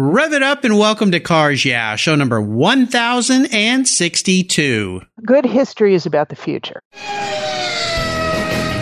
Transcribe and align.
Rev 0.00 0.32
it 0.32 0.44
up 0.44 0.62
and 0.62 0.78
welcome 0.78 1.10
to 1.10 1.18
Cars 1.18 1.64
Yeah, 1.64 1.96
show 1.96 2.14
number 2.14 2.40
1062. 2.40 5.02
Good 5.26 5.44
history 5.44 5.94
is 5.94 6.06
about 6.06 6.28
the 6.28 6.36
future. 6.36 6.80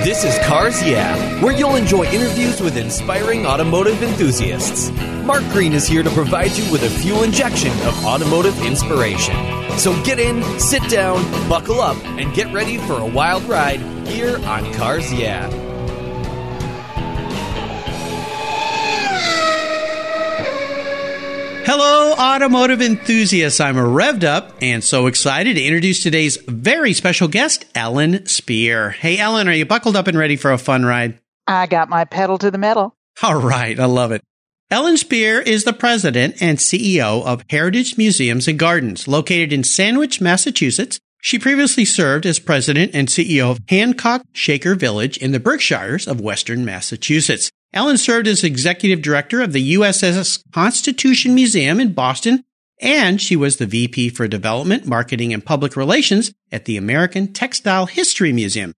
This 0.04 0.24
is 0.24 0.38
Cars 0.46 0.82
Yeah, 0.82 1.16
where 1.42 1.56
you'll 1.56 1.76
enjoy 1.76 2.04
interviews 2.04 2.60
with 2.60 2.76
inspiring 2.76 3.46
automotive 3.46 4.02
enthusiasts. 4.02 4.90
Mark 5.24 5.42
Green 5.52 5.72
is 5.72 5.86
here 5.86 6.02
to 6.02 6.10
provide 6.10 6.50
you 6.50 6.70
with 6.70 6.82
a 6.82 6.90
fuel 6.90 7.22
injection 7.22 7.72
of 7.88 8.04
automotive 8.04 8.62
inspiration. 8.66 9.34
So 9.78 9.94
get 10.04 10.18
in, 10.18 10.42
sit 10.60 10.82
down, 10.90 11.22
buckle 11.48 11.80
up, 11.80 11.96
and 12.04 12.34
get 12.34 12.52
ready 12.52 12.76
for 12.76 13.00
a 13.00 13.06
wild 13.06 13.42
ride 13.44 13.80
here 14.06 14.36
on 14.44 14.70
Cars 14.74 15.10
Yeah. 15.14 15.48
Hello, 21.68 22.12
automotive 22.12 22.80
enthusiasts. 22.80 23.58
I'm 23.58 23.74
revved 23.74 24.22
up 24.22 24.52
and 24.62 24.84
so 24.84 25.08
excited 25.08 25.54
to 25.54 25.64
introduce 25.64 26.00
today's 26.00 26.36
very 26.46 26.92
special 26.92 27.26
guest, 27.26 27.64
Ellen 27.74 28.24
Spear. 28.24 28.90
Hey, 28.90 29.18
Ellen, 29.18 29.48
are 29.48 29.52
you 29.52 29.66
buckled 29.66 29.96
up 29.96 30.06
and 30.06 30.16
ready 30.16 30.36
for 30.36 30.52
a 30.52 30.58
fun 30.58 30.84
ride? 30.84 31.18
I 31.48 31.66
got 31.66 31.88
my 31.88 32.04
pedal 32.04 32.38
to 32.38 32.52
the 32.52 32.56
metal. 32.56 32.94
All 33.20 33.42
right, 33.42 33.80
I 33.80 33.86
love 33.86 34.12
it. 34.12 34.22
Ellen 34.70 34.96
Spear 34.96 35.40
is 35.40 35.64
the 35.64 35.72
president 35.72 36.40
and 36.40 36.58
CEO 36.58 37.24
of 37.26 37.42
Heritage 37.50 37.98
Museums 37.98 38.46
and 38.46 38.60
Gardens, 38.60 39.08
located 39.08 39.52
in 39.52 39.64
Sandwich, 39.64 40.20
Massachusetts. 40.20 41.00
She 41.20 41.36
previously 41.36 41.84
served 41.84 42.26
as 42.26 42.38
president 42.38 42.92
and 42.94 43.08
CEO 43.08 43.50
of 43.50 43.58
Hancock 43.68 44.22
Shaker 44.32 44.76
Village 44.76 45.16
in 45.18 45.32
the 45.32 45.40
Berkshires 45.40 46.06
of 46.06 46.20
Western 46.20 46.64
Massachusetts. 46.64 47.50
Ellen 47.72 47.98
served 47.98 48.26
as 48.26 48.42
executive 48.42 49.02
director 49.02 49.40
of 49.40 49.52
the 49.52 49.74
USS 49.74 50.42
Constitution 50.52 51.34
Museum 51.34 51.80
in 51.80 51.92
Boston, 51.92 52.44
and 52.80 53.20
she 53.20 53.36
was 53.36 53.56
the 53.56 53.66
VP 53.66 54.10
for 54.10 54.28
development, 54.28 54.86
marketing, 54.86 55.32
and 55.32 55.44
public 55.44 55.76
relations 55.76 56.32
at 56.52 56.64
the 56.64 56.76
American 56.76 57.32
Textile 57.32 57.86
History 57.86 58.32
Museum. 58.32 58.72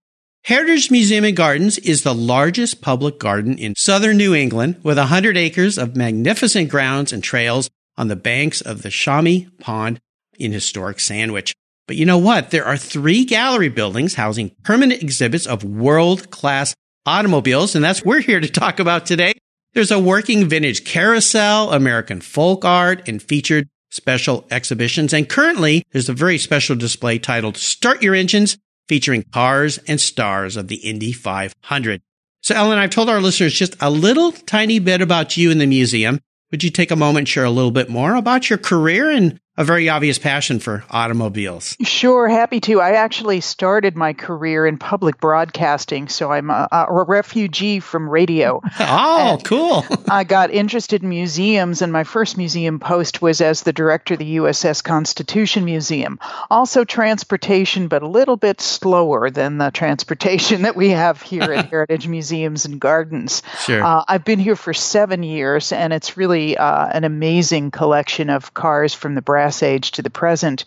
Heritage 0.45 0.91
Museum 0.91 1.25
and 1.25 1.37
Gardens 1.37 1.79
is 1.79 2.03
the 2.03 2.15
largest 2.15 2.81
public 2.81 3.19
garden 3.19 3.59
in 3.59 3.75
southern 3.77 4.17
New 4.17 4.35
England 4.35 4.81
with 4.83 4.97
100 4.97 5.37
acres 5.37 5.77
of 5.77 5.97
magnificent 5.97 6.71
grounds 6.71 7.13
and 7.13 7.23
trails 7.23 7.69
on 7.97 8.09
the 8.09 8.17
banks 8.17 8.61
of 8.61 8.83
the 8.83 8.89
Shawme 8.89 9.51
Pond 9.59 10.01
in 10.39 10.53
historic 10.53 11.01
Sandwich. 11.01 11.55
But 11.87 11.97
you 11.97 12.07
know 12.07 12.19
what? 12.19 12.51
There 12.51 12.65
are 12.65 12.77
three 12.77 13.25
gallery 13.25 13.69
buildings 13.69 14.15
housing 14.15 14.53
permanent 14.63 15.03
exhibits 15.03 15.47
of 15.47 15.65
world 15.65 16.31
class 16.31 16.75
automobiles, 17.09 17.75
and 17.75 17.85
that's 17.85 18.01
what 18.01 18.17
we're 18.17 18.21
here 18.21 18.41
to 18.41 18.49
talk 18.49 18.79
about 18.79 19.07
today. 19.07 19.33
There's 19.73 19.91
a 19.91 19.99
working 19.99 20.49
vintage 20.49 20.85
carousel, 20.85 21.73
American 21.73 22.21
folk 22.21 22.65
art, 22.65 23.09
and 23.09 23.23
featured 23.23 23.69
special 23.91 24.47
exhibitions. 24.51 25.13
And 25.13 25.29
currently, 25.29 25.85
there's 25.93 26.09
a 26.09 26.15
very 26.15 26.39
special 26.39 26.77
display 26.77 27.19
titled 27.19 27.57
Start 27.57 28.03
Your 28.03 28.15
Engines, 28.15 28.59
featuring 28.89 29.23
cars 29.23 29.79
and 29.89 30.01
stars 30.01 30.57
of 30.57 30.69
the 30.69 30.77
Indy 30.77 31.13
500. 31.13 32.03
So, 32.43 32.55
Ellen, 32.55 32.79
I've 32.79 32.91
told 32.91 33.09
our 33.09 33.21
listeners 33.21 33.55
just 33.55 33.77
a 33.81 33.91
little 33.91 34.33
tiny 34.33 34.79
bit 34.79 35.01
about 35.01 35.37
you 35.37 35.51
in 35.51 35.59
the 35.59 35.67
museum. 35.67 36.21
Would 36.51 36.63
you 36.63 36.71
take 36.71 36.91
a 36.91 36.97
moment 36.97 37.19
and 37.19 37.29
share 37.29 37.45
a 37.45 37.51
little 37.51 37.71
bit 37.71 37.89
more 37.89 38.15
about 38.15 38.49
your 38.49 38.59
career 38.59 39.11
and 39.11 39.41
a 39.59 39.65
very 39.65 39.89
obvious 39.89 40.21
passion 40.21 40.61
for 40.61 40.85
automobiles. 40.89 41.77
Sure, 41.83 42.29
happy 42.29 42.61
to. 42.61 42.81
I 42.81 42.93
actually 42.93 43.41
started 43.41 43.97
my 43.97 44.13
career 44.13 44.65
in 44.69 44.79
public 44.79 45.21
broadcasting, 45.21 46.07
so 46.07 46.31
I'm 46.31 46.49
a, 46.49 46.69
a 46.71 47.03
refugee 47.03 47.81
from 47.81 48.09
radio. 48.09 48.63
Oh, 48.91 49.35
and 49.35 49.45
cool. 49.45 49.85
I 50.09 50.23
got 50.25 50.51
interested 50.51 51.03
in 51.03 51.09
museums, 51.09 51.83
and 51.83 51.93
my 51.93 52.05
first 52.05 52.39
museum 52.39 52.79
post 52.79 53.21
was 53.21 53.41
as 53.41 53.63
the 53.63 53.73
director 53.73 54.15
of 54.15 54.21
the 54.21 54.37
USS 54.37 54.83
Constitution 54.83 55.65
Museum. 55.65 56.19
Also, 56.49 56.85
transportation, 56.85 57.89
but 57.89 58.03
a 58.03 58.09
little 58.09 58.37
bit 58.37 58.61
slower 58.61 59.31
than 59.31 59.59
the 59.59 59.71
transportation 59.71 60.63
that 60.63 60.77
we 60.77 60.91
have 60.91 61.21
here 61.21 61.43
at 61.43 61.69
Heritage 61.69 62.07
Museums 62.07 62.65
and 62.65 62.81
Gardens. 62.81 63.43
Sure. 63.61 63.83
Uh, 63.83 64.05
I've 64.07 64.25
been 64.25 64.39
here 64.39 64.57
for 64.57 64.73
seven 64.73 65.25
years, 65.25 65.73
and 65.73 65.93
it's 65.93 66.17
really 66.17 66.57
uh, 66.57 66.87
an 66.87 67.03
amazing 67.03 67.73
collection 67.73 68.31
of 68.31 68.55
cars 68.55 68.95
from 68.95 69.17
the 69.17 69.23
brass 69.23 69.48
age 69.63 69.93
to 69.93 70.03
the 70.03 70.11
present. 70.11 70.65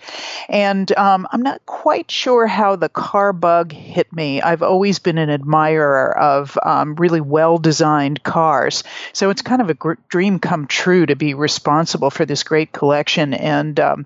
And 0.50 0.92
um, 0.98 1.28
I'm 1.32 1.42
not 1.42 1.66
quite 1.66 2.12
sure 2.12 2.48
how 2.48 2.76
the 2.76 2.90
car 2.90 3.34
bug 3.34 3.72
hit 3.72 4.12
me. 4.14 4.42
I've 4.42 4.64
always 4.64 5.00
been 5.00 5.18
an 5.18 5.30
admirer 5.30 6.18
of 6.18 6.58
um, 6.64 6.96
really 6.96 7.22
well 7.22 7.58
designed 7.58 8.24
cars. 8.24 8.84
So 9.14 9.30
it's 9.30 9.42
kind 9.42 9.62
of 9.62 9.70
a 9.70 9.74
gr- 9.74 9.94
dream 10.10 10.40
come 10.40 10.68
true 10.68 11.06
to 11.06 11.16
be 11.16 11.34
responsible 11.34 12.10
for 12.10 12.26
this 12.26 12.44
great 12.44 12.72
collection. 12.72 13.34
And 13.34 13.80
um, 13.80 14.06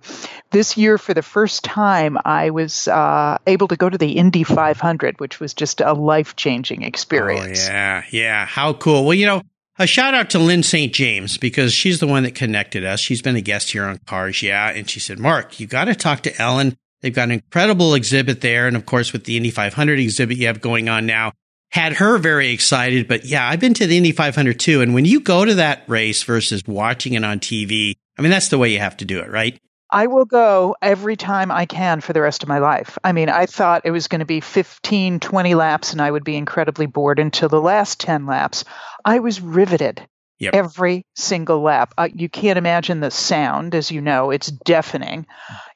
this 0.51 0.77
year, 0.77 0.97
for 0.97 1.13
the 1.13 1.21
first 1.21 1.63
time, 1.63 2.17
I 2.23 2.49
was 2.49 2.87
uh, 2.87 3.37
able 3.47 3.67
to 3.69 3.75
go 3.75 3.89
to 3.89 3.97
the 3.97 4.13
Indy 4.13 4.43
500, 4.43 5.19
which 5.19 5.39
was 5.39 5.53
just 5.53 5.81
a 5.81 5.93
life 5.93 6.35
changing 6.35 6.83
experience. 6.83 7.67
Oh, 7.67 7.71
yeah, 7.71 8.03
yeah. 8.11 8.45
How 8.45 8.73
cool. 8.73 9.05
Well, 9.05 9.13
you 9.13 9.25
know, 9.25 9.41
a 9.77 9.87
shout 9.87 10.13
out 10.13 10.29
to 10.31 10.39
Lyn 10.39 10.63
St. 10.63 10.93
James 10.93 11.37
because 11.37 11.73
she's 11.73 11.99
the 11.99 12.07
one 12.07 12.23
that 12.23 12.35
connected 12.35 12.85
us. 12.85 12.99
She's 12.99 13.21
been 13.21 13.35
a 13.35 13.41
guest 13.41 13.71
here 13.71 13.85
on 13.85 13.99
Cars, 14.05 14.41
yeah. 14.41 14.69
And 14.69 14.89
she 14.89 14.99
said, 14.99 15.19
Mark, 15.19 15.59
you 15.59 15.67
got 15.67 15.85
to 15.85 15.95
talk 15.95 16.21
to 16.21 16.41
Ellen. 16.41 16.77
They've 17.01 17.13
got 17.13 17.25
an 17.25 17.31
incredible 17.31 17.93
exhibit 17.93 18.41
there. 18.41 18.67
And 18.67 18.75
of 18.75 18.85
course, 18.85 19.13
with 19.13 19.25
the 19.25 19.37
Indy 19.37 19.51
500 19.51 19.99
exhibit 19.99 20.37
you 20.37 20.47
have 20.47 20.61
going 20.61 20.89
on 20.89 21.05
now, 21.05 21.33
had 21.71 21.93
her 21.93 22.17
very 22.17 22.51
excited. 22.51 23.07
But 23.07 23.25
yeah, 23.25 23.47
I've 23.47 23.59
been 23.59 23.73
to 23.75 23.85
the 23.85 23.97
Indy 23.97 24.11
500 24.11 24.59
too. 24.59 24.81
And 24.81 24.93
when 24.93 25.05
you 25.05 25.19
go 25.19 25.43
to 25.43 25.55
that 25.55 25.83
race 25.87 26.23
versus 26.23 26.63
watching 26.65 27.13
it 27.13 27.25
on 27.25 27.39
TV, 27.39 27.95
I 28.17 28.21
mean, 28.21 28.31
that's 28.31 28.47
the 28.47 28.57
way 28.57 28.71
you 28.71 28.79
have 28.79 28.97
to 28.97 29.05
do 29.05 29.19
it, 29.19 29.29
right? 29.29 29.59
I 29.91 30.07
will 30.07 30.25
go 30.25 30.75
every 30.81 31.15
time 31.15 31.51
I 31.51 31.65
can 31.65 32.01
for 32.01 32.13
the 32.13 32.21
rest 32.21 32.43
of 32.43 32.49
my 32.49 32.59
life. 32.59 32.97
I 33.03 33.11
mean, 33.11 33.29
I 33.29 33.45
thought 33.45 33.83
it 33.85 33.91
was 33.91 34.07
going 34.07 34.19
to 34.19 34.25
be 34.25 34.41
15, 34.41 35.19
20 35.19 35.55
laps 35.55 35.91
and 35.91 36.01
I 36.01 36.09
would 36.11 36.23
be 36.23 36.35
incredibly 36.35 36.85
bored 36.85 37.19
until 37.19 37.49
the 37.49 37.61
last 37.61 37.99
10 37.99 38.25
laps. 38.25 38.65
I 39.03 39.19
was 39.19 39.41
riveted. 39.41 40.07
Yep. 40.37 40.53
Every 40.53 41.05
single 41.15 41.61
lap. 41.61 41.93
Uh, 41.97 42.09
you 42.13 42.27
can't 42.27 42.57
imagine 42.57 42.99
the 42.99 43.09
sound, 43.09 43.73
as 43.73 43.89
you 43.89 44.01
know, 44.01 44.31
it's 44.31 44.47
deafening. 44.47 45.27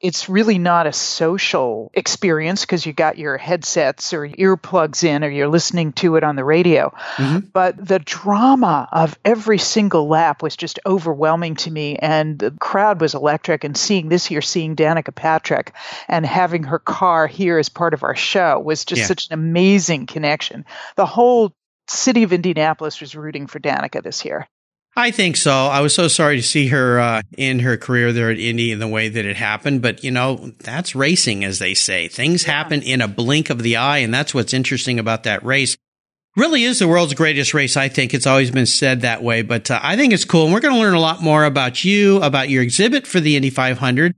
It's 0.01 0.27
really 0.27 0.57
not 0.57 0.85
a 0.85 0.91
social 0.91 1.91
experience 1.93 2.61
because 2.61 2.85
you 2.85 2.91
got 2.91 3.17
your 3.17 3.37
headsets 3.37 4.13
or 4.13 4.27
earplugs 4.27 5.05
in 5.05 5.23
or 5.23 5.29
you're 5.29 5.47
listening 5.47 5.93
to 5.93 6.17
it 6.17 6.25
on 6.25 6.35
the 6.35 6.43
radio. 6.43 6.93
Mm-hmm. 7.15 7.47
But 7.53 7.85
the 7.85 7.99
drama 7.99 8.89
of 8.91 9.17
every 9.23 9.59
single 9.59 10.09
lap 10.09 10.43
was 10.43 10.57
just 10.57 10.77
overwhelming 10.85 11.55
to 11.57 11.71
me. 11.71 11.95
And 11.95 12.37
the 12.37 12.51
crowd 12.51 12.99
was 12.99 13.15
electric. 13.15 13.63
And 13.63 13.77
seeing 13.77 14.09
this 14.09 14.29
year, 14.29 14.41
seeing 14.41 14.75
Danica 14.75 15.15
Patrick 15.15 15.73
and 16.09 16.25
having 16.25 16.63
her 16.63 16.79
car 16.79 17.27
here 17.27 17.59
as 17.59 17.69
part 17.69 17.93
of 17.93 18.03
our 18.03 18.15
show 18.15 18.59
was 18.59 18.83
just 18.83 18.99
yeah. 18.99 19.07
such 19.07 19.27
an 19.29 19.35
amazing 19.35 20.05
connection. 20.05 20.65
The 20.97 21.05
whole 21.05 21.55
city 21.89 22.23
of 22.23 22.33
Indianapolis 22.33 23.01
was 23.01 23.15
rooting 23.15 23.47
for 23.47 23.59
Danica 23.59 24.01
this 24.01 24.25
year. 24.25 24.47
I 24.95 25.11
think 25.11 25.37
so. 25.37 25.51
I 25.51 25.81
was 25.81 25.93
so 25.93 26.07
sorry 26.07 26.37
to 26.37 26.43
see 26.43 26.67
her 26.67 26.99
uh, 26.99 27.21
in 27.37 27.59
her 27.59 27.77
career 27.77 28.11
there 28.11 28.31
at 28.31 28.39
Indy 28.39 28.71
in 28.71 28.79
the 28.79 28.87
way 28.87 29.07
that 29.07 29.25
it 29.25 29.37
happened, 29.37 29.81
but 29.81 30.03
you 30.03 30.11
know 30.11 30.51
that's 30.59 30.95
racing, 30.95 31.43
as 31.43 31.59
they 31.59 31.73
say. 31.73 32.07
Things 32.07 32.43
yeah. 32.43 32.53
happen 32.53 32.81
in 32.81 33.01
a 33.01 33.07
blink 33.07 33.49
of 33.49 33.61
the 33.61 33.77
eye, 33.77 33.99
and 33.99 34.13
that's 34.13 34.33
what's 34.33 34.53
interesting 34.53 34.99
about 34.99 35.23
that 35.23 35.43
race. 35.43 35.77
Really 36.35 36.63
is 36.63 36.79
the 36.79 36.87
world's 36.87 37.13
greatest 37.13 37.53
race. 37.53 37.77
I 37.77 37.87
think 37.87 38.13
it's 38.13 38.27
always 38.27 38.51
been 38.51 38.65
said 38.65 39.01
that 39.01 39.23
way, 39.23 39.41
but 39.41 39.69
uh, 39.71 39.79
I 39.81 39.95
think 39.95 40.13
it's 40.13 40.25
cool. 40.25 40.45
And 40.45 40.53
we're 40.53 40.59
going 40.59 40.73
to 40.73 40.79
learn 40.79 40.93
a 40.93 40.99
lot 40.99 41.21
more 41.21 41.43
about 41.43 41.83
you, 41.83 42.21
about 42.21 42.49
your 42.49 42.63
exhibit 42.63 43.07
for 43.07 43.19
the 43.19 43.35
Indy 43.35 43.49
500, 43.49 44.15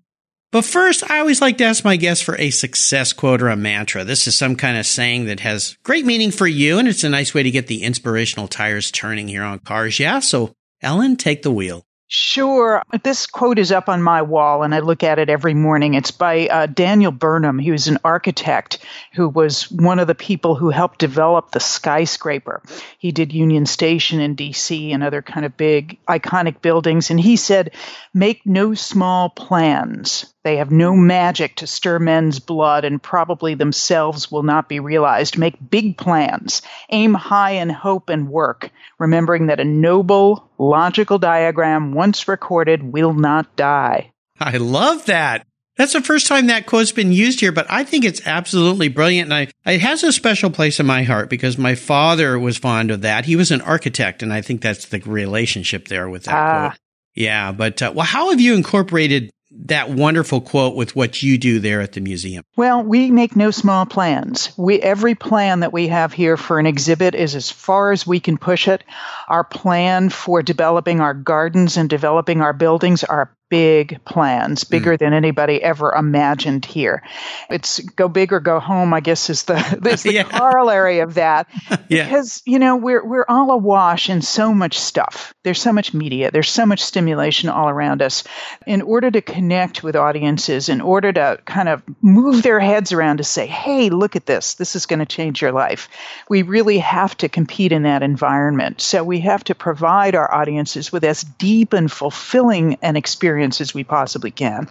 but 0.51 0.65
first, 0.65 1.09
I 1.09 1.19
always 1.19 1.41
like 1.41 1.57
to 1.59 1.63
ask 1.63 1.83
my 1.83 1.95
guests 1.95 2.23
for 2.23 2.37
a 2.37 2.49
success 2.49 3.13
quote 3.13 3.41
or 3.41 3.49
a 3.49 3.55
mantra. 3.55 4.03
This 4.03 4.27
is 4.27 4.37
some 4.37 4.55
kind 4.55 4.77
of 4.77 4.85
saying 4.85 5.25
that 5.25 5.39
has 5.39 5.77
great 5.83 6.05
meaning 6.05 6.31
for 6.31 6.47
you, 6.47 6.77
and 6.77 6.87
it's 6.87 7.03
a 7.03 7.09
nice 7.09 7.33
way 7.33 7.43
to 7.43 7.51
get 7.51 7.67
the 7.67 7.83
inspirational 7.83 8.47
tires 8.47 8.91
turning 8.91 9.27
here 9.27 9.43
on 9.43 9.59
cars. 9.59 9.99
Yeah. 9.99 10.19
So, 10.19 10.53
Ellen, 10.81 11.15
take 11.15 11.43
the 11.43 11.51
wheel. 11.51 11.85
Sure. 12.13 12.83
This 13.05 13.25
quote 13.25 13.57
is 13.57 13.71
up 13.71 13.87
on 13.87 14.03
my 14.03 14.21
wall, 14.21 14.63
and 14.63 14.75
I 14.75 14.79
look 14.79 15.01
at 15.01 15.17
it 15.17 15.29
every 15.29 15.53
morning. 15.53 15.93
It's 15.93 16.11
by 16.11 16.45
uh, 16.47 16.65
Daniel 16.65 17.13
Burnham. 17.13 17.57
He 17.57 17.71
was 17.71 17.87
an 17.87 17.99
architect 18.03 18.79
who 19.13 19.29
was 19.29 19.71
one 19.71 19.97
of 19.97 20.07
the 20.07 20.15
people 20.15 20.55
who 20.55 20.71
helped 20.71 20.99
develop 20.99 21.51
the 21.51 21.61
skyscraper. 21.61 22.61
He 22.99 23.13
did 23.13 23.31
Union 23.31 23.65
Station 23.65 24.19
in 24.19 24.35
D.C. 24.35 24.91
and 24.91 25.03
other 25.03 25.21
kind 25.21 25.45
of 25.45 25.55
big, 25.55 25.99
iconic 26.05 26.61
buildings. 26.61 27.11
And 27.11 27.19
he 27.19 27.37
said, 27.37 27.71
Make 28.13 28.45
no 28.45 28.73
small 28.73 29.29
plans. 29.29 30.25
They 30.43 30.57
have 30.57 30.71
no 30.71 30.95
magic 30.95 31.57
to 31.57 31.67
stir 31.67 31.99
men's 31.99 32.39
blood 32.39 32.83
and 32.83 33.01
probably 33.01 33.53
themselves 33.53 34.31
will 34.31 34.43
not 34.43 34.67
be 34.67 34.79
realized. 34.79 35.37
Make 35.37 35.69
big 35.69 35.97
plans. 35.97 36.63
Aim 36.89 37.13
high 37.13 37.51
in 37.51 37.69
hope 37.69 38.09
and 38.09 38.27
work, 38.27 38.71
remembering 38.97 39.47
that 39.47 39.59
a 39.59 39.65
noble, 39.65 40.49
logical 40.57 41.19
diagram 41.19 41.93
once 41.93 42.27
recorded 42.27 42.81
will 42.81 43.13
not 43.13 43.55
die. 43.55 44.11
I 44.39 44.57
love 44.57 45.05
that. 45.05 45.45
That's 45.77 45.93
the 45.93 46.01
first 46.01 46.27
time 46.27 46.47
that 46.47 46.65
quote's 46.65 46.91
been 46.91 47.11
used 47.11 47.39
here, 47.39 47.51
but 47.51 47.65
I 47.69 47.83
think 47.83 48.03
it's 48.03 48.25
absolutely 48.25 48.87
brilliant. 48.89 49.31
And 49.31 49.49
I, 49.65 49.71
it 49.71 49.81
has 49.81 50.03
a 50.03 50.11
special 50.11 50.49
place 50.49 50.79
in 50.79 50.85
my 50.85 51.03
heart 51.03 51.29
because 51.29 51.57
my 51.57 51.75
father 51.75 52.37
was 52.37 52.57
fond 52.57 52.91
of 52.91 53.01
that. 53.01 53.25
He 53.25 53.35
was 53.35 53.51
an 53.51 53.61
architect, 53.61 54.21
and 54.21 54.33
I 54.33 54.41
think 54.41 54.61
that's 54.61 54.85
the 54.85 54.99
relationship 54.99 55.87
there 55.87 56.09
with 56.09 56.25
that 56.25 56.35
uh, 56.35 56.69
quote. 56.69 56.79
Yeah, 57.15 57.51
but 57.51 57.81
uh, 57.81 57.93
well, 57.95 58.05
how 58.05 58.31
have 58.31 58.41
you 58.41 58.53
incorporated 58.53 59.31
that 59.65 59.89
wonderful 59.89 60.41
quote 60.41 60.75
with 60.75 60.95
what 60.95 61.21
you 61.21 61.37
do 61.37 61.59
there 61.59 61.81
at 61.81 61.93
the 61.93 62.01
museum? 62.01 62.43
Well, 62.55 62.83
we 62.83 63.11
make 63.11 63.35
no 63.35 63.51
small 63.51 63.85
plans. 63.85 64.51
We 64.57 64.79
every 64.79 65.15
plan 65.15 65.61
that 65.61 65.73
we 65.73 65.87
have 65.89 66.13
here 66.13 66.37
for 66.37 66.59
an 66.59 66.65
exhibit 66.65 67.15
is 67.15 67.35
as 67.35 67.51
far 67.51 67.91
as 67.91 68.07
we 68.07 68.19
can 68.19 68.37
push 68.37 68.67
it. 68.67 68.83
Our 69.27 69.43
plan 69.43 70.09
for 70.09 70.41
developing 70.41 71.01
our 71.01 71.13
gardens 71.13 71.77
and 71.77 71.89
developing 71.89 72.41
our 72.41 72.53
buildings 72.53 73.03
are 73.03 73.35
big 73.51 73.99
plans, 74.05 74.63
bigger 74.63 74.95
mm. 74.95 74.99
than 74.99 75.13
anybody 75.13 75.61
ever 75.61 75.91
imagined 75.91 76.63
here. 76.63 77.03
It's 77.49 77.79
go 77.81 78.07
big 78.07 78.31
or 78.31 78.39
go 78.39 78.61
home, 78.61 78.93
I 78.93 79.01
guess 79.01 79.29
is 79.29 79.43
the, 79.43 79.57
is 79.89 80.03
the 80.03 80.13
yeah. 80.13 80.23
corollary 80.23 80.99
of 80.99 81.15
that. 81.15 81.49
yeah. 81.89 82.05
Because, 82.05 82.41
you 82.45 82.59
know, 82.59 82.77
we're, 82.77 83.05
we're 83.05 83.25
all 83.27 83.51
awash 83.51 84.09
in 84.09 84.21
so 84.21 84.53
much 84.53 84.79
stuff. 84.79 85.33
There's 85.43 85.61
so 85.61 85.73
much 85.73 85.93
media. 85.93 86.31
There's 86.31 86.49
so 86.49 86.65
much 86.65 86.81
stimulation 86.81 87.49
all 87.49 87.67
around 87.67 88.01
us. 88.01 88.23
In 88.65 88.81
order 88.81 89.11
to 89.11 89.21
connect 89.21 89.83
with 89.83 89.97
audiences, 89.97 90.69
in 90.69 90.79
order 90.79 91.11
to 91.11 91.37
kind 91.43 91.67
of 91.67 91.83
move 92.01 92.43
their 92.43 92.61
heads 92.61 92.93
around 92.93 93.17
to 93.17 93.25
say, 93.25 93.47
hey, 93.47 93.89
look 93.89 94.15
at 94.15 94.25
this. 94.25 94.53
This 94.53 94.77
is 94.77 94.85
going 94.85 94.99
to 94.99 95.05
change 95.05 95.41
your 95.41 95.51
life. 95.51 95.89
We 96.29 96.43
really 96.43 96.79
have 96.79 97.17
to 97.17 97.27
compete 97.27 97.73
in 97.73 97.83
that 97.83 98.01
environment. 98.01 98.79
So 98.79 99.03
we 99.03 99.19
have 99.19 99.43
to 99.45 99.55
provide 99.55 100.15
our 100.15 100.33
audiences 100.33 100.89
with 100.89 101.03
as 101.03 101.23
deep 101.23 101.73
and 101.73 101.91
fulfilling 101.91 102.77
an 102.81 102.95
experience 102.95 103.40
experience 103.41 103.61
as 103.61 103.73
we 103.73 103.83
possibly 103.83 104.31
can. 104.31 104.69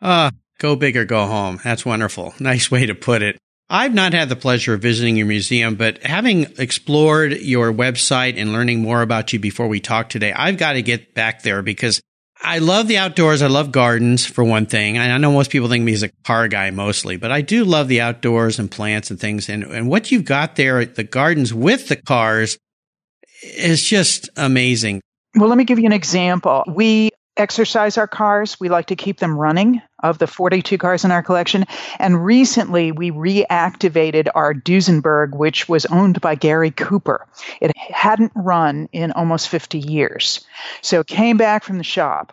Ah, 0.00 0.28
uh, 0.28 0.30
go 0.58 0.76
big 0.76 0.96
or 0.96 1.04
go 1.04 1.26
home. 1.26 1.60
That's 1.64 1.84
wonderful. 1.84 2.34
Nice 2.40 2.70
way 2.70 2.86
to 2.86 2.94
put 2.94 3.22
it. 3.22 3.38
I've 3.70 3.94
not 3.94 4.12
had 4.12 4.28
the 4.28 4.36
pleasure 4.36 4.74
of 4.74 4.82
visiting 4.82 5.16
your 5.16 5.26
museum, 5.26 5.74
but 5.74 6.02
having 6.04 6.42
explored 6.58 7.32
your 7.32 7.72
website 7.72 8.34
and 8.36 8.52
learning 8.52 8.82
more 8.82 9.00
about 9.00 9.32
you 9.32 9.38
before 9.38 9.68
we 9.68 9.80
talk 9.80 10.10
today, 10.10 10.32
I've 10.32 10.58
got 10.58 10.74
to 10.74 10.82
get 10.82 11.14
back 11.14 11.42
there 11.42 11.62
because 11.62 12.02
I 12.42 12.58
love 12.58 12.88
the 12.88 12.98
outdoors. 12.98 13.40
I 13.40 13.46
love 13.46 13.72
gardens 13.72 14.26
for 14.26 14.44
one 14.44 14.66
thing. 14.66 14.98
I 14.98 15.16
know 15.16 15.32
most 15.32 15.50
people 15.50 15.70
think 15.70 15.82
me 15.82 15.94
as 15.94 16.02
a 16.02 16.10
car 16.24 16.46
guy 16.46 16.70
mostly, 16.70 17.16
but 17.16 17.32
I 17.32 17.40
do 17.40 17.64
love 17.64 17.88
the 17.88 18.02
outdoors 18.02 18.58
and 18.58 18.70
plants 18.70 19.10
and 19.10 19.18
things. 19.18 19.48
And, 19.48 19.64
and 19.64 19.88
what 19.88 20.12
you've 20.12 20.26
got 20.26 20.56
there, 20.56 20.84
the 20.84 21.04
gardens 21.04 21.54
with 21.54 21.88
the 21.88 21.96
cars 21.96 22.58
is 23.42 23.82
just 23.82 24.28
amazing. 24.36 25.00
Well, 25.34 25.48
let 25.48 25.56
me 25.56 25.64
give 25.64 25.78
you 25.78 25.86
an 25.86 25.92
example. 25.92 26.64
We 26.68 27.10
exercise 27.36 27.98
our 27.98 28.06
cars. 28.06 28.58
We 28.60 28.68
like 28.68 28.86
to 28.86 28.96
keep 28.96 29.18
them 29.18 29.36
running 29.36 29.82
of 30.02 30.18
the 30.18 30.26
42 30.26 30.78
cars 30.78 31.04
in 31.04 31.10
our 31.10 31.22
collection. 31.22 31.64
And 31.98 32.24
recently 32.24 32.92
we 32.92 33.10
reactivated 33.10 34.28
our 34.34 34.54
Duesenberg, 34.54 35.36
which 35.36 35.68
was 35.68 35.86
owned 35.86 36.20
by 36.20 36.34
Gary 36.34 36.70
Cooper. 36.70 37.26
It 37.60 37.76
hadn't 37.76 38.32
run 38.34 38.88
in 38.92 39.12
almost 39.12 39.48
50 39.48 39.78
years. 39.78 40.46
So 40.82 41.02
came 41.02 41.36
back 41.36 41.64
from 41.64 41.78
the 41.78 41.84
shop 41.84 42.32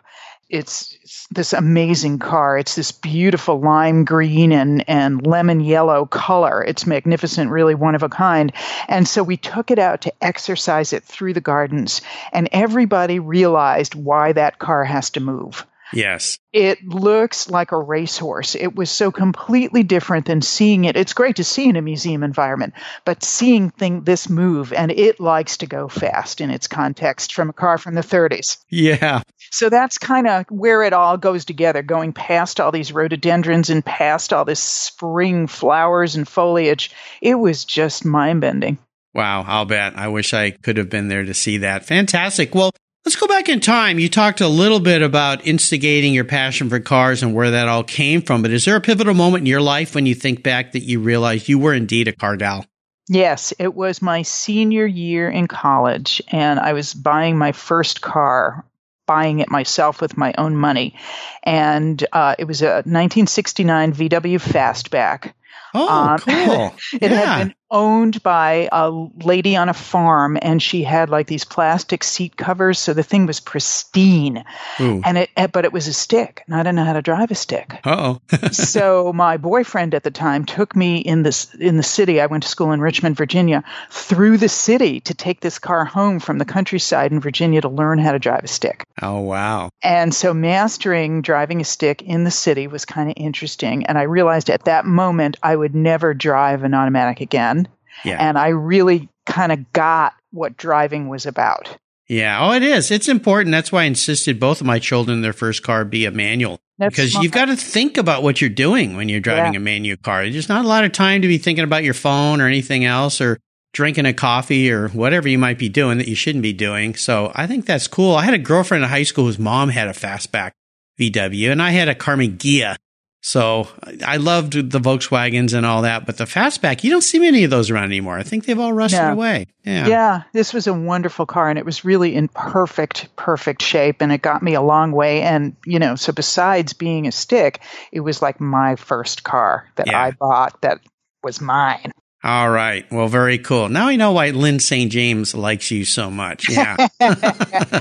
it's, 0.52 0.96
it's, 1.02 1.26
this 1.28 1.54
amazing 1.54 2.18
car. 2.18 2.58
It's 2.58 2.74
this 2.74 2.92
beautiful 2.92 3.58
lime 3.58 4.04
green 4.04 4.52
and, 4.52 4.88
and 4.88 5.26
lemon 5.26 5.60
yellow 5.60 6.04
color. 6.04 6.62
It's 6.62 6.86
magnificent, 6.86 7.50
really 7.50 7.74
one 7.74 7.94
of 7.94 8.02
a 8.02 8.08
kind. 8.08 8.52
And 8.86 9.08
so 9.08 9.22
we 9.22 9.38
took 9.38 9.70
it 9.70 9.78
out 9.78 10.02
to 10.02 10.12
exercise 10.22 10.92
it 10.92 11.04
through 11.04 11.32
the 11.32 11.40
gardens, 11.40 12.02
and 12.32 12.48
everybody 12.52 13.18
realized 13.18 13.94
why 13.94 14.32
that 14.32 14.58
car 14.58 14.84
has 14.84 15.10
to 15.10 15.20
move. 15.20 15.66
Yes. 15.92 16.38
It 16.52 16.84
looks 16.84 17.48
like 17.48 17.72
a 17.72 17.78
racehorse. 17.78 18.54
It 18.54 18.74
was 18.74 18.90
so 18.90 19.10
completely 19.10 19.82
different 19.82 20.26
than 20.26 20.42
seeing 20.42 20.84
it. 20.84 20.96
It's 20.96 21.14
great 21.14 21.36
to 21.36 21.44
see 21.44 21.68
in 21.68 21.76
a 21.76 21.82
museum 21.82 22.22
environment, 22.22 22.74
but 23.04 23.22
seeing 23.22 23.70
thing 23.70 24.02
this 24.02 24.28
move 24.28 24.72
and 24.72 24.90
it 24.90 25.20
likes 25.20 25.58
to 25.58 25.66
go 25.66 25.88
fast 25.88 26.40
in 26.40 26.50
its 26.50 26.68
context 26.68 27.34
from 27.34 27.50
a 27.50 27.54
car 27.54 27.78
from 27.78 27.94
the 27.94 28.02
30s. 28.02 28.58
Yeah. 28.68 29.22
So 29.50 29.68
that's 29.68 29.98
kind 29.98 30.26
of 30.26 30.46
where 30.50 30.82
it 30.82 30.92
all 30.92 31.16
goes 31.16 31.44
together, 31.44 31.82
going 31.82 32.12
past 32.12 32.60
all 32.60 32.72
these 32.72 32.92
rhododendrons 32.92 33.70
and 33.70 33.84
past 33.84 34.32
all 34.32 34.44
this 34.44 34.62
spring 34.62 35.46
flowers 35.46 36.16
and 36.16 36.26
foliage. 36.26 36.90
It 37.20 37.34
was 37.34 37.64
just 37.64 38.04
mind 38.04 38.40
bending. 38.40 38.78
Wow, 39.14 39.44
I'll 39.46 39.66
bet. 39.66 39.94
I 39.96 40.08
wish 40.08 40.32
I 40.32 40.52
could 40.52 40.78
have 40.78 40.88
been 40.88 41.08
there 41.08 41.24
to 41.24 41.34
see 41.34 41.58
that. 41.58 41.84
Fantastic. 41.84 42.54
Well, 42.54 42.72
Let's 43.04 43.16
go 43.16 43.26
back 43.26 43.48
in 43.48 43.58
time. 43.58 43.98
You 43.98 44.08
talked 44.08 44.40
a 44.40 44.46
little 44.46 44.78
bit 44.78 45.02
about 45.02 45.44
instigating 45.44 46.14
your 46.14 46.24
passion 46.24 46.70
for 46.70 46.78
cars 46.78 47.24
and 47.24 47.34
where 47.34 47.50
that 47.50 47.66
all 47.66 47.82
came 47.82 48.22
from, 48.22 48.42
but 48.42 48.52
is 48.52 48.64
there 48.64 48.76
a 48.76 48.80
pivotal 48.80 49.12
moment 49.12 49.42
in 49.42 49.46
your 49.46 49.60
life 49.60 49.96
when 49.96 50.06
you 50.06 50.14
think 50.14 50.44
back 50.44 50.70
that 50.72 50.84
you 50.84 51.00
realized 51.00 51.48
you 51.48 51.58
were 51.58 51.74
indeed 51.74 52.06
a 52.06 52.12
car 52.12 52.36
gal? 52.36 52.64
Yes, 53.08 53.52
it 53.58 53.74
was 53.74 54.02
my 54.02 54.22
senior 54.22 54.86
year 54.86 55.28
in 55.28 55.48
college, 55.48 56.22
and 56.28 56.60
I 56.60 56.74
was 56.74 56.94
buying 56.94 57.36
my 57.36 57.50
first 57.50 58.00
car, 58.02 58.64
buying 59.04 59.40
it 59.40 59.50
myself 59.50 60.00
with 60.00 60.16
my 60.16 60.32
own 60.38 60.54
money. 60.54 60.94
And 61.42 62.02
uh, 62.12 62.36
it 62.38 62.44
was 62.44 62.62
a 62.62 62.84
1969 62.84 63.94
VW 63.94 64.40
Fastback. 64.40 65.32
Oh, 65.74 65.88
um, 65.88 66.18
cool. 66.20 66.74
it 66.92 67.10
yeah. 67.10 67.36
had 67.36 67.38
been 67.48 67.54
owned 67.72 68.22
by 68.22 68.68
a 68.70 68.90
lady 68.90 69.56
on 69.56 69.68
a 69.68 69.74
farm 69.74 70.38
and 70.40 70.62
she 70.62 70.84
had 70.84 71.10
like 71.10 71.26
these 71.26 71.44
plastic 71.44 72.04
seat 72.04 72.36
covers 72.36 72.78
so 72.78 72.92
the 72.92 73.02
thing 73.02 73.26
was 73.26 73.40
pristine. 73.40 74.44
Ooh. 74.80 75.00
and 75.04 75.18
it 75.18 75.30
eh, 75.36 75.46
but 75.46 75.64
it 75.64 75.72
was 75.72 75.88
a 75.88 75.92
stick 75.92 76.42
and 76.46 76.54
i 76.54 76.58
didn't 76.58 76.76
know 76.76 76.84
how 76.84 76.92
to 76.92 77.02
drive 77.02 77.30
a 77.30 77.34
stick. 77.34 77.80
Oh 77.84 78.20
so 78.52 79.12
my 79.12 79.36
boyfriend 79.36 79.94
at 79.94 80.04
the 80.04 80.10
time 80.10 80.44
took 80.44 80.76
me 80.76 80.98
in 80.98 81.22
this 81.22 81.52
in 81.54 81.76
the 81.76 81.82
city. 81.82 82.20
I 82.20 82.26
went 82.26 82.44
to 82.44 82.48
school 82.48 82.72
in 82.72 82.80
richmond 82.80 83.16
virginia 83.16 83.64
through 83.90 84.38
the 84.38 84.48
city 84.48 85.00
to 85.00 85.14
take 85.14 85.40
this 85.40 85.58
car 85.58 85.84
home 85.84 86.20
from 86.20 86.38
the 86.38 86.44
countryside 86.44 87.10
in 87.10 87.20
virginia 87.20 87.62
to 87.62 87.68
learn 87.68 87.98
how 87.98 88.12
to 88.12 88.18
drive 88.18 88.44
a 88.44 88.48
stick. 88.48 88.84
Oh 89.00 89.20
wow. 89.20 89.70
And 89.82 90.14
so 90.14 90.34
mastering 90.34 91.22
driving 91.22 91.60
a 91.60 91.64
stick 91.64 92.02
in 92.02 92.24
the 92.24 92.30
city 92.30 92.66
was 92.66 92.84
kind 92.84 93.08
of 93.08 93.14
interesting 93.16 93.86
and 93.86 93.98
i 93.98 94.02
realized 94.02 94.50
at 94.50 94.64
that 94.64 94.84
moment 94.84 95.36
i 95.42 95.54
would 95.54 95.74
never 95.74 96.14
drive 96.14 96.64
an 96.64 96.74
automatic 96.74 97.20
again 97.20 97.61
yeah. 98.04 98.16
And 98.18 98.38
I 98.38 98.48
really 98.48 99.08
kind 99.26 99.52
of 99.52 99.72
got 99.72 100.14
what 100.30 100.56
driving 100.56 101.08
was 101.08 101.26
about. 101.26 101.76
Yeah. 102.08 102.46
Oh, 102.46 102.52
it 102.52 102.62
is. 102.62 102.90
It's 102.90 103.08
important. 103.08 103.52
That's 103.52 103.72
why 103.72 103.82
I 103.82 103.86
insisted 103.86 104.40
both 104.40 104.60
of 104.60 104.66
my 104.66 104.78
children 104.78 105.22
their 105.22 105.32
first 105.32 105.62
car 105.62 105.84
be 105.84 106.04
a 106.04 106.10
manual. 106.10 106.60
That's 106.78 106.96
because 106.96 107.12
smart. 107.12 107.22
you've 107.24 107.32
got 107.32 107.46
to 107.46 107.56
think 107.56 107.96
about 107.96 108.22
what 108.22 108.40
you're 108.40 108.50
doing 108.50 108.96
when 108.96 109.08
you're 109.08 109.20
driving 109.20 109.54
yeah. 109.54 109.60
a 109.60 109.62
manual 109.62 109.96
car. 109.96 110.28
There's 110.28 110.48
not 110.48 110.64
a 110.64 110.68
lot 110.68 110.84
of 110.84 110.92
time 110.92 111.22
to 111.22 111.28
be 111.28 111.38
thinking 111.38 111.64
about 111.64 111.84
your 111.84 111.94
phone 111.94 112.40
or 112.40 112.46
anything 112.48 112.84
else 112.84 113.20
or 113.20 113.38
drinking 113.72 114.06
a 114.06 114.12
coffee 114.12 114.70
or 114.70 114.88
whatever 114.88 115.28
you 115.28 115.38
might 115.38 115.58
be 115.58 115.68
doing 115.68 115.98
that 115.98 116.08
you 116.08 116.14
shouldn't 116.14 116.42
be 116.42 116.52
doing. 116.52 116.94
So 116.94 117.32
I 117.34 117.46
think 117.46 117.66
that's 117.66 117.88
cool. 117.88 118.16
I 118.16 118.24
had 118.24 118.34
a 118.34 118.38
girlfriend 118.38 118.84
in 118.84 118.90
high 118.90 119.04
school 119.04 119.24
whose 119.24 119.38
mom 119.38 119.70
had 119.70 119.88
a 119.88 119.92
fastback 119.92 120.52
VW 120.98 121.50
and 121.50 121.62
I 121.62 121.70
had 121.70 121.88
a 121.88 121.94
Karmann 121.94 122.36
Ghia 122.36 122.76
so 123.24 123.68
I 124.04 124.16
loved 124.16 124.54
the 124.54 124.80
Volkswagens 124.80 125.54
and 125.54 125.64
all 125.64 125.82
that, 125.82 126.06
but 126.06 126.18
the 126.18 126.24
fastback, 126.24 126.82
you 126.82 126.90
don't 126.90 127.02
see 127.02 127.20
many 127.20 127.44
of 127.44 127.50
those 127.50 127.70
around 127.70 127.84
anymore. 127.84 128.18
I 128.18 128.24
think 128.24 128.46
they've 128.46 128.58
all 128.58 128.72
rusted 128.72 129.00
no. 129.00 129.12
away. 129.12 129.46
Yeah. 129.62 129.86
Yeah. 129.86 130.22
This 130.32 130.52
was 130.52 130.66
a 130.66 130.74
wonderful 130.74 131.24
car 131.24 131.48
and 131.48 131.56
it 131.56 131.64
was 131.64 131.84
really 131.84 132.16
in 132.16 132.26
perfect, 132.26 133.14
perfect 133.14 133.62
shape 133.62 134.02
and 134.02 134.10
it 134.10 134.22
got 134.22 134.42
me 134.42 134.54
a 134.54 134.60
long 134.60 134.90
way. 134.90 135.22
And, 135.22 135.54
you 135.64 135.78
know, 135.78 135.94
so 135.94 136.12
besides 136.12 136.72
being 136.72 137.06
a 137.06 137.12
stick, 137.12 137.60
it 137.92 138.00
was 138.00 138.20
like 138.20 138.40
my 138.40 138.74
first 138.74 139.22
car 139.22 139.70
that 139.76 139.86
yeah. 139.86 140.02
I 140.02 140.10
bought 140.10 140.60
that 140.62 140.80
was 141.22 141.40
mine. 141.40 141.92
All 142.24 142.48
right. 142.48 142.90
Well, 142.92 143.08
very 143.08 143.38
cool. 143.38 143.68
Now 143.68 143.88
I 143.88 143.96
know 143.96 144.12
why 144.12 144.30
Lyn 144.30 144.60
St. 144.60 144.92
James 144.92 145.34
likes 145.34 145.72
you 145.72 145.84
so 145.84 146.08
much. 146.08 146.48
Yeah. 146.48 146.76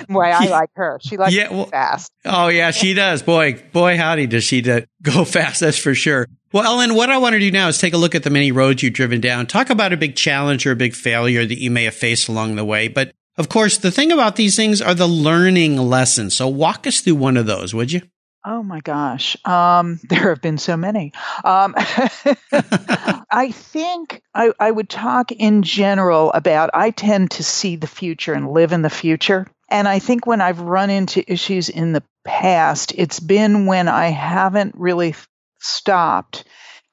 why 0.07 0.31
I 0.31 0.45
like 0.49 0.71
her. 0.75 0.97
She 1.01 1.15
likes 1.15 1.35
yeah, 1.35 1.51
well, 1.51 1.67
fast. 1.67 2.11
Oh, 2.25 2.47
yeah, 2.47 2.71
she 2.71 2.95
does. 2.95 3.21
Boy, 3.21 3.61
boy, 3.71 3.97
howdy, 3.97 4.25
does 4.25 4.43
she 4.43 4.61
do, 4.61 4.83
go 5.03 5.25
fast. 5.25 5.59
That's 5.59 5.77
for 5.77 5.93
sure. 5.93 6.27
Well, 6.51 6.63
Ellen, 6.63 6.95
what 6.95 7.11
I 7.11 7.19
want 7.19 7.33
to 7.33 7.39
do 7.39 7.51
now 7.51 7.67
is 7.67 7.77
take 7.77 7.93
a 7.93 7.97
look 7.97 8.15
at 8.15 8.23
the 8.23 8.31
many 8.31 8.51
roads 8.51 8.81
you've 8.81 8.93
driven 8.93 9.21
down. 9.21 9.45
Talk 9.45 9.69
about 9.69 9.93
a 9.93 9.97
big 9.97 10.15
challenge 10.15 10.65
or 10.65 10.71
a 10.71 10.75
big 10.75 10.95
failure 10.95 11.45
that 11.45 11.59
you 11.59 11.69
may 11.69 11.83
have 11.83 11.95
faced 11.95 12.27
along 12.27 12.55
the 12.55 12.65
way. 12.65 12.87
But 12.87 13.13
of 13.37 13.47
course, 13.47 13.77
the 13.77 13.91
thing 13.91 14.11
about 14.11 14.37
these 14.37 14.55
things 14.55 14.81
are 14.81 14.95
the 14.95 15.07
learning 15.07 15.77
lessons. 15.77 16.35
So 16.35 16.47
walk 16.47 16.87
us 16.87 16.99
through 16.99 17.15
one 17.15 17.37
of 17.37 17.45
those, 17.45 17.73
would 17.75 17.91
you? 17.91 18.01
Oh 18.45 18.63
my 18.63 18.79
gosh. 18.79 19.37
Um, 19.45 19.99
there 20.09 20.29
have 20.29 20.41
been 20.41 20.57
so 20.57 20.77
many. 20.77 21.13
Um, 21.43 21.75
I 21.77 23.51
think 23.53 24.21
I, 24.33 24.51
I 24.59 24.71
would 24.71 24.89
talk 24.89 25.31
in 25.31 25.63
general 25.63 26.31
about 26.33 26.71
I 26.73 26.91
tend 26.91 27.31
to 27.31 27.43
see 27.43 27.75
the 27.75 27.87
future 27.87 28.33
and 28.33 28.51
live 28.51 28.71
in 28.71 28.81
the 28.81 28.89
future. 28.89 29.47
And 29.69 29.87
I 29.87 29.99
think 29.99 30.25
when 30.25 30.41
I've 30.41 30.59
run 30.59 30.89
into 30.89 31.29
issues 31.31 31.69
in 31.69 31.93
the 31.93 32.03
past, 32.25 32.93
it's 32.97 33.19
been 33.19 33.67
when 33.67 33.87
I 33.87 34.07
haven't 34.07 34.75
really 34.75 35.15
stopped 35.59 36.43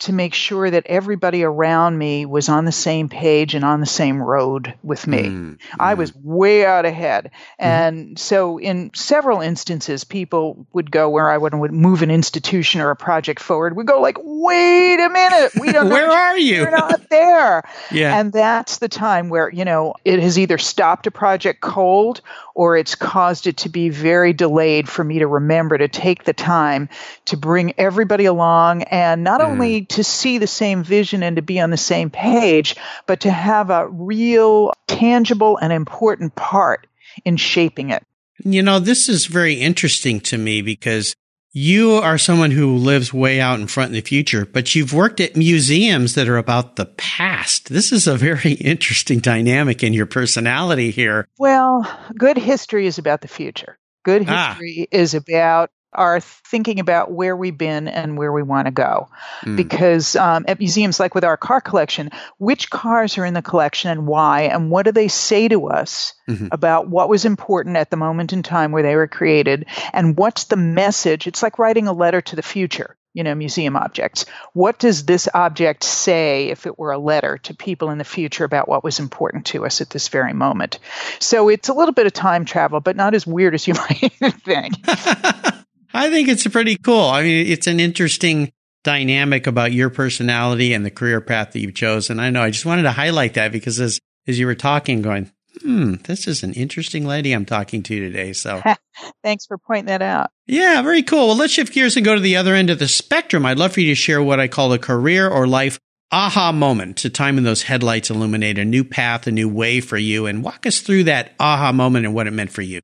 to 0.00 0.12
make 0.12 0.32
sure 0.32 0.70
that 0.70 0.86
everybody 0.86 1.42
around 1.42 1.98
me 1.98 2.24
was 2.24 2.48
on 2.48 2.64
the 2.64 2.72
same 2.72 3.08
page 3.08 3.54
and 3.54 3.64
on 3.64 3.80
the 3.80 3.86
same 3.86 4.22
road 4.22 4.74
with 4.82 5.06
me. 5.08 5.22
Mm-hmm. 5.24 5.54
I 5.80 5.94
was 5.94 6.14
way 6.14 6.64
out 6.64 6.84
ahead. 6.84 7.24
Mm-hmm. 7.24 7.64
And 7.64 8.06
mm-hmm. 8.06 8.16
so, 8.16 8.58
in 8.58 8.92
several 8.94 9.40
instances, 9.40 10.04
people 10.04 10.66
would 10.72 10.90
go 10.90 11.08
where 11.08 11.28
I 11.28 11.36
would, 11.36 11.52
would 11.54 11.72
move 11.72 12.02
an 12.02 12.10
institution 12.10 12.80
or 12.80 12.90
a 12.90 12.96
project 12.96 13.40
forward. 13.40 13.76
We 13.76 13.84
go 13.84 14.00
like, 14.00 14.18
wait 14.20 15.00
a 15.00 15.08
minute, 15.08 15.52
we 15.60 15.72
don't. 15.72 15.88
where 15.90 16.10
are 16.10 16.38
you? 16.38 16.56
You're 16.56 16.70
not 16.70 17.08
there. 17.10 17.64
yeah. 17.90 18.18
And 18.18 18.32
that's 18.32 18.78
the 18.78 18.88
time 18.88 19.30
where 19.30 19.50
you 19.50 19.64
know 19.64 19.94
it 20.04 20.20
has 20.20 20.38
either 20.38 20.58
stopped 20.58 21.08
a 21.08 21.10
project 21.10 21.60
cold 21.60 22.20
or 22.58 22.76
it's 22.76 22.96
caused 22.96 23.46
it 23.46 23.58
to 23.58 23.68
be 23.68 23.88
very 23.88 24.32
delayed 24.32 24.88
for 24.88 25.04
me 25.04 25.20
to 25.20 25.28
remember 25.28 25.78
to 25.78 25.86
take 25.86 26.24
the 26.24 26.32
time 26.32 26.88
to 27.24 27.36
bring 27.36 27.72
everybody 27.78 28.24
along 28.24 28.82
and 28.82 29.22
not 29.22 29.40
mm. 29.40 29.44
only 29.44 29.84
to 29.84 30.02
see 30.02 30.38
the 30.38 30.46
same 30.48 30.82
vision 30.82 31.22
and 31.22 31.36
to 31.36 31.42
be 31.42 31.60
on 31.60 31.70
the 31.70 31.76
same 31.76 32.10
page, 32.10 32.74
but 33.06 33.20
to 33.20 33.30
have 33.30 33.70
a 33.70 33.86
real 33.86 34.72
tangible 34.88 35.56
and 35.58 35.72
important 35.72 36.34
part 36.34 36.88
in 37.24 37.36
shaping 37.36 37.90
it. 37.90 38.04
You 38.42 38.64
know, 38.64 38.80
this 38.80 39.08
is 39.08 39.26
very 39.26 39.54
interesting 39.54 40.18
to 40.22 40.36
me 40.36 40.60
because 40.60 41.14
you 41.58 41.94
are 41.94 42.18
someone 42.18 42.52
who 42.52 42.76
lives 42.76 43.12
way 43.12 43.40
out 43.40 43.58
in 43.58 43.66
front 43.66 43.88
in 43.88 43.94
the 43.94 44.00
future, 44.00 44.46
but 44.46 44.76
you've 44.76 44.92
worked 44.92 45.20
at 45.20 45.34
museums 45.34 46.14
that 46.14 46.28
are 46.28 46.36
about 46.36 46.76
the 46.76 46.86
past. 46.86 47.68
This 47.68 47.90
is 47.90 48.06
a 48.06 48.16
very 48.16 48.52
interesting 48.60 49.18
dynamic 49.18 49.82
in 49.82 49.92
your 49.92 50.06
personality 50.06 50.92
here. 50.92 51.26
Well, 51.36 51.84
good 52.16 52.38
history 52.38 52.86
is 52.86 52.98
about 52.98 53.22
the 53.22 53.28
future. 53.28 53.76
Good 54.04 54.26
ah. 54.28 54.50
history 54.50 54.88
ah. 54.92 54.96
is 54.96 55.14
about 55.14 55.70
are 55.98 56.20
thinking 56.20 56.78
about 56.78 57.10
where 57.10 57.36
we've 57.36 57.58
been 57.58 57.88
and 57.88 58.16
where 58.16 58.32
we 58.32 58.42
want 58.42 58.66
to 58.66 58.70
go. 58.70 59.08
Mm. 59.42 59.56
Because 59.56 60.14
um, 60.16 60.44
at 60.48 60.60
museums, 60.60 61.00
like 61.00 61.14
with 61.14 61.24
our 61.24 61.36
car 61.36 61.60
collection, 61.60 62.10
which 62.38 62.70
cars 62.70 63.18
are 63.18 63.26
in 63.26 63.34
the 63.34 63.42
collection 63.42 63.90
and 63.90 64.06
why, 64.06 64.42
and 64.42 64.70
what 64.70 64.84
do 64.84 64.92
they 64.92 65.08
say 65.08 65.48
to 65.48 65.68
us 65.68 66.14
mm-hmm. 66.28 66.46
about 66.52 66.88
what 66.88 67.08
was 67.08 67.24
important 67.24 67.76
at 67.76 67.90
the 67.90 67.96
moment 67.96 68.32
in 68.32 68.42
time 68.42 68.70
where 68.70 68.82
they 68.82 68.94
were 68.94 69.08
created, 69.08 69.66
and 69.92 70.16
what's 70.16 70.44
the 70.44 70.56
message? 70.56 71.26
It's 71.26 71.42
like 71.42 71.58
writing 71.58 71.88
a 71.88 71.92
letter 71.92 72.20
to 72.20 72.36
the 72.36 72.42
future. 72.42 72.96
You 73.14 73.24
know, 73.24 73.34
museum 73.34 73.74
objects. 73.74 74.26
What 74.52 74.78
does 74.78 75.04
this 75.04 75.28
object 75.34 75.82
say 75.82 76.50
if 76.50 76.66
it 76.66 76.78
were 76.78 76.92
a 76.92 76.98
letter 76.98 77.38
to 77.38 77.54
people 77.54 77.90
in 77.90 77.98
the 77.98 78.04
future 78.04 78.44
about 78.44 78.68
what 78.68 78.84
was 78.84 79.00
important 79.00 79.46
to 79.46 79.66
us 79.66 79.80
at 79.80 79.90
this 79.90 80.06
very 80.06 80.34
moment? 80.34 80.78
So 81.18 81.48
it's 81.48 81.68
a 81.68 81.72
little 81.72 81.94
bit 81.94 82.06
of 82.06 82.12
time 82.12 82.44
travel, 82.44 82.78
but 82.80 82.94
not 82.94 83.14
as 83.14 83.26
weird 83.26 83.54
as 83.54 83.66
you 83.66 83.74
might 83.90 84.12
think. 84.44 84.74
I 85.92 86.10
think 86.10 86.28
it's 86.28 86.46
pretty 86.46 86.76
cool. 86.76 87.04
I 87.04 87.22
mean, 87.22 87.46
it's 87.46 87.66
an 87.66 87.80
interesting 87.80 88.52
dynamic 88.84 89.46
about 89.46 89.72
your 89.72 89.90
personality 89.90 90.72
and 90.72 90.84
the 90.84 90.90
career 90.90 91.20
path 91.20 91.52
that 91.52 91.60
you've 91.60 91.74
chosen. 91.74 92.20
I 92.20 92.30
know 92.30 92.42
I 92.42 92.50
just 92.50 92.66
wanted 92.66 92.82
to 92.82 92.92
highlight 92.92 93.34
that 93.34 93.52
because 93.52 93.80
as 93.80 94.00
as 94.26 94.38
you 94.38 94.46
were 94.46 94.54
talking, 94.54 95.00
going, 95.00 95.30
hmm, 95.62 95.94
this 96.04 96.26
is 96.26 96.42
an 96.42 96.52
interesting 96.52 97.06
lady 97.06 97.32
I'm 97.32 97.46
talking 97.46 97.82
to 97.82 98.00
today. 98.00 98.34
So 98.34 98.62
thanks 99.24 99.46
for 99.46 99.56
pointing 99.56 99.86
that 99.86 100.02
out. 100.02 100.30
Yeah, 100.46 100.82
very 100.82 101.02
cool. 101.02 101.28
Well, 101.28 101.36
let's 101.36 101.52
shift 101.52 101.72
gears 101.72 101.96
and 101.96 102.04
go 102.04 102.14
to 102.14 102.20
the 102.20 102.36
other 102.36 102.54
end 102.54 102.70
of 102.70 102.78
the 102.78 102.88
spectrum. 102.88 103.46
I'd 103.46 103.58
love 103.58 103.72
for 103.72 103.80
you 103.80 103.88
to 103.92 103.94
share 103.94 104.22
what 104.22 104.40
I 104.40 104.48
call 104.48 104.72
a 104.72 104.78
career 104.78 105.28
or 105.28 105.46
life 105.46 105.78
aha 106.12 106.52
moment, 106.52 107.04
a 107.04 107.10
time 107.10 107.34
when 107.34 107.44
those 107.44 107.62
headlights 107.62 108.10
illuminate 108.10 108.58
a 108.58 108.64
new 108.64 108.84
path, 108.84 109.26
a 109.26 109.32
new 109.32 109.48
way 109.48 109.80
for 109.80 109.98
you, 109.98 110.26
and 110.26 110.42
walk 110.42 110.66
us 110.66 110.80
through 110.80 111.04
that 111.04 111.32
aha 111.40 111.72
moment 111.72 112.06
and 112.06 112.14
what 112.14 112.26
it 112.26 112.32
meant 112.32 112.50
for 112.50 112.62
you 112.62 112.80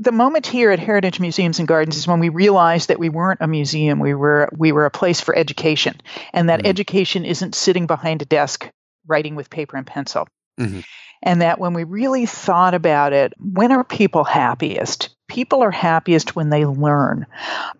the 0.00 0.12
moment 0.12 0.46
here 0.46 0.70
at 0.70 0.78
Heritage 0.78 1.18
Museums 1.18 1.58
and 1.58 1.66
Gardens 1.66 1.96
is 1.96 2.06
when 2.06 2.20
we 2.20 2.28
realized 2.28 2.88
that 2.88 2.98
we 2.98 3.08
weren't 3.08 3.40
a 3.40 3.48
museum. 3.48 3.98
We 3.98 4.14
were 4.14 4.48
we 4.56 4.72
were 4.72 4.86
a 4.86 4.90
place 4.90 5.20
for 5.20 5.36
education, 5.36 6.00
and 6.32 6.48
that 6.48 6.60
mm-hmm. 6.60 6.68
education 6.68 7.24
isn't 7.24 7.54
sitting 7.54 7.86
behind 7.86 8.22
a 8.22 8.26
desk 8.26 8.70
writing 9.06 9.34
with 9.34 9.50
paper 9.50 9.76
and 9.76 9.86
pencil. 9.86 10.28
Mm-hmm. 10.60 10.80
And 11.22 11.42
that 11.42 11.58
when 11.58 11.74
we 11.74 11.82
really 11.82 12.26
thought 12.26 12.74
about 12.74 13.12
it, 13.12 13.32
when 13.38 13.72
are 13.72 13.82
people 13.82 14.22
happiest? 14.22 15.16
People 15.26 15.62
are 15.62 15.70
happiest 15.70 16.36
when 16.36 16.50
they 16.50 16.64
learn 16.64 17.26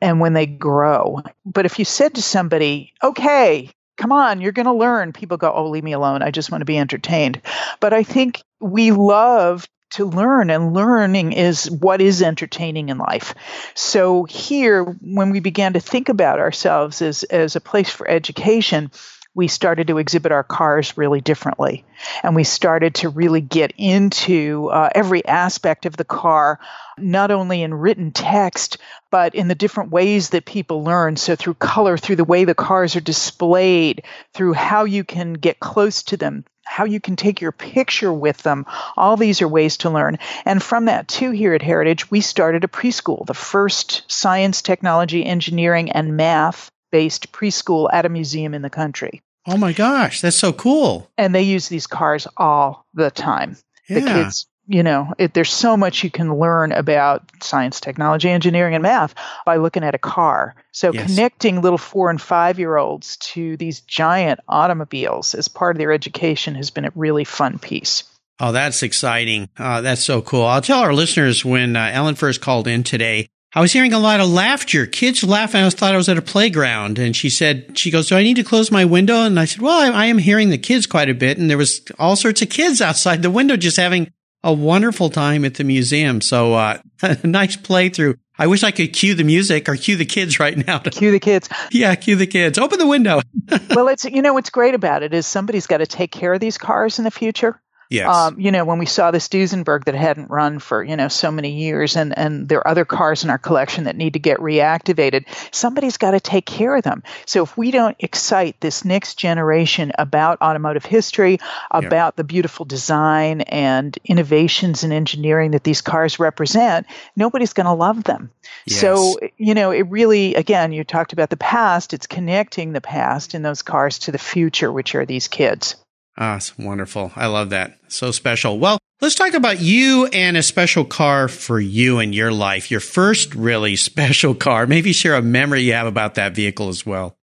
and 0.02 0.18
when 0.18 0.32
they 0.32 0.46
grow. 0.46 1.22
But 1.46 1.64
if 1.64 1.78
you 1.78 1.84
said 1.84 2.16
to 2.16 2.22
somebody, 2.22 2.92
okay, 3.02 3.70
come 3.96 4.10
on, 4.10 4.40
you're 4.40 4.52
going 4.52 4.66
to 4.66 4.72
learn, 4.72 5.12
people 5.12 5.36
go, 5.36 5.52
oh, 5.52 5.68
leave 5.68 5.84
me 5.84 5.92
alone. 5.92 6.22
I 6.22 6.32
just 6.32 6.50
want 6.50 6.62
to 6.62 6.66
be 6.66 6.78
entertained. 6.78 7.40
But 7.78 7.92
I 7.92 8.02
think 8.02 8.42
we 8.60 8.90
love 8.90 9.68
to 9.90 10.04
learn 10.04 10.50
and 10.50 10.74
learning 10.74 11.32
is 11.32 11.70
what 11.70 12.00
is 12.00 12.22
entertaining 12.22 12.88
in 12.88 12.98
life. 12.98 13.34
So 13.74 14.24
here 14.24 14.84
when 14.84 15.30
we 15.30 15.40
began 15.40 15.72
to 15.74 15.80
think 15.80 16.08
about 16.08 16.38
ourselves 16.38 17.02
as, 17.02 17.22
as 17.24 17.56
a 17.56 17.60
place 17.60 17.90
for 17.90 18.08
education 18.08 18.90
we 19.38 19.46
started 19.46 19.86
to 19.86 19.98
exhibit 19.98 20.32
our 20.32 20.42
cars 20.42 20.98
really 20.98 21.20
differently. 21.20 21.84
And 22.24 22.34
we 22.34 22.42
started 22.42 22.96
to 22.96 23.08
really 23.08 23.40
get 23.40 23.72
into 23.76 24.68
uh, 24.72 24.88
every 24.92 25.24
aspect 25.24 25.86
of 25.86 25.96
the 25.96 26.04
car 26.04 26.58
not 26.98 27.30
only 27.30 27.62
in 27.62 27.72
written 27.72 28.10
text 28.10 28.78
but 29.12 29.36
in 29.36 29.46
the 29.46 29.54
different 29.54 29.92
ways 29.92 30.30
that 30.30 30.44
people 30.44 30.82
learn. 30.82 31.16
So 31.16 31.36
through 31.36 31.54
color 31.54 31.96
through 31.96 32.16
the 32.16 32.24
way 32.24 32.44
the 32.44 32.54
cars 32.56 32.96
are 32.96 33.00
displayed 33.00 34.02
through 34.34 34.54
how 34.54 34.84
you 34.86 35.04
can 35.04 35.34
get 35.34 35.60
close 35.60 36.02
to 36.04 36.16
them 36.16 36.44
how 36.78 36.84
you 36.84 37.00
can 37.00 37.16
take 37.16 37.40
your 37.40 37.50
picture 37.50 38.12
with 38.12 38.40
them. 38.44 38.64
All 38.96 39.16
these 39.16 39.42
are 39.42 39.48
ways 39.48 39.78
to 39.78 39.90
learn. 39.90 40.18
And 40.44 40.62
from 40.62 40.84
that, 40.84 41.08
too, 41.08 41.32
here 41.32 41.52
at 41.52 41.60
Heritage, 41.60 42.08
we 42.08 42.20
started 42.20 42.62
a 42.62 42.68
preschool, 42.68 43.26
the 43.26 43.34
first 43.34 44.04
science, 44.06 44.62
technology, 44.62 45.26
engineering, 45.26 45.90
and 45.90 46.16
math 46.16 46.70
based 46.92 47.32
preschool 47.32 47.88
at 47.92 48.06
a 48.06 48.08
museum 48.08 48.54
in 48.54 48.62
the 48.62 48.70
country. 48.70 49.22
Oh 49.44 49.56
my 49.56 49.72
gosh, 49.72 50.20
that's 50.20 50.36
so 50.36 50.52
cool. 50.52 51.10
And 51.18 51.34
they 51.34 51.42
use 51.42 51.68
these 51.68 51.88
cars 51.88 52.28
all 52.36 52.86
the 52.94 53.10
time. 53.10 53.56
Yeah. 53.88 53.98
The 53.98 54.06
kids 54.06 54.46
you 54.68 54.82
know, 54.82 55.14
it, 55.16 55.32
there's 55.32 55.52
so 55.52 55.76
much 55.78 56.04
you 56.04 56.10
can 56.10 56.34
learn 56.34 56.72
about 56.72 57.24
science, 57.42 57.80
technology, 57.80 58.28
engineering, 58.28 58.74
and 58.74 58.82
math 58.82 59.14
by 59.46 59.56
looking 59.56 59.82
at 59.82 59.94
a 59.94 59.98
car. 59.98 60.54
So 60.72 60.92
yes. 60.92 61.06
connecting 61.06 61.62
little 61.62 61.78
four 61.78 62.10
and 62.10 62.20
five 62.20 62.58
year 62.58 62.76
olds 62.76 63.16
to 63.16 63.56
these 63.56 63.80
giant 63.80 64.40
automobiles 64.46 65.34
as 65.34 65.48
part 65.48 65.74
of 65.74 65.78
their 65.78 65.92
education 65.92 66.54
has 66.54 66.70
been 66.70 66.84
a 66.84 66.92
really 66.94 67.24
fun 67.24 67.58
piece. 67.58 68.04
Oh, 68.40 68.52
that's 68.52 68.82
exciting. 68.82 69.48
Uh, 69.58 69.80
that's 69.80 70.04
so 70.04 70.20
cool. 70.20 70.44
I'll 70.44 70.60
tell 70.60 70.80
our 70.80 70.94
listeners 70.94 71.44
when 71.44 71.74
uh, 71.74 71.90
Ellen 71.92 72.14
first 72.14 72.42
called 72.42 72.68
in 72.68 72.84
today, 72.84 73.28
I 73.54 73.62
was 73.62 73.72
hearing 73.72 73.94
a 73.94 73.98
lot 73.98 74.20
of 74.20 74.28
laughter, 74.28 74.84
kids 74.84 75.24
laughing. 75.24 75.62
I 75.62 75.70
thought 75.70 75.94
I 75.94 75.96
was 75.96 76.10
at 76.10 76.18
a 76.18 76.22
playground. 76.22 76.98
And 76.98 77.16
she 77.16 77.30
said, 77.30 77.78
she 77.78 77.90
goes, 77.90 78.08
do 78.08 78.16
I 78.16 78.22
need 78.22 78.36
to 78.36 78.44
close 78.44 78.70
my 78.70 78.84
window? 78.84 79.22
And 79.22 79.40
I 79.40 79.46
said, 79.46 79.62
well, 79.62 79.80
I, 79.80 80.04
I 80.04 80.06
am 80.06 80.18
hearing 80.18 80.50
the 80.50 80.58
kids 80.58 80.86
quite 80.86 81.08
a 81.08 81.14
bit. 81.14 81.38
And 81.38 81.48
there 81.48 81.56
was 81.56 81.80
all 81.98 82.14
sorts 82.14 82.42
of 82.42 82.50
kids 82.50 82.82
outside 82.82 83.22
the 83.22 83.30
window 83.30 83.56
just 83.56 83.78
having 83.78 84.12
a 84.44 84.52
wonderful 84.52 85.10
time 85.10 85.44
at 85.44 85.54
the 85.54 85.64
museum. 85.64 86.20
So, 86.20 86.54
uh, 86.54 86.78
a 87.02 87.18
nice 87.26 87.56
playthrough. 87.56 88.16
I 88.38 88.46
wish 88.46 88.62
I 88.62 88.70
could 88.70 88.92
cue 88.92 89.14
the 89.14 89.24
music 89.24 89.68
or 89.68 89.74
cue 89.74 89.96
the 89.96 90.04
kids 90.04 90.38
right 90.38 90.56
now. 90.56 90.78
To, 90.78 90.90
cue 90.90 91.10
the 91.10 91.18
kids. 91.18 91.48
Yeah, 91.72 91.94
cue 91.96 92.14
the 92.16 92.26
kids. 92.26 92.56
Open 92.56 92.78
the 92.78 92.86
window. 92.86 93.20
well, 93.70 93.88
it's, 93.88 94.04
you 94.04 94.22
know, 94.22 94.32
what's 94.32 94.50
great 94.50 94.74
about 94.74 95.02
it 95.02 95.12
is 95.12 95.26
somebody's 95.26 95.66
got 95.66 95.78
to 95.78 95.86
take 95.86 96.12
care 96.12 96.32
of 96.32 96.40
these 96.40 96.56
cars 96.56 96.98
in 96.98 97.04
the 97.04 97.10
future. 97.10 97.60
Yes. 97.90 98.14
Um, 98.14 98.38
you 98.38 98.52
know, 98.52 98.66
when 98.66 98.78
we 98.78 98.86
saw 98.86 99.10
this 99.10 99.28
Duesenberg 99.28 99.84
that 99.84 99.94
hadn't 99.94 100.28
run 100.30 100.58
for, 100.58 100.84
you 100.84 100.96
know, 100.96 101.08
so 101.08 101.30
many 101.30 101.52
years 101.52 101.96
and, 101.96 102.16
and 102.16 102.46
there 102.46 102.58
are 102.58 102.68
other 102.68 102.84
cars 102.84 103.24
in 103.24 103.30
our 103.30 103.38
collection 103.38 103.84
that 103.84 103.96
need 103.96 104.12
to 104.12 104.18
get 104.18 104.38
reactivated, 104.40 105.24
somebody's 105.54 105.96
got 105.96 106.10
to 106.10 106.20
take 106.20 106.44
care 106.44 106.76
of 106.76 106.84
them. 106.84 107.02
So 107.24 107.42
if 107.42 107.56
we 107.56 107.70
don't 107.70 107.96
excite 107.98 108.60
this 108.60 108.84
next 108.84 109.14
generation 109.14 109.92
about 109.98 110.42
automotive 110.42 110.84
history, 110.84 111.38
about 111.70 112.12
yeah. 112.12 112.16
the 112.16 112.24
beautiful 112.24 112.66
design 112.66 113.40
and 113.40 113.98
innovations 114.04 114.84
in 114.84 114.92
engineering 114.92 115.52
that 115.52 115.64
these 115.64 115.80
cars 115.80 116.18
represent, 116.18 116.86
nobody's 117.16 117.54
going 117.54 117.66
to 117.66 117.72
love 117.72 118.04
them. 118.04 118.30
Yes. 118.66 118.80
So, 118.80 119.18
you 119.38 119.54
know, 119.54 119.70
it 119.70 119.88
really, 119.88 120.34
again, 120.34 120.72
you 120.72 120.84
talked 120.84 121.14
about 121.14 121.30
the 121.30 121.38
past, 121.38 121.94
it's 121.94 122.06
connecting 122.06 122.72
the 122.72 122.82
past 122.82 123.34
in 123.34 123.40
those 123.40 123.62
cars 123.62 124.00
to 124.00 124.12
the 124.12 124.18
future, 124.18 124.70
which 124.70 124.94
are 124.94 125.06
these 125.06 125.28
kids. 125.28 125.76
Ah, 126.20 126.36
it's 126.36 126.58
wonderful. 126.58 127.12
I 127.14 127.26
love 127.26 127.50
that. 127.50 127.78
So 127.86 128.10
special. 128.10 128.58
Well, 128.58 128.78
let's 129.00 129.14
talk 129.14 129.34
about 129.34 129.60
you 129.60 130.06
and 130.06 130.36
a 130.36 130.42
special 130.42 130.84
car 130.84 131.28
for 131.28 131.60
you 131.60 132.00
in 132.00 132.12
your 132.12 132.32
life. 132.32 132.72
Your 132.72 132.80
first 132.80 133.36
really 133.36 133.76
special 133.90 134.34
car. 134.34 134.66
Maybe 134.66 134.92
share 134.92 135.14
a 135.14 135.22
memory 135.22 135.62
you 135.62 135.74
have 135.74 135.86
about 135.86 136.16
that 136.16 136.34
vehicle 136.34 136.68
as 136.68 136.84
well. 136.84 137.16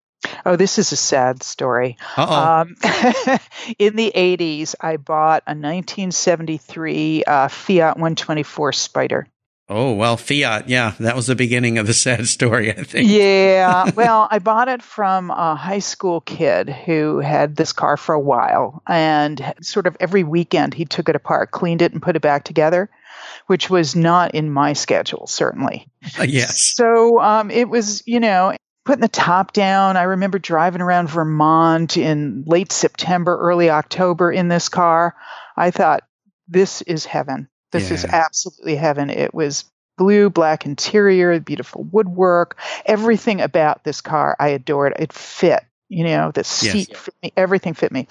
Oh, 0.45 0.55
this 0.55 0.79
is 0.79 0.91
a 0.91 0.95
sad 0.95 1.43
story. 1.43 1.97
Um, 2.17 2.75
in 3.77 3.95
the 3.95 4.11
80s, 4.15 4.73
I 4.79 4.97
bought 4.97 5.43
a 5.45 5.51
1973 5.51 7.23
uh, 7.25 7.47
Fiat 7.49 7.97
124 7.97 8.73
Spider. 8.73 9.27
Oh, 9.67 9.93
well, 9.93 10.15
Fiat. 10.15 10.69
Yeah, 10.69 10.93
that 10.99 11.15
was 11.15 11.25
the 11.25 11.35
beginning 11.35 11.79
of 11.79 11.87
the 11.87 11.93
sad 11.93 12.27
story, 12.27 12.69
I 12.69 12.83
think. 12.83 13.09
Yeah. 13.09 13.89
well, 13.95 14.27
I 14.29 14.37
bought 14.37 14.67
it 14.67 14.83
from 14.83 15.31
a 15.31 15.55
high 15.55 15.79
school 15.79 16.21
kid 16.21 16.69
who 16.69 17.19
had 17.19 17.55
this 17.55 17.73
car 17.73 17.97
for 17.97 18.13
a 18.13 18.19
while. 18.19 18.83
And 18.87 19.53
sort 19.61 19.87
of 19.87 19.97
every 19.99 20.23
weekend, 20.23 20.75
he 20.75 20.85
took 20.85 21.09
it 21.09 21.15
apart, 21.15 21.49
cleaned 21.49 21.81
it, 21.81 21.93
and 21.93 22.01
put 22.01 22.15
it 22.15 22.21
back 22.21 22.43
together, 22.43 22.91
which 23.47 23.67
was 23.67 23.95
not 23.95 24.35
in 24.35 24.51
my 24.51 24.73
schedule, 24.73 25.25
certainly. 25.25 25.87
Uh, 26.19 26.23
yes. 26.23 26.59
So 26.59 27.19
um, 27.19 27.49
it 27.49 27.67
was, 27.67 28.03
you 28.05 28.19
know, 28.19 28.55
putting 28.83 29.01
the 29.01 29.07
top 29.07 29.51
down. 29.51 29.97
I 29.97 30.03
remember 30.03 30.37
driving 30.37 30.81
around 30.81 31.09
Vermont 31.09 31.97
in 31.97 32.43
late 32.45 32.71
September, 32.71 33.35
early 33.35 33.71
October 33.71 34.31
in 34.31 34.47
this 34.47 34.69
car. 34.69 35.15
I 35.57 35.71
thought, 35.71 36.03
this 36.47 36.83
is 36.83 37.05
heaven. 37.05 37.49
This 37.75 37.89
yeah. 37.89 37.95
is 37.95 38.05
absolutely 38.05 38.75
heaven. 38.75 39.09
It 39.09 39.33
was 39.33 39.65
blue, 39.97 40.29
black 40.29 40.65
interior, 40.65 41.39
beautiful 41.39 41.83
woodwork, 41.83 42.57
everything 42.85 43.41
about 43.41 43.83
this 43.83 44.01
car 44.01 44.35
I 44.39 44.49
adored. 44.49 44.93
It 44.99 45.13
fit. 45.13 45.63
You 45.87 46.03
know, 46.03 46.31
the 46.31 46.43
seat 46.43 46.89
yes. 46.89 46.99
fit 46.99 47.13
me, 47.21 47.33
everything 47.37 47.75
fit 47.75 47.91
me. 47.91 48.07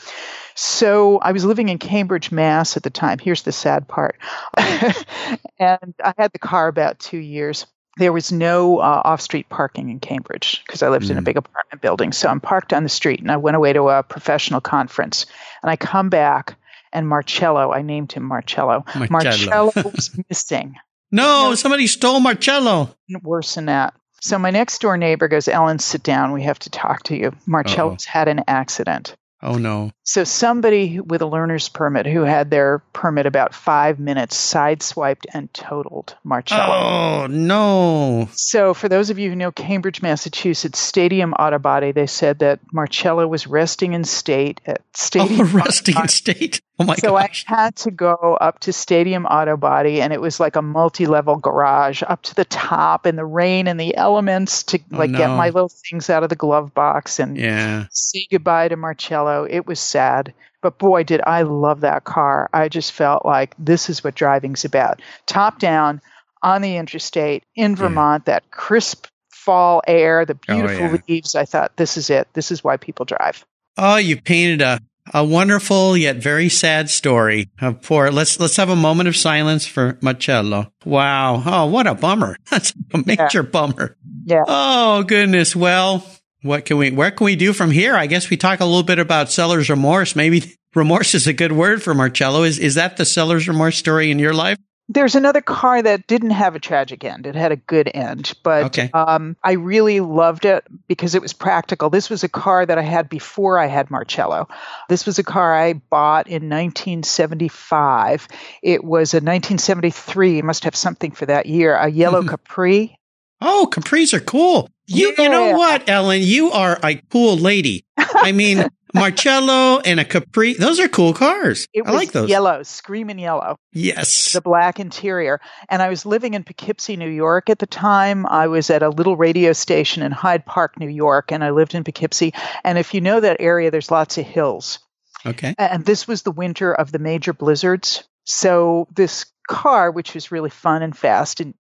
So 0.54 1.18
I 1.18 1.32
was 1.32 1.44
living 1.44 1.68
in 1.68 1.78
Cambridge, 1.78 2.30
Mass 2.30 2.76
at 2.76 2.84
the 2.84 2.90
time. 2.90 3.18
Here's 3.18 3.42
the 3.42 3.50
sad 3.50 3.88
part. 3.88 4.16
and 4.56 5.94
I 6.02 6.14
had 6.16 6.32
the 6.32 6.38
car 6.38 6.68
about 6.68 7.00
two 7.00 7.18
years 7.18 7.66
there 7.96 8.12
was 8.12 8.32
no 8.32 8.78
uh, 8.78 9.02
off-street 9.04 9.48
parking 9.48 9.88
in 9.88 10.00
Cambridge 10.00 10.62
because 10.66 10.82
I 10.82 10.88
lived 10.88 11.06
mm. 11.06 11.10
in 11.10 11.16
a 11.16 11.20
hmm. 11.20 11.24
big 11.24 11.36
apartment 11.36 11.80
building. 11.80 12.12
So 12.12 12.28
I'm 12.28 12.40
parked 12.40 12.72
on 12.72 12.82
the 12.82 12.88
street, 12.88 13.20
and 13.20 13.30
I 13.30 13.36
went 13.36 13.56
away 13.56 13.72
to 13.72 13.88
a 13.88 14.02
professional 14.02 14.60
conference. 14.60 15.26
And 15.62 15.70
I 15.70 15.76
come 15.76 16.08
back, 16.08 16.56
and 16.94 17.08
Marcello, 17.08 17.72
I 17.72 17.82
named 17.82 18.12
him 18.12 18.22
Marcello. 18.22 18.84
Marcello, 19.10 19.10
Marcello 19.10 19.72
was 19.94 20.18
missing. 20.30 20.76
No, 21.10 21.44
you 21.44 21.48
know, 21.50 21.54
somebody 21.56 21.86
stole 21.86 22.20
Marcello. 22.20 22.94
Worse 23.22 23.54
than 23.56 23.66
that. 23.66 23.94
So 24.20 24.38
my 24.38 24.50
next 24.50 24.80
door 24.80 24.96
neighbor 24.96 25.28
goes, 25.28 25.48
Ellen, 25.48 25.78
sit 25.78 26.02
down. 26.02 26.32
We 26.32 26.44
have 26.44 26.58
to 26.60 26.70
talk 26.70 27.02
to 27.04 27.16
you. 27.16 27.32
Marcello's 27.46 28.06
Uh-oh. 28.06 28.10
had 28.10 28.28
an 28.28 28.44
accident. 28.48 29.16
Oh, 29.44 29.58
no. 29.58 29.90
So 30.04 30.24
somebody 30.24 31.00
with 31.00 31.20
a 31.20 31.26
learner's 31.26 31.68
permit 31.68 32.06
who 32.06 32.22
had 32.22 32.50
their 32.50 32.78
permit 32.94 33.26
about 33.26 33.54
five 33.54 33.98
minutes 33.98 34.36
sideswiped 34.36 35.26
and 35.34 35.52
totaled 35.52 36.16
Marcello. 36.24 36.62
Oh, 36.62 37.26
no. 37.28 38.28
So 38.32 38.72
for 38.72 38.88
those 38.88 39.10
of 39.10 39.18
you 39.18 39.28
who 39.28 39.36
know 39.36 39.52
Cambridge, 39.52 40.00
Massachusetts, 40.00 40.78
Stadium 40.78 41.34
Auto 41.34 41.58
Body, 41.58 41.92
they 41.92 42.06
said 42.06 42.38
that 42.38 42.60
Marcello 42.72 43.26
was 43.26 43.46
resting 43.46 43.92
in 43.92 44.04
state 44.04 44.62
at 44.64 44.80
Stadium. 44.94 45.46
Oh, 45.46 45.50
resting 45.52 45.96
in 45.96 46.08
state. 46.08 46.62
Oh 46.78 46.84
my 46.84 46.96
god 46.96 47.00
so 47.02 47.12
gosh. 47.12 47.44
I 47.48 47.54
had 47.54 47.76
to 47.76 47.92
go 47.92 48.36
up 48.40 48.58
to 48.60 48.72
Stadium 48.72 49.26
Auto 49.26 49.56
Body, 49.56 50.00
and 50.00 50.12
it 50.12 50.20
was 50.20 50.40
like 50.40 50.56
a 50.56 50.62
multi-level 50.62 51.36
garage 51.36 52.02
up 52.02 52.22
to 52.22 52.34
the 52.34 52.44
top 52.44 53.06
in 53.06 53.14
the 53.14 53.24
rain 53.24 53.68
and 53.68 53.78
the 53.78 53.96
elements 53.96 54.64
to 54.64 54.80
oh, 54.92 54.96
like 54.96 55.10
no. 55.10 55.18
get 55.18 55.28
my 55.28 55.50
little 55.50 55.68
things 55.68 56.10
out 56.10 56.24
of 56.24 56.30
the 56.30 56.36
glove 56.36 56.74
box 56.74 57.20
and 57.20 57.36
yeah. 57.36 57.86
say 57.92 58.26
goodbye 58.28 58.68
to 58.68 58.76
Marcello. 58.76 59.33
It 59.42 59.66
was 59.66 59.80
sad, 59.80 60.32
but 60.62 60.78
boy, 60.78 61.02
did 61.02 61.20
I 61.26 61.42
love 61.42 61.80
that 61.80 62.04
car! 62.04 62.48
I 62.52 62.68
just 62.68 62.92
felt 62.92 63.26
like 63.26 63.54
this 63.58 63.90
is 63.90 64.04
what 64.04 64.14
driving's 64.14 64.64
about. 64.64 65.02
Top 65.26 65.58
down 65.58 66.00
on 66.42 66.62
the 66.62 66.76
interstate 66.76 67.42
in 67.56 67.74
Vermont, 67.74 68.22
yeah. 68.26 68.34
that 68.34 68.50
crisp 68.52 69.06
fall 69.30 69.82
air, 69.86 70.24
the 70.24 70.38
oh, 70.48 70.54
beautiful 70.54 70.86
oh, 70.86 70.92
yeah. 70.92 70.98
leaves. 71.08 71.34
I 71.34 71.44
thought 71.44 71.76
this 71.76 71.96
is 71.96 72.10
it. 72.10 72.28
This 72.32 72.52
is 72.52 72.62
why 72.62 72.76
people 72.76 73.04
drive. 73.04 73.44
Oh, 73.76 73.96
you 73.96 74.20
painted 74.20 74.62
a 74.62 74.80
a 75.12 75.24
wonderful 75.24 75.96
yet 75.96 76.16
very 76.16 76.48
sad 76.48 76.88
story 76.88 77.50
of 77.60 77.82
poor. 77.82 78.10
Let's 78.10 78.40
let's 78.40 78.56
have 78.56 78.70
a 78.70 78.76
moment 78.76 79.08
of 79.08 79.16
silence 79.16 79.66
for 79.66 79.98
Marcello. 80.00 80.72
Wow. 80.84 81.42
Oh, 81.44 81.66
what 81.66 81.86
a 81.86 81.94
bummer. 81.94 82.36
That's 82.50 82.72
a 82.92 82.98
major 83.04 83.42
yeah. 83.42 83.42
bummer. 83.42 83.96
Yeah. 84.24 84.44
Oh 84.46 85.02
goodness. 85.02 85.54
Well, 85.54 86.06
what 86.44 86.66
can 86.66 86.76
we? 86.76 86.90
Where 86.90 87.10
can 87.10 87.24
we 87.24 87.36
do 87.36 87.54
from 87.54 87.70
here? 87.70 87.96
I 87.96 88.06
guess 88.06 88.28
we 88.28 88.36
talk 88.36 88.60
a 88.60 88.66
little 88.66 88.82
bit 88.82 88.98
about 88.98 89.32
seller's 89.32 89.70
remorse. 89.70 90.14
Maybe 90.14 90.54
remorse 90.74 91.14
is 91.14 91.26
a 91.26 91.32
good 91.32 91.52
word 91.52 91.82
for 91.82 91.94
Marcello. 91.94 92.42
Is 92.42 92.58
is 92.58 92.74
that 92.74 92.98
the 92.98 93.06
seller's 93.06 93.48
remorse 93.48 93.78
story 93.78 94.10
in 94.10 94.18
your 94.18 94.34
life? 94.34 94.58
There's 94.86 95.14
another 95.14 95.40
car 95.40 95.80
that 95.80 96.06
didn't 96.06 96.32
have 96.32 96.54
a 96.54 96.60
tragic 96.60 97.02
end. 97.04 97.26
It 97.26 97.34
had 97.34 97.52
a 97.52 97.56
good 97.56 97.90
end, 97.94 98.34
but 98.42 98.64
okay. 98.64 98.90
um, 98.92 99.34
I 99.42 99.52
really 99.52 100.00
loved 100.00 100.44
it 100.44 100.62
because 100.86 101.14
it 101.14 101.22
was 101.22 101.32
practical. 101.32 101.88
This 101.88 102.10
was 102.10 102.22
a 102.22 102.28
car 102.28 102.66
that 102.66 102.76
I 102.76 102.82
had 102.82 103.08
before 103.08 103.58
I 103.58 103.64
had 103.64 103.90
Marcello. 103.90 104.46
This 104.90 105.06
was 105.06 105.18
a 105.18 105.24
car 105.24 105.56
I 105.56 105.72
bought 105.72 106.26
in 106.26 106.50
1975. 106.50 108.28
It 108.62 108.84
was 108.84 109.14
a 109.14 109.24
1973. 109.24 110.36
You 110.36 110.42
must 110.42 110.64
have 110.64 110.76
something 110.76 111.12
for 111.12 111.24
that 111.24 111.46
year. 111.46 111.74
A 111.74 111.88
yellow 111.88 112.22
Capri. 112.22 112.98
Oh, 113.46 113.68
Capris 113.70 114.14
are 114.14 114.20
cool. 114.20 114.70
You, 114.86 115.14
yeah. 115.16 115.24
you 115.24 115.28
know 115.28 115.56
what, 115.56 115.88
Ellen? 115.88 116.22
You 116.22 116.50
are 116.50 116.78
a 116.82 116.96
cool 117.10 117.36
lady. 117.36 117.84
I 117.96 118.32
mean, 118.32 118.66
Marcello 118.94 119.80
and 119.80 120.00
a 120.00 120.04
Capri. 120.04 120.54
Those 120.54 120.80
are 120.80 120.88
cool 120.88 121.12
cars. 121.12 121.68
It 121.74 121.82
I 121.86 121.90
like 121.90 122.12
those. 122.12 122.30
Yellow, 122.30 122.62
screaming 122.62 123.18
yellow. 123.18 123.56
Yes. 123.72 124.32
The 124.32 124.40
black 124.40 124.80
interior. 124.80 125.40
And 125.68 125.82
I 125.82 125.88
was 125.88 126.06
living 126.06 126.34
in 126.34 126.44
Poughkeepsie, 126.44 126.96
New 126.96 127.10
York 127.10 127.50
at 127.50 127.58
the 127.58 127.66
time. 127.66 128.24
I 128.26 128.46
was 128.46 128.70
at 128.70 128.82
a 128.82 128.88
little 128.88 129.16
radio 129.16 129.52
station 129.52 130.02
in 130.02 130.12
Hyde 130.12 130.46
Park, 130.46 130.78
New 130.78 130.88
York, 130.88 131.32
and 131.32 131.44
I 131.44 131.50
lived 131.50 131.74
in 131.74 131.84
Poughkeepsie. 131.84 132.32
And 132.62 132.78
if 132.78 132.94
you 132.94 133.00
know 133.00 133.20
that 133.20 133.38
area, 133.40 133.70
there's 133.70 133.90
lots 133.90 134.16
of 134.16 134.24
hills. 134.24 134.78
Okay. 135.26 135.54
And 135.58 135.84
this 135.84 136.08
was 136.08 136.22
the 136.22 136.30
winter 136.30 136.72
of 136.72 136.92
the 136.92 136.98
major 136.98 137.32
blizzards. 137.32 138.04
So 138.24 138.86
this 138.94 139.26
car, 139.48 139.90
which 139.90 140.14
was 140.14 140.32
really 140.32 140.50
fun 140.50 140.82
and 140.82 140.96
fast 140.96 141.40
and 141.40 141.54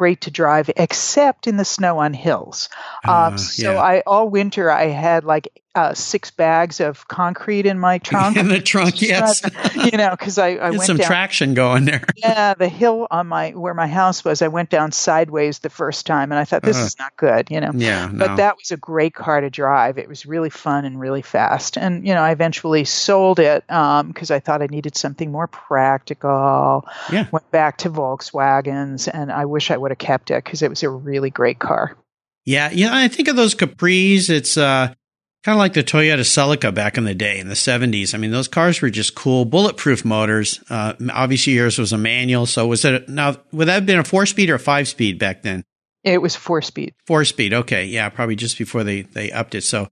great 0.00 0.22
to 0.22 0.30
drive, 0.30 0.70
except 0.78 1.46
in 1.46 1.58
the 1.58 1.64
snow 1.64 1.98
on 1.98 2.14
hills. 2.14 2.70
Uh, 3.06 3.12
um, 3.12 3.36
so 3.36 3.74
yeah. 3.74 3.82
I 3.82 4.00
all 4.06 4.30
winter 4.30 4.70
I 4.70 4.86
had 4.86 5.24
like 5.24 5.62
uh, 5.74 5.94
six 5.94 6.30
bags 6.30 6.80
of 6.80 7.06
concrete 7.06 7.64
in 7.64 7.78
my 7.78 7.98
trunk. 7.98 8.36
in 8.38 8.48
the 8.48 8.60
trunk, 8.60 9.00
yes. 9.02 9.42
you 9.74 9.96
know, 9.96 10.10
because 10.10 10.38
I, 10.38 10.54
I 10.54 10.70
went 10.70 10.82
some 10.82 10.96
down, 10.96 11.06
traction 11.06 11.54
going 11.54 11.84
there. 11.84 12.04
yeah, 12.16 12.54
the 12.54 12.68
hill 12.68 13.06
on 13.10 13.28
my 13.28 13.50
where 13.50 13.74
my 13.74 13.86
house 13.86 14.24
was, 14.24 14.42
I 14.42 14.48
went 14.48 14.70
down 14.70 14.92
sideways 14.92 15.60
the 15.60 15.70
first 15.70 16.06
time, 16.06 16.32
and 16.32 16.38
I 16.38 16.44
thought 16.44 16.62
this 16.62 16.76
uh, 16.76 16.84
is 16.84 16.98
not 16.98 17.16
good. 17.16 17.50
You 17.50 17.60
know. 17.60 17.72
Yeah. 17.74 18.06
No. 18.12 18.26
But 18.26 18.36
that 18.36 18.56
was 18.56 18.70
a 18.70 18.76
great 18.76 19.14
car 19.14 19.40
to 19.40 19.50
drive. 19.50 19.98
It 19.98 20.08
was 20.08 20.26
really 20.26 20.50
fun 20.50 20.84
and 20.84 20.98
really 20.98 21.22
fast, 21.22 21.76
and 21.76 22.06
you 22.06 22.14
know, 22.14 22.22
I 22.22 22.32
eventually 22.32 22.84
sold 22.84 23.38
it 23.38 23.64
because 23.66 24.30
um, 24.30 24.34
I 24.34 24.40
thought 24.40 24.62
I 24.62 24.66
needed 24.66 24.96
something 24.96 25.30
more 25.30 25.46
practical. 25.46 26.86
Yeah. 27.12 27.26
Went 27.30 27.50
back 27.50 27.78
to 27.78 27.90
Volkswagens, 27.90 29.08
and 29.12 29.30
I 29.30 29.44
wish 29.44 29.70
I 29.70 29.76
would 29.76 29.92
have 29.92 29.98
kept 29.98 30.30
it 30.30 30.42
because 30.42 30.62
it 30.62 30.70
was 30.70 30.82
a 30.82 30.90
really 30.90 31.30
great 31.30 31.58
car. 31.58 31.96
Yeah, 32.44 32.70
yeah. 32.72 32.88
I 32.92 33.08
think 33.08 33.28
of 33.28 33.36
those 33.36 33.54
Capris. 33.54 34.30
It's 34.30 34.56
uh, 34.56 34.94
Kind 35.42 35.56
of 35.56 35.58
like 35.58 35.72
the 35.72 35.82
Toyota 35.82 36.20
Celica 36.20 36.74
back 36.74 36.98
in 36.98 37.04
the 37.04 37.14
day 37.14 37.38
in 37.38 37.48
the 37.48 37.54
70s. 37.54 38.14
I 38.14 38.18
mean, 38.18 38.30
those 38.30 38.46
cars 38.46 38.82
were 38.82 38.90
just 38.90 39.14
cool, 39.14 39.46
bulletproof 39.46 40.04
motors. 40.04 40.62
Uh, 40.68 40.92
obviously, 41.10 41.54
yours 41.54 41.78
was 41.78 41.94
a 41.94 41.98
manual. 41.98 42.44
So 42.44 42.66
was 42.66 42.84
it 42.84 43.08
now? 43.08 43.36
Would 43.52 43.68
that 43.68 43.74
have 43.74 43.86
been 43.86 43.98
a 43.98 44.04
four 44.04 44.26
speed 44.26 44.50
or 44.50 44.56
a 44.56 44.58
five 44.58 44.86
speed 44.86 45.18
back 45.18 45.42
then? 45.42 45.64
It 46.04 46.20
was 46.20 46.36
four 46.36 46.60
speed. 46.60 46.94
Four 47.06 47.24
speed. 47.24 47.54
Okay, 47.54 47.86
yeah, 47.86 48.10
probably 48.10 48.36
just 48.36 48.58
before 48.58 48.84
they 48.84 49.02
they 49.02 49.32
upped 49.32 49.54
it. 49.54 49.62
So, 49.62 49.88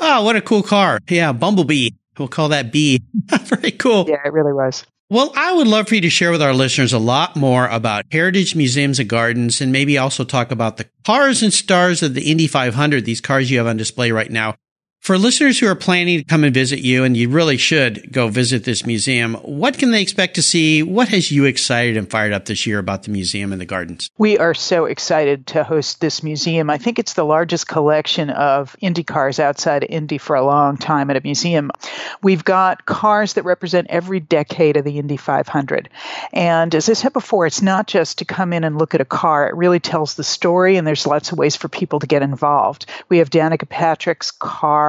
oh, 0.00 0.24
what 0.24 0.36
a 0.36 0.40
cool 0.40 0.62
car! 0.62 1.00
Yeah, 1.08 1.32
Bumblebee. 1.32 1.90
We'll 2.18 2.28
call 2.28 2.48
that 2.48 2.72
B. 2.72 3.02
Very 3.26 3.72
cool. 3.72 4.06
Yeah, 4.08 4.22
it 4.24 4.32
really 4.32 4.54
was. 4.54 4.86
Well, 5.10 5.32
I 5.36 5.54
would 5.54 5.66
love 5.66 5.88
for 5.88 5.94
you 5.94 6.00
to 6.02 6.10
share 6.10 6.30
with 6.30 6.42
our 6.42 6.52
listeners 6.52 6.92
a 6.92 6.98
lot 6.98 7.36
more 7.36 7.66
about 7.68 8.04
Heritage 8.10 8.54
Museums 8.54 8.98
and 8.98 9.08
Gardens 9.08 9.60
and 9.60 9.72
maybe 9.72 9.96
also 9.96 10.24
talk 10.24 10.50
about 10.50 10.76
the 10.76 10.86
cars 11.06 11.42
and 11.42 11.52
stars 11.52 12.02
of 12.02 12.12
the 12.12 12.30
Indy 12.30 12.46
500, 12.46 13.06
these 13.06 13.22
cars 13.22 13.50
you 13.50 13.56
have 13.56 13.66
on 13.66 13.78
display 13.78 14.12
right 14.12 14.30
now. 14.30 14.56
For 15.00 15.16
listeners 15.16 15.58
who 15.58 15.66
are 15.66 15.74
planning 15.74 16.18
to 16.18 16.24
come 16.24 16.44
and 16.44 16.52
visit 16.52 16.80
you, 16.80 17.02
and 17.02 17.16
you 17.16 17.30
really 17.30 17.56
should 17.56 18.12
go 18.12 18.28
visit 18.28 18.64
this 18.64 18.84
museum, 18.84 19.34
what 19.36 19.78
can 19.78 19.90
they 19.90 20.02
expect 20.02 20.34
to 20.34 20.42
see? 20.42 20.82
What 20.82 21.08
has 21.08 21.30
you 21.30 21.46
excited 21.46 21.96
and 21.96 22.10
fired 22.10 22.34
up 22.34 22.44
this 22.44 22.66
year 22.66 22.78
about 22.78 23.04
the 23.04 23.10
museum 23.10 23.50
and 23.52 23.60
the 23.60 23.64
gardens? 23.64 24.10
We 24.18 24.36
are 24.36 24.52
so 24.52 24.84
excited 24.84 25.46
to 25.46 25.64
host 25.64 26.02
this 26.02 26.22
museum. 26.22 26.68
I 26.68 26.76
think 26.76 26.98
it's 26.98 27.14
the 27.14 27.24
largest 27.24 27.68
collection 27.68 28.28
of 28.28 28.76
Indy 28.80 29.02
cars 29.02 29.40
outside 29.40 29.84
of 29.84 29.88
Indy 29.88 30.18
for 30.18 30.36
a 30.36 30.44
long 30.44 30.76
time 30.76 31.08
at 31.08 31.16
a 31.16 31.22
museum. 31.24 31.70
We've 32.22 32.44
got 32.44 32.84
cars 32.84 33.32
that 33.34 33.44
represent 33.44 33.86
every 33.88 34.20
decade 34.20 34.76
of 34.76 34.84
the 34.84 34.98
Indy 34.98 35.16
500. 35.16 35.88
And 36.34 36.74
as 36.74 36.90
I 36.90 36.92
said 36.92 37.14
before, 37.14 37.46
it's 37.46 37.62
not 37.62 37.86
just 37.86 38.18
to 38.18 38.26
come 38.26 38.52
in 38.52 38.62
and 38.62 38.76
look 38.76 38.94
at 38.94 39.00
a 39.00 39.06
car, 39.06 39.48
it 39.48 39.56
really 39.56 39.80
tells 39.80 40.14
the 40.14 40.24
story, 40.24 40.76
and 40.76 40.86
there's 40.86 41.06
lots 41.06 41.32
of 41.32 41.38
ways 41.38 41.56
for 41.56 41.68
people 41.68 41.98
to 42.00 42.06
get 42.06 42.20
involved. 42.20 42.84
We 43.08 43.18
have 43.18 43.30
Danica 43.30 43.66
Patrick's 43.66 44.32
car 44.32 44.87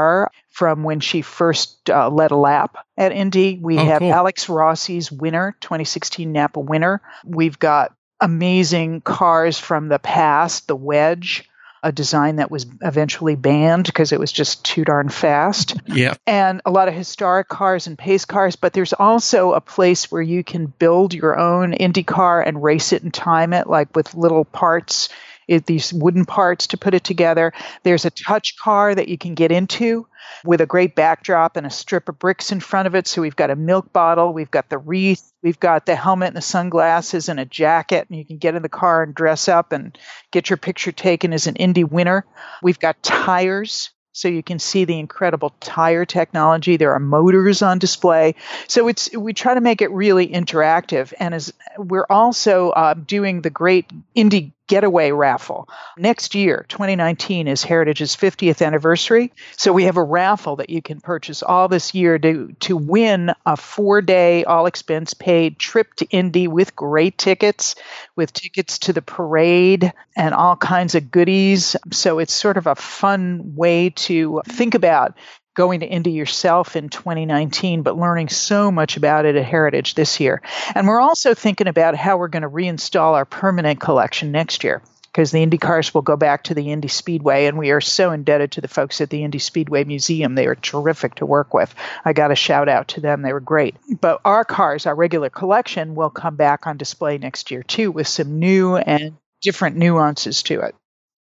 from 0.50 0.84
when 0.84 1.00
she 1.00 1.22
first 1.22 1.90
uh, 1.90 2.10
led 2.10 2.32
a 2.32 2.36
lap 2.36 2.78
at 2.98 3.12
Indy. 3.12 3.60
We 3.62 3.78
oh, 3.78 3.86
have 3.86 4.00
cool. 4.00 4.12
Alex 4.12 4.50
Rossi's 4.50 5.12
winner, 5.12 5.56
2016 5.62 6.32
Napa 6.32 6.60
winner. 6.60 7.02
We've 7.26 7.58
got 7.58 7.94
amazing 8.20 9.02
cars 9.02 9.58
from 9.58 9.88
the 9.88 10.00
past, 10.00 10.68
the 10.68 10.76
Wedge, 10.76 11.50
a 11.82 11.92
design 11.92 12.38
that 12.38 12.52
was 12.52 12.66
eventually 12.82 13.36
banned 13.36 13.86
because 13.86 14.12
it 14.12 14.20
was 14.20 14.32
just 14.32 14.66
too 14.66 14.84
darn 14.84 15.10
fast. 15.10 15.78
Yeah. 15.86 16.16
And 16.28 16.62
a 16.66 16.72
lot 16.72 16.90
of 16.90 16.94
historic 16.94 17.48
cars 17.48 17.88
and 17.88 17.98
pace 17.98 18.26
cars, 18.26 18.56
but 18.56 18.74
there's 18.74 18.94
also 18.94 19.54
a 19.54 19.62
place 19.62 20.12
where 20.12 20.22
you 20.22 20.44
can 20.44 20.66
build 20.66 21.14
your 21.14 21.40
own 21.40 21.74
Indy 21.74 22.04
car 22.04 22.42
and 22.42 22.62
race 22.62 22.92
it 22.92 23.04
and 23.04 23.14
time 23.14 23.54
it, 23.54 23.68
like 23.68 23.96
with 23.96 24.14
little 24.14 24.44
parts 24.44 25.10
it, 25.50 25.66
these 25.66 25.92
wooden 25.92 26.26
parts 26.26 26.68
to 26.68 26.78
put 26.78 26.94
it 26.94 27.04
together. 27.04 27.52
There's 27.84 28.06
a 28.06 28.12
touch 28.12 28.56
car 28.58 28.94
that 28.94 29.10
you 29.10 29.18
can 29.18 29.34
get 29.34 29.52
into 29.52 30.06
with 30.46 30.62
a 30.62 30.68
great 30.68 30.96
backdrop 30.96 31.58
and 31.58 31.66
a 31.66 31.72
strip 31.72 32.08
of 32.08 32.20
bricks 32.20 32.52
in 32.52 32.60
front 32.60 32.88
of 32.88 32.94
it. 32.94 33.08
So 33.08 33.22
we've 33.22 33.36
got 33.36 33.50
a 33.50 33.56
milk 33.56 33.92
bottle, 33.92 34.32
we've 34.32 34.52
got 34.52 34.70
the 34.70 34.78
wreath, 34.78 35.34
we've 35.42 35.60
got 35.60 35.88
the 35.88 35.96
helmet 35.96 36.30
and 36.30 36.38
the 36.38 36.42
sunglasses 36.42 37.30
and 37.30 37.40
a 37.40 37.46
jacket, 37.46 38.06
and 38.10 38.18
you 38.18 38.24
can 38.24 38.38
get 38.38 38.54
in 38.54 38.62
the 38.62 38.70
car 38.70 39.02
and 39.02 39.16
dress 39.16 39.48
up 39.48 39.72
and 39.72 39.98
get 40.32 40.52
your 40.52 40.58
picture 40.58 40.92
taken 40.92 41.34
as 41.34 41.48
an 41.48 41.56
Indy 41.56 41.84
winner. 41.84 42.26
We've 42.62 42.80
got 42.80 43.02
tires 43.02 43.90
so 44.12 44.28
you 44.28 44.44
can 44.44 44.60
see 44.60 44.86
the 44.86 45.00
incredible 45.00 45.56
tire 45.62 46.06
technology. 46.06 46.78
There 46.78 46.94
are 46.94 47.00
motors 47.00 47.62
on 47.62 47.80
display. 47.80 48.36
So 48.68 48.88
it's 48.88 49.16
we 49.16 49.34
try 49.34 49.54
to 49.54 49.62
make 49.62 49.82
it 49.82 49.92
really 49.92 50.28
interactive. 50.28 51.14
And 51.20 51.34
as 51.34 51.54
we're 51.78 52.08
also 52.10 52.72
uh, 52.72 52.96
doing 52.96 53.42
the 53.42 53.50
great 53.50 53.90
Indy 54.16 54.54
getaway 54.70 55.12
raffle. 55.12 55.68
Next 55.98 56.36
year, 56.36 56.66
2019, 56.70 57.50
is 57.50 57.64
Heritage's 57.64 58.16
50th 58.16 58.66
anniversary. 58.66 59.34
So 59.58 59.74
we 59.74 59.84
have 59.84 59.98
a 59.98 60.04
raffle 60.04 60.58
that 60.58 60.70
you 60.70 60.82
can 60.82 61.02
purchase 61.02 61.44
all 61.44 61.68
this 61.68 61.94
year 61.94 62.18
to, 62.20 62.56
to 62.62 62.78
win 62.78 63.34
a 63.46 63.58
four 63.58 64.02
day, 64.02 64.46
all 64.46 64.68
expense 64.68 65.14
paid 65.14 65.60
trip 65.60 65.94
to 65.96 66.06
Indy 66.12 66.48
with 66.48 66.76
great 66.76 67.18
tickets, 67.18 67.76
with 68.16 68.32
tickets 68.32 68.80
to 68.80 68.94
the 68.94 69.02
parade 69.02 69.92
and 70.16 70.34
all 70.34 70.56
kinds 70.56 70.96
of 70.96 71.12
goodies. 71.12 71.76
So 71.92 72.20
it's 72.20 72.34
sort 72.34 72.58
of 72.58 72.68
a 72.68 72.76
fun 72.76 73.56
way 73.56 73.90
to 73.90 74.42
think 74.48 74.76
about 74.76 75.18
going 75.60 75.82
to 75.82 75.86
Indy 75.86 76.12
yourself 76.12 76.78
in 76.78 76.88
2019, 76.88 77.82
but 77.82 77.98
learning 77.98 78.30
so 78.30 78.72
much 78.72 78.96
about 78.96 79.26
it 79.26 79.36
at 79.36 79.44
Heritage 79.44 79.94
this 79.94 80.22
year. 80.22 80.42
And 80.74 80.88
we're 80.88 81.02
also 81.02 81.34
thinking 81.34 81.68
about 81.68 81.98
how 81.98 82.16
we're 82.16 82.30
going 82.30 82.44
to 82.44 82.50
reinstall 82.50 83.12
our 83.12 83.26
permanent 83.26 83.82
collection 83.82 84.32
next 84.32 84.64
year 84.64 84.82
because 85.04 85.32
the 85.32 85.44
Indy 85.44 85.58
cars 85.58 85.94
will 85.94 86.02
go 86.02 86.16
back 86.16 86.46
to 86.46 86.54
the 86.54 86.72
Indy 86.72 86.88
Speedway, 86.88 87.48
and 87.48 87.58
we 87.58 87.72
are 87.72 87.82
so 87.82 88.12
indebted 88.12 88.54
to 88.54 88.62
the 88.62 88.70
folks 88.70 89.02
at 89.02 89.10
the 89.10 89.22
Indy 89.22 89.40
Speedway 89.40 89.84
Museum. 89.84 90.34
They 90.34 90.48
are 90.48 90.56
terrific 90.56 91.16
to 91.16 91.26
work 91.26 91.54
with. 91.54 91.76
I 92.06 92.14
got 92.14 92.32
a 92.32 92.36
shout 92.36 92.70
out 92.70 92.88
to 92.90 93.02
them. 93.02 93.22
They 93.22 93.34
were 93.34 93.42
great. 93.42 93.76
But 94.00 94.22
our 94.24 94.46
cars, 94.46 94.86
our 94.86 94.96
regular 94.96 95.30
collection, 95.30 95.94
will 95.94 96.10
come 96.10 96.38
back 96.38 96.68
on 96.68 96.78
display 96.78 97.18
next 97.18 97.52
year 97.52 97.64
too 97.64 97.92
with 97.92 98.08
some 98.08 98.40
new 98.40 98.78
and 98.78 99.18
different 99.42 99.76
nuances 99.76 100.42
to 100.44 100.62
it. 100.62 100.76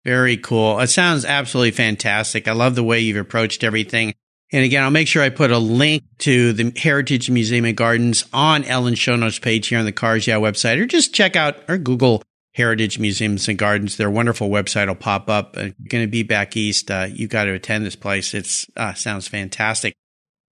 Very 0.06 0.38
cool. 0.38 0.80
It 0.80 0.88
sounds 0.88 1.26
absolutely 1.26 1.72
fantastic. 1.72 2.48
I 2.48 2.52
love 2.52 2.76
the 2.76 2.82
way 2.82 3.00
you've 3.00 3.18
approached 3.18 3.62
everything. 3.62 4.14
And 4.52 4.64
again, 4.64 4.82
I'll 4.82 4.90
make 4.90 5.08
sure 5.08 5.22
I 5.22 5.30
put 5.30 5.50
a 5.50 5.58
link 5.58 6.04
to 6.18 6.52
the 6.52 6.72
Heritage 6.76 7.30
Museum 7.30 7.64
and 7.64 7.76
Gardens 7.76 8.26
on 8.32 8.64
Ellen's 8.64 8.98
show 8.98 9.16
notes 9.16 9.38
page 9.38 9.68
here 9.68 9.78
on 9.78 9.86
the 9.86 9.92
Cars 9.92 10.26
Yeah 10.26 10.36
website, 10.36 10.78
or 10.78 10.86
just 10.86 11.14
check 11.14 11.36
out 11.36 11.56
or 11.68 11.78
Google 11.78 12.22
Heritage 12.54 12.98
Museums 12.98 13.48
and 13.48 13.58
Gardens. 13.58 13.96
Their 13.96 14.10
wonderful 14.10 14.50
website 14.50 14.88
will 14.88 14.94
pop 14.94 15.30
up. 15.30 15.56
Uh, 15.56 15.60
you're 15.60 15.74
going 15.88 16.04
to 16.04 16.10
be 16.10 16.22
back 16.22 16.54
east. 16.54 16.90
Uh, 16.90 17.08
you 17.10 17.28
got 17.28 17.44
to 17.44 17.54
attend 17.54 17.86
this 17.86 17.96
place. 17.96 18.34
It 18.34 18.66
uh, 18.76 18.92
sounds 18.92 19.26
fantastic. 19.26 19.94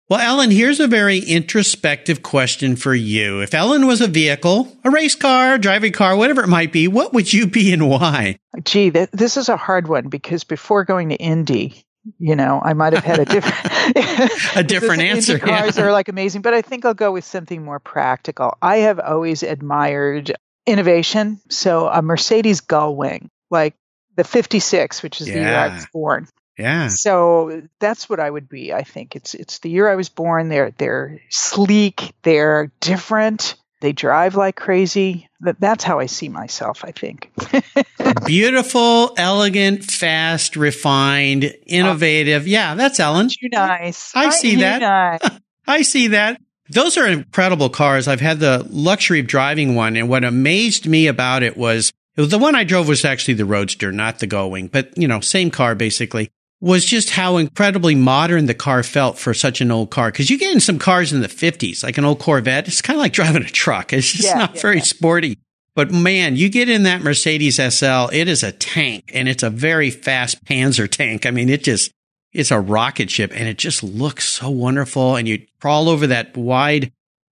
Well, 0.09 0.21
Ellen, 0.21 0.51
here's 0.51 0.81
a 0.81 0.87
very 0.87 1.19
introspective 1.19 2.23
question 2.23 2.77
for 2.77 2.95
you. 2.95 3.43
If 3.43 3.53
Ellen 3.53 3.87
was 3.87 4.01
a 4.01 4.07
vehicle, 4.07 4.75
a 4.83 4.91
race 4.91 5.15
car, 5.15 5.59
driving 5.59 5.93
car, 5.93 6.17
whatever 6.17 6.43
it 6.43 6.49
might 6.49 6.73
be, 6.73 6.89
what 6.89 7.13
would 7.13 7.31
you 7.31 7.47
be 7.47 7.75
and 7.75 7.91
why? 7.91 8.39
Gee, 8.63 8.91
th- 8.91 9.11
this 9.11 9.37
is 9.37 9.51
a 9.51 9.59
hard 9.59 9.87
one 9.87 10.09
because 10.09 10.45
before 10.45 10.85
going 10.85 11.11
to 11.11 11.17
Indy, 11.17 11.85
you 12.19 12.37
know, 12.37 12.61
I 12.63 12.73
might 12.75 12.93
have 12.93 13.05
had 13.05 13.19
a 13.19 13.25
different 13.25 14.57
a 14.57 14.63
different 14.63 15.03
answer. 15.13 15.39
Cars 15.39 15.77
yeah. 15.77 15.85
are 15.85 15.93
like 15.93 16.09
amazing, 16.09 16.43
but 16.43 16.55
I 16.55 16.63
think 16.63 16.85
I'll 16.85 16.95
go 16.95 17.13
with 17.13 17.25
something 17.25 17.65
more 17.65 17.79
practical. 17.79 18.57
I 18.63 18.79
have 18.79 19.01
always 19.01 19.43
admired 19.43 20.33
innovation. 20.67 21.41
So 21.49 21.89
a 21.89 22.03
Mercedes 22.03 22.61
Gullwing, 22.61 23.29
like 23.51 23.75
the 24.17 24.25
56, 24.25 25.03
which 25.03 25.21
is 25.21 25.29
yeah. 25.29 25.35
the 25.35 25.41
year 25.41 25.55
I 25.55 25.75
was 25.75 25.87
born. 25.93 26.29
Yeah. 26.59 26.89
So 26.89 27.63
that's 27.79 28.11
what 28.11 28.19
I 28.21 28.29
would 28.29 28.49
be. 28.49 28.73
I 28.73 28.83
think 28.83 29.15
it's 29.15 29.35
it's 29.35 29.61
the 29.61 29.71
year 29.71 29.89
I 29.89 29.95
was 29.95 30.09
born. 30.09 30.49
They're 30.49 30.73
they're 30.73 31.21
sleek. 31.31 32.13
They're 32.23 32.73
different. 32.81 33.55
They 33.81 33.93
drive 33.93 34.35
like 34.35 34.57
crazy. 34.57 35.29
That's 35.41 35.85
how 35.85 36.01
I 36.01 36.07
see 36.07 36.29
myself, 36.29 36.85
I 36.85 36.91
think. 36.91 37.31
Beautiful, 38.27 39.15
elegant, 39.17 39.85
fast, 39.85 40.57
refined, 40.57 41.55
innovative. 41.65 42.43
Oh. 42.43 42.47
Yeah, 42.47 42.75
that's 42.75 42.99
Ellen. 42.99 43.29
Too 43.29 43.49
nice. 43.53 44.13
I 44.17 44.31
see 44.31 44.57
that. 44.57 44.81
Nice. 44.81 45.41
I 45.67 45.83
see 45.83 46.09
that. 46.09 46.41
Those 46.71 46.99
are 46.99 47.07
incredible 47.07 47.71
cars. 47.71 48.09
I've 48.09 48.21
had 48.21 48.41
the 48.41 48.67
luxury 48.69 49.21
of 49.21 49.27
driving 49.27 49.75
one, 49.75 49.97
and 49.97 50.09
what 50.09 50.25
amazed 50.25 50.87
me 50.87 51.07
about 51.07 51.43
it 51.43 51.57
was, 51.57 51.93
it 52.17 52.21
was 52.21 52.31
the 52.31 52.39
one 52.39 52.55
I 52.55 52.65
drove 52.65 52.89
was 52.89 53.05
actually 53.05 53.35
the 53.35 53.47
Roadster, 53.47 53.93
not 53.93 54.19
the 54.19 54.27
Gullwing, 54.27 54.71
but 54.71 54.97
you 54.99 55.07
know, 55.07 55.21
same 55.21 55.51
car 55.51 55.75
basically 55.75 56.31
was 56.61 56.85
just 56.85 57.11
how 57.11 57.37
incredibly 57.37 57.95
modern 57.95 58.47
the 58.47 58.55
car 58.55 58.83
felt 58.83 59.19
for 59.19 59.33
such 59.33 59.61
an 59.61 59.71
old 59.71 59.91
car. 59.91 60.11
Cause 60.11 60.29
you 60.29 60.39
get 60.39 60.53
in 60.53 60.61
some 60.61 60.79
cars 60.79 61.13
in 61.13 61.21
the 61.21 61.29
50s, 61.29 61.85
like 61.85 61.99
an 61.99 62.05
old 62.05 62.19
Corvette, 62.19 62.67
it's 62.67 62.83
kind 62.83 62.97
of 62.97 63.01
like 63.01 63.13
driving 63.15 63.43
a 63.43 63.47
truck. 63.47 63.93
It's 63.93 64.11
just 64.11 64.29
yeah, 64.29 64.39
not 64.39 64.55
yeah, 64.57 64.61
very 64.61 64.79
yeah. 64.79 64.83
sporty. 64.83 65.39
But 65.75 65.93
man, 65.93 66.35
you 66.35 66.49
get 66.49 66.69
in 66.69 66.83
that 66.83 67.03
Mercedes 67.03 67.57
SL, 67.57 68.09
it 68.13 68.27
is 68.27 68.43
a 68.43 68.51
tank 68.51 69.13
and 69.15 69.29
it's 69.29 69.45
a 69.45 69.51
very 69.51 69.91
fast 69.91 70.45
Panzer 70.45 70.91
tank. 70.91 71.25
I 71.25 71.31
mean, 71.31 71.49
it 71.49 71.63
just, 71.63 71.93
it's 72.33 72.51
a 72.51 72.59
rocket 72.59 73.11
ship 73.11 73.31
and 73.33 73.47
it 73.47 73.59
just 73.59 73.85
looks 73.85 74.29
so 74.29 74.51
wonderful. 74.51 75.15
And 75.15 75.29
you 75.29 75.47
crawl 75.61 75.89
over 75.89 76.09
that 76.09 76.37
wide 76.37 76.93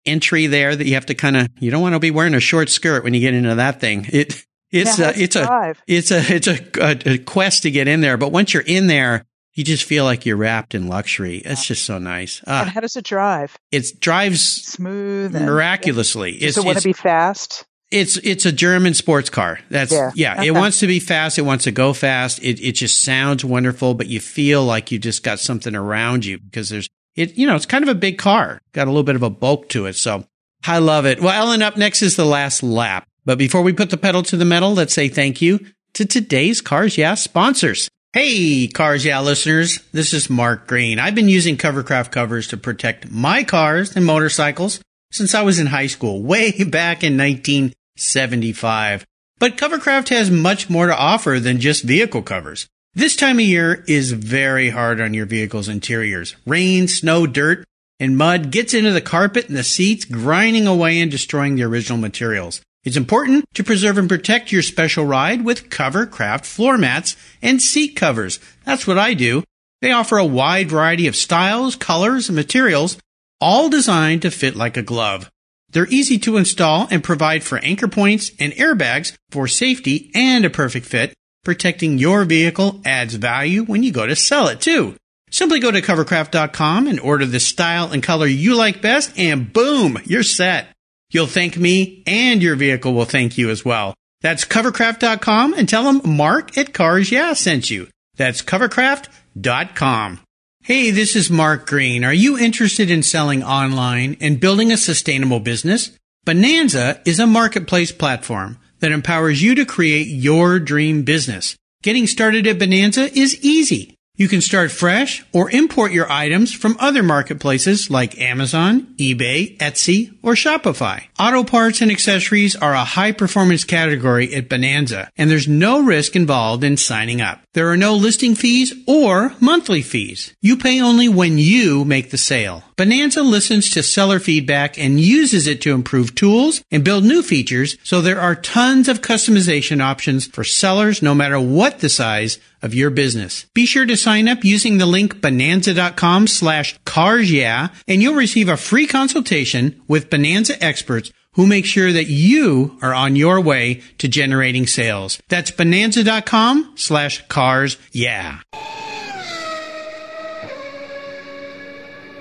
entry 0.07 0.47
there 0.47 0.75
that 0.75 0.87
you 0.87 0.95
have 0.95 1.05
to 1.05 1.13
kind 1.13 1.37
of, 1.37 1.49
you 1.59 1.69
don't 1.69 1.83
want 1.83 1.93
to 1.93 1.99
be 1.99 2.09
wearing 2.09 2.33
a 2.33 2.39
short 2.39 2.69
skirt 2.69 3.03
when 3.03 3.13
you 3.13 3.19
get 3.19 3.35
into 3.35 3.53
that 3.53 3.79
thing. 3.79 4.07
It, 4.09 4.43
it's 4.71 4.99
a, 4.99 5.21
it's 5.21 5.35
a, 5.35 5.75
it's 5.87 6.11
a, 6.11 6.33
it's 6.33 6.47
a, 6.47 7.13
a, 7.13 7.17
quest 7.17 7.63
to 7.63 7.71
get 7.71 7.87
in 7.87 8.01
there. 8.01 8.17
But 8.17 8.31
once 8.31 8.53
you're 8.53 8.63
in 8.63 8.87
there, 8.87 9.25
you 9.53 9.63
just 9.63 9.83
feel 9.83 10.05
like 10.05 10.25
you're 10.25 10.37
wrapped 10.37 10.75
in 10.75 10.87
luxury. 10.87 11.37
It's 11.37 11.65
just 11.65 11.83
so 11.85 11.99
nice. 11.99 12.41
Uh, 12.47 12.61
and 12.61 12.69
how 12.69 12.79
does 12.79 12.95
it 12.95 13.03
drive? 13.03 13.57
It 13.71 13.99
drives 13.99 14.41
smooth, 14.41 15.33
miraculously. 15.33 16.33
Does 16.33 16.43
it's, 16.43 16.57
it 16.57 16.65
want 16.65 16.77
to 16.77 16.83
be 16.83 16.93
fast? 16.93 17.65
It's 17.91 18.15
it's 18.17 18.45
a 18.45 18.53
German 18.53 18.93
sports 18.93 19.29
car. 19.29 19.59
That's 19.69 19.91
yeah. 19.91 20.11
yeah 20.15 20.33
okay. 20.35 20.47
It 20.47 20.51
wants 20.51 20.79
to 20.79 20.87
be 20.87 20.99
fast. 20.99 21.37
It 21.37 21.41
wants 21.41 21.65
to 21.65 21.71
go 21.71 21.91
fast. 21.91 22.41
It 22.41 22.61
it 22.61 22.73
just 22.73 23.01
sounds 23.03 23.43
wonderful, 23.43 23.93
but 23.93 24.07
you 24.07 24.21
feel 24.21 24.63
like 24.63 24.91
you 24.91 24.99
just 24.99 25.23
got 25.23 25.39
something 25.39 25.75
around 25.75 26.25
you 26.25 26.39
because 26.39 26.69
there's 26.69 26.87
it. 27.17 27.37
You 27.37 27.47
know, 27.47 27.55
it's 27.57 27.65
kind 27.65 27.83
of 27.83 27.89
a 27.89 27.95
big 27.95 28.17
car. 28.17 28.61
Got 28.71 28.87
a 28.87 28.91
little 28.91 29.03
bit 29.03 29.17
of 29.17 29.23
a 29.23 29.29
bulk 29.29 29.67
to 29.69 29.87
it. 29.87 29.97
So 29.97 30.25
I 30.65 30.77
love 30.77 31.05
it. 31.05 31.19
Well, 31.19 31.33
Ellen, 31.33 31.61
up 31.61 31.75
next 31.75 32.01
is 32.01 32.15
the 32.15 32.25
last 32.25 32.63
lap. 32.63 33.05
But 33.23 33.37
before 33.37 33.61
we 33.61 33.73
put 33.73 33.91
the 33.91 33.97
pedal 33.97 34.23
to 34.23 34.37
the 34.37 34.45
metal, 34.45 34.73
let's 34.73 34.93
say 34.93 35.07
thank 35.07 35.41
you 35.41 35.59
to 35.93 36.05
today's 36.05 36.59
Cars 36.61 36.97
Yeah 36.97 37.13
sponsors. 37.13 37.87
Hey, 38.13 38.67
Cars 38.67 39.05
Yeah 39.05 39.21
listeners, 39.21 39.79
this 39.91 40.13
is 40.13 40.29
Mark 40.29 40.67
Green. 40.67 40.97
I've 40.97 41.15
been 41.15 41.29
using 41.29 41.55
Covercraft 41.55 42.11
covers 42.11 42.47
to 42.47 42.57
protect 42.57 43.11
my 43.11 43.43
cars 43.43 43.95
and 43.95 44.05
motorcycles 44.05 44.81
since 45.11 45.35
I 45.35 45.43
was 45.43 45.59
in 45.59 45.67
high 45.67 45.87
school, 45.87 46.21
way 46.21 46.51
back 46.63 47.03
in 47.03 47.15
1975. 47.17 49.05
But 49.37 49.57
Covercraft 49.57 50.09
has 50.09 50.31
much 50.31 50.69
more 50.69 50.87
to 50.87 50.97
offer 50.97 51.39
than 51.39 51.59
just 51.59 51.83
vehicle 51.83 52.21
covers. 52.21 52.67
This 52.93 53.15
time 53.15 53.37
of 53.37 53.45
year 53.45 53.85
is 53.87 54.11
very 54.11 54.71
hard 54.71 54.99
on 54.99 55.13
your 55.13 55.25
vehicle's 55.25 55.69
interiors. 55.69 56.35
Rain, 56.45 56.87
snow, 56.87 57.27
dirt, 57.27 57.65
and 57.99 58.17
mud 58.17 58.51
gets 58.51 58.73
into 58.73 58.91
the 58.91 58.99
carpet 58.99 59.47
and 59.47 59.55
the 59.55 59.63
seats, 59.63 60.05
grinding 60.05 60.67
away 60.67 60.99
and 60.99 61.11
destroying 61.11 61.55
the 61.55 61.63
original 61.63 61.97
materials. 61.97 62.61
It's 62.83 62.97
important 62.97 63.45
to 63.53 63.63
preserve 63.63 63.99
and 63.99 64.09
protect 64.09 64.51
your 64.51 64.63
special 64.63 65.05
ride 65.05 65.45
with 65.45 65.69
Covercraft 65.69 66.45
floor 66.45 66.79
mats 66.79 67.15
and 67.41 67.61
seat 67.61 67.95
covers. 67.95 68.39
That's 68.65 68.87
what 68.87 68.97
I 68.97 69.13
do. 69.13 69.43
They 69.81 69.91
offer 69.91 70.17
a 70.17 70.25
wide 70.25 70.69
variety 70.69 71.05
of 71.07 71.15
styles, 71.15 71.75
colors, 71.75 72.27
and 72.27 72.35
materials, 72.35 72.97
all 73.39 73.69
designed 73.69 74.23
to 74.23 74.31
fit 74.31 74.55
like 74.55 74.77
a 74.77 74.81
glove. 74.81 75.29
They're 75.69 75.87
easy 75.87 76.17
to 76.19 76.37
install 76.37 76.87
and 76.89 77.03
provide 77.03 77.43
for 77.43 77.59
anchor 77.59 77.87
points 77.87 78.31
and 78.39 78.51
airbags 78.53 79.15
for 79.29 79.47
safety 79.47 80.11
and 80.13 80.43
a 80.43 80.49
perfect 80.49 80.85
fit. 80.85 81.13
Protecting 81.43 81.97
your 81.97 82.25
vehicle 82.25 82.81
adds 82.83 83.15
value 83.15 83.63
when 83.63 83.83
you 83.83 83.91
go 83.91 84.05
to 84.05 84.15
sell 84.15 84.47
it 84.47 84.59
too. 84.59 84.95
Simply 85.29 85.59
go 85.59 85.71
to 85.71 85.81
covercraft.com 85.81 86.87
and 86.87 86.99
order 86.99 87.25
the 87.25 87.39
style 87.39 87.91
and 87.91 88.03
color 88.03 88.27
you 88.27 88.55
like 88.55 88.81
best 88.81 89.17
and 89.17 89.51
boom, 89.51 89.97
you're 90.03 90.23
set. 90.23 90.67
You'll 91.11 91.27
thank 91.27 91.57
me 91.57 92.03
and 92.07 92.41
your 92.41 92.55
vehicle 92.55 92.93
will 92.93 93.05
thank 93.05 93.37
you 93.37 93.49
as 93.49 93.63
well. 93.63 93.93
That's 94.21 94.45
covercraft.com 94.45 95.53
and 95.53 95.67
tell 95.67 95.83
them 95.83 96.01
Mark 96.17 96.57
at 96.57 96.73
Cars 96.73 97.11
Yeah 97.11 97.33
sent 97.33 97.69
you. 97.69 97.89
That's 98.15 98.41
covercraft.com. 98.41 100.19
Hey, 100.63 100.91
this 100.91 101.15
is 101.15 101.31
Mark 101.31 101.67
Green. 101.67 102.03
Are 102.03 102.13
you 102.13 102.37
interested 102.37 102.91
in 102.91 103.01
selling 103.01 103.43
online 103.43 104.15
and 104.21 104.39
building 104.39 104.71
a 104.71 104.77
sustainable 104.77 105.39
business? 105.39 105.91
Bonanza 106.23 107.01
is 107.03 107.19
a 107.19 107.25
marketplace 107.25 107.91
platform 107.91 108.59
that 108.79 108.91
empowers 108.91 109.41
you 109.41 109.55
to 109.55 109.65
create 109.65 110.07
your 110.07 110.59
dream 110.59 111.01
business. 111.01 111.55
Getting 111.81 112.05
started 112.05 112.45
at 112.45 112.59
Bonanza 112.59 113.11
is 113.17 113.43
easy. 113.43 113.95
You 114.15 114.27
can 114.27 114.41
start 114.41 114.71
fresh 114.71 115.23
or 115.31 115.49
import 115.49 115.93
your 115.93 116.11
items 116.11 116.53
from 116.53 116.75
other 116.79 117.01
marketplaces 117.01 117.89
like 117.89 118.19
Amazon, 118.19 118.93
eBay, 118.97 119.57
Etsy, 119.57 120.17
or 120.21 120.33
Shopify. 120.33 121.05
Auto 121.17 121.45
parts 121.45 121.81
and 121.81 121.89
accessories 121.89 122.55
are 122.55 122.73
a 122.73 122.83
high 122.83 123.13
performance 123.13 123.63
category 123.63 124.35
at 124.35 124.49
Bonanza, 124.49 125.09
and 125.17 125.31
there's 125.31 125.47
no 125.47 125.81
risk 125.81 126.15
involved 126.15 126.63
in 126.63 126.75
signing 126.75 127.21
up. 127.21 127.41
There 127.53 127.69
are 127.69 127.77
no 127.77 127.95
listing 127.95 128.35
fees 128.35 128.73
or 128.85 129.33
monthly 129.39 129.81
fees. 129.81 130.35
You 130.41 130.57
pay 130.57 130.81
only 130.81 131.07
when 131.07 131.37
you 131.37 131.85
make 131.85 132.11
the 132.11 132.17
sale. 132.17 132.63
Bonanza 132.81 133.21
listens 133.21 133.69
to 133.69 133.83
seller 133.83 134.17
feedback 134.17 134.75
and 134.75 134.99
uses 134.99 135.45
it 135.45 135.61
to 135.61 135.75
improve 135.75 136.15
tools 136.15 136.63
and 136.71 136.83
build 136.83 137.03
new 137.03 137.21
features, 137.21 137.77
so 137.83 138.01
there 138.01 138.19
are 138.19 138.33
tons 138.33 138.87
of 138.87 139.01
customization 139.01 139.83
options 139.83 140.25
for 140.25 140.43
sellers 140.43 140.99
no 140.99 141.13
matter 141.13 141.39
what 141.39 141.77
the 141.77 141.89
size 141.89 142.39
of 142.63 142.73
your 142.73 142.89
business. 142.89 143.45
Be 143.53 143.67
sure 143.67 143.85
to 143.85 143.95
sign 143.95 144.27
up 144.27 144.43
using 144.43 144.79
the 144.79 144.87
link 144.87 145.21
bonanza.com 145.21 146.25
slash 146.25 146.75
cars 146.83 147.31
yeah, 147.31 147.67
and 147.87 148.01
you'll 148.01 148.15
receive 148.15 148.49
a 148.49 148.57
free 148.57 148.87
consultation 148.87 149.79
with 149.87 150.09
Bonanza 150.09 150.55
experts 150.59 151.11
who 151.33 151.45
make 151.45 151.67
sure 151.67 151.91
that 151.91 152.07
you 152.07 152.79
are 152.81 152.95
on 152.95 153.15
your 153.15 153.39
way 153.39 153.83
to 153.99 154.07
generating 154.07 154.65
sales. 154.65 155.21
That's 155.29 155.51
bonanza.com 155.51 156.73
slash 156.77 157.23
cars 157.27 157.77
yeah. 157.91 158.39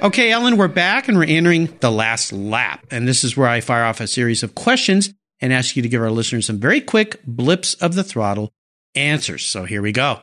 Okay, 0.03 0.31
Ellen, 0.31 0.57
we're 0.57 0.69
back 0.69 1.09
and 1.09 1.19
we're 1.19 1.25
entering 1.25 1.67
the 1.81 1.91
last 1.91 2.33
lap. 2.33 2.87
And 2.91 3.07
this 3.07 3.23
is 3.23 3.37
where 3.37 3.49
I 3.49 3.61
fire 3.61 3.85
off 3.85 4.01
a 4.01 4.07
series 4.07 4.43
of 4.43 4.55
questions 4.55 5.13
and 5.43 5.53
ask 5.53 5.77
you 5.77 5.83
to 5.83 5.91
give 5.91 6.01
our 6.01 6.11
listeners 6.11 6.47
some 6.47 6.59
very 6.59 6.81
quick 6.81 7.21
blips 7.27 7.75
of 7.75 7.95
the 7.95 8.03
throttle 8.03 8.51
answers. 8.95 9.45
So 9.45 9.67
here 9.67 9.83
we 9.83 9.93
go. 9.93 10.23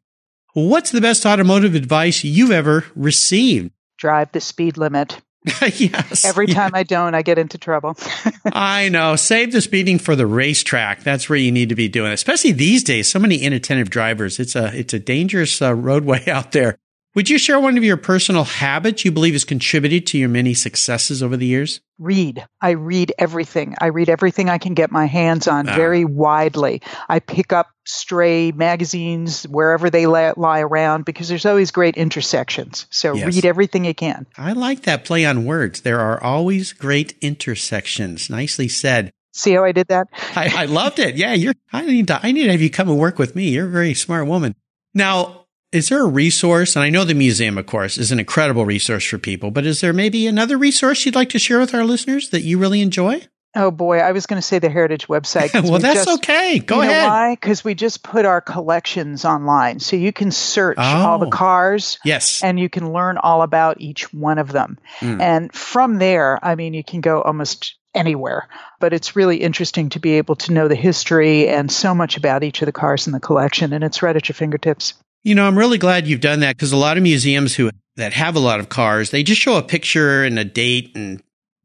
What's 0.54 0.90
the 0.90 1.02
best 1.02 1.28
automotive 1.28 1.76
advice 1.76 2.24
you've 2.24 2.50
ever 2.50 2.86
received? 2.96 3.70
Drive 4.00 4.32
the 4.32 4.42
speed 4.42 4.78
limit. 4.78 5.22
yes. 5.62 6.26
Every 6.26 6.48
time 6.48 6.72
I 6.74 6.82
don't, 6.82 7.14
I 7.14 7.22
get 7.22 7.38
into 7.38 7.60
trouble. 7.60 7.96
I 8.46 8.90
know. 8.90 9.16
Save 9.16 9.52
the 9.52 9.62
speeding 9.62 10.00
for 10.00 10.16
the 10.16 10.26
racetrack. 10.26 11.04
That's 11.04 11.30
where 11.30 11.38
you 11.38 11.52
need 11.52 11.70
to 11.70 11.76
be 11.76 11.88
doing, 11.88 12.10
it. 12.10 12.16
especially 12.16 12.52
these 12.52 12.84
days. 12.84 13.12
So 13.12 13.20
many 13.20 13.36
inattentive 13.38 13.92
drivers. 13.92 14.40
It's 14.40 14.56
a 14.56 14.76
it's 14.76 14.96
a 14.96 15.00
dangerous 15.00 15.62
uh, 15.62 15.76
roadway 15.76 16.26
out 16.28 16.52
there. 16.52 16.80
Would 17.18 17.32
you 17.32 17.40
share 17.40 17.60
one 17.60 17.80
of 17.80 17.84
your 17.84 17.98
personal 17.98 18.44
habits 18.44 19.04
you 19.04 19.12
believe 19.12 19.34
has 19.34 19.44
contributed 19.44 20.06
to 20.06 20.20
your 20.20 20.30
many 20.30 20.54
successes 20.54 21.24
over 21.24 21.36
the 21.36 21.48
years? 21.48 21.82
Read. 21.98 22.46
I 22.62 22.70
read 22.70 23.12
everything. 23.18 23.74
I 23.82 23.88
read 23.88 24.08
everything 24.08 24.52
I 24.52 24.60
can 24.60 24.76
get 24.76 24.92
my 24.92 25.08
hands 25.08 25.48
on 25.48 25.68
ah. 25.68 25.76
very 25.76 26.06
widely. 26.06 26.84
I 27.10 27.18
pick 27.18 27.52
up 27.52 27.72
stray 27.88 28.52
magazines 28.52 29.48
wherever 29.48 29.90
they 29.90 30.06
lie 30.06 30.60
around 30.60 31.06
because 31.06 31.28
there's 31.28 31.48
always 31.48 31.72
great 31.72 31.98
intersections. 31.98 32.86
So 32.92 33.16
yes. 33.16 33.34
read 33.34 33.46
everything 33.46 33.86
you 33.86 33.96
can. 33.96 34.28
I 34.38 34.54
like 34.54 34.84
that 34.84 35.04
play 35.04 35.26
on 35.26 35.44
words. 35.44 35.82
There 35.82 36.00
are 36.00 36.24
always 36.24 36.72
great 36.72 37.16
intersections. 37.20 38.30
Nicely 38.30 38.68
said. 38.68 39.12
See 39.34 39.54
how 39.54 39.64
I 39.64 39.72
did 39.72 39.88
that? 39.88 40.06
I, 40.36 40.52
I 40.56 40.66
loved 40.66 41.00
it. 41.00 41.16
Yeah, 41.16 41.34
you're. 41.34 41.56
I 41.74 41.82
need 41.84 42.10
to. 42.10 42.20
I 42.22 42.32
need 42.32 42.44
to 42.44 42.52
have 42.52 42.62
you 42.62 42.70
come 42.70 42.90
and 42.90 43.00
work 43.00 43.18
with 43.18 43.36
me. 43.36 43.50
You're 43.50 43.66
a 43.66 43.72
very 43.72 43.96
smart 43.96 44.28
woman. 44.28 44.54
Now, 44.94 45.47
is 45.72 45.90
there 45.90 46.04
a 46.04 46.08
resource? 46.08 46.76
And 46.76 46.84
I 46.84 46.90
know 46.90 47.04
the 47.04 47.14
museum, 47.14 47.58
of 47.58 47.66
course, 47.66 47.98
is 47.98 48.12
an 48.12 48.20
incredible 48.20 48.66
resource 48.66 49.06
for 49.06 49.18
people, 49.18 49.52
but 49.52 49.66
is 49.66 49.82
there 49.82 49.94
maybe 49.94 50.28
another 50.28 50.58
resource 50.58 51.06
you'd 51.06 51.16
like 51.16 51.30
to 51.30 51.40
share 51.40 51.60
with 51.60 51.74
our 51.74 51.84
listeners 51.84 52.30
that 52.30 52.42
you 52.42 52.58
really 52.58 52.82
enjoy? 52.82 53.22
Oh 53.56 53.72
boy, 53.72 53.98
I 53.98 54.12
was 54.12 54.28
going 54.28 54.40
to 54.40 54.46
say 54.46 54.60
the 54.60 54.70
Heritage 54.70 55.08
website. 55.08 55.52
well, 55.70 55.80
that's 55.80 56.06
just, 56.06 56.20
okay. 56.20 56.60
Go 56.60 56.76
you 56.76 56.90
ahead. 56.90 57.08
why? 57.08 57.36
Because 57.36 57.64
we 57.64 57.74
just 57.74 58.04
put 58.04 58.26
our 58.26 58.40
collections 58.40 59.26
online, 59.26 59.80
so 59.80 59.96
you 59.96 60.14
can 60.14 60.32
search 60.32 60.78
oh, 60.78 60.84
all 60.84 61.18
the 61.18 61.30
cars. 61.30 61.98
Yes, 62.06 62.44
and 62.44 62.60
you 62.60 62.70
can 62.70 62.94
learn 62.94 63.18
all 63.18 63.42
about 63.42 63.82
each 63.82 64.14
one 64.14 64.38
of 64.38 64.52
them. 64.52 64.78
Mm. 65.00 65.22
And 65.22 65.54
from 65.54 65.98
there, 65.98 66.44
I 66.46 66.54
mean, 66.54 66.76
you 66.76 66.84
can 66.84 67.02
go 67.02 67.22
almost 67.22 67.78
anywhere. 67.96 68.48
But 68.80 68.94
it's 68.94 69.16
really 69.16 69.38
interesting 69.38 69.90
to 69.90 70.00
be 70.00 70.14
able 70.14 70.36
to 70.36 70.54
know 70.54 70.68
the 70.68 70.76
history 70.76 71.48
and 71.48 71.72
so 71.72 71.96
much 71.96 72.16
about 72.16 72.44
each 72.44 72.62
of 72.62 72.68
the 72.68 72.72
cars 72.72 73.08
in 73.08 73.14
the 73.14 73.20
collection, 73.20 73.74
and 73.74 73.84
it's 73.84 74.04
right 74.04 74.16
at 74.16 74.30
your 74.30 74.36
fingertips. 74.36 74.94
You 75.28 75.36
know, 75.36 75.46
I'm 75.46 75.58
really 75.58 75.78
glad 75.78 76.08
you've 76.08 76.22
done 76.22 76.40
that 76.40 76.56
because 76.56 76.72
a 76.72 76.78
lot 76.78 76.96
of 76.96 77.04
museums 77.04 77.54
who 77.54 77.70
that 77.98 78.14
have 78.14 78.38
a 78.38 78.40
lot 78.40 78.62
of 78.62 78.70
cars, 78.70 79.12
they 79.12 79.24
just 79.24 79.42
show 79.42 79.58
a 79.58 79.62
picture 79.62 80.24
and 80.24 80.40
a 80.40 80.46
date 80.46 80.96
and 80.96 81.22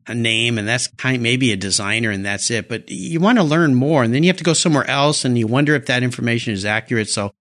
a 0.08 0.16
name 0.16 0.58
and 0.58 0.66
that's 0.66 0.88
kind 0.88 1.22
maybe 1.22 1.52
a 1.52 1.56
designer 1.56 2.10
and 2.10 2.26
that's 2.26 2.50
it. 2.50 2.68
But 2.68 2.90
you 2.90 3.20
want 3.20 3.38
to 3.38 3.44
learn 3.44 3.76
more 3.76 4.02
and 4.02 4.12
then 4.12 4.24
you 4.24 4.30
have 4.30 4.38
to 4.38 4.42
go 4.42 4.52
somewhere 4.52 4.90
else 4.90 5.24
and 5.24 5.38
you 5.38 5.46
wonder 5.46 5.76
if 5.76 5.86
that 5.86 6.02
information 6.02 6.52
is 6.52 6.64
accurate. 6.64 7.08
So 7.08 7.34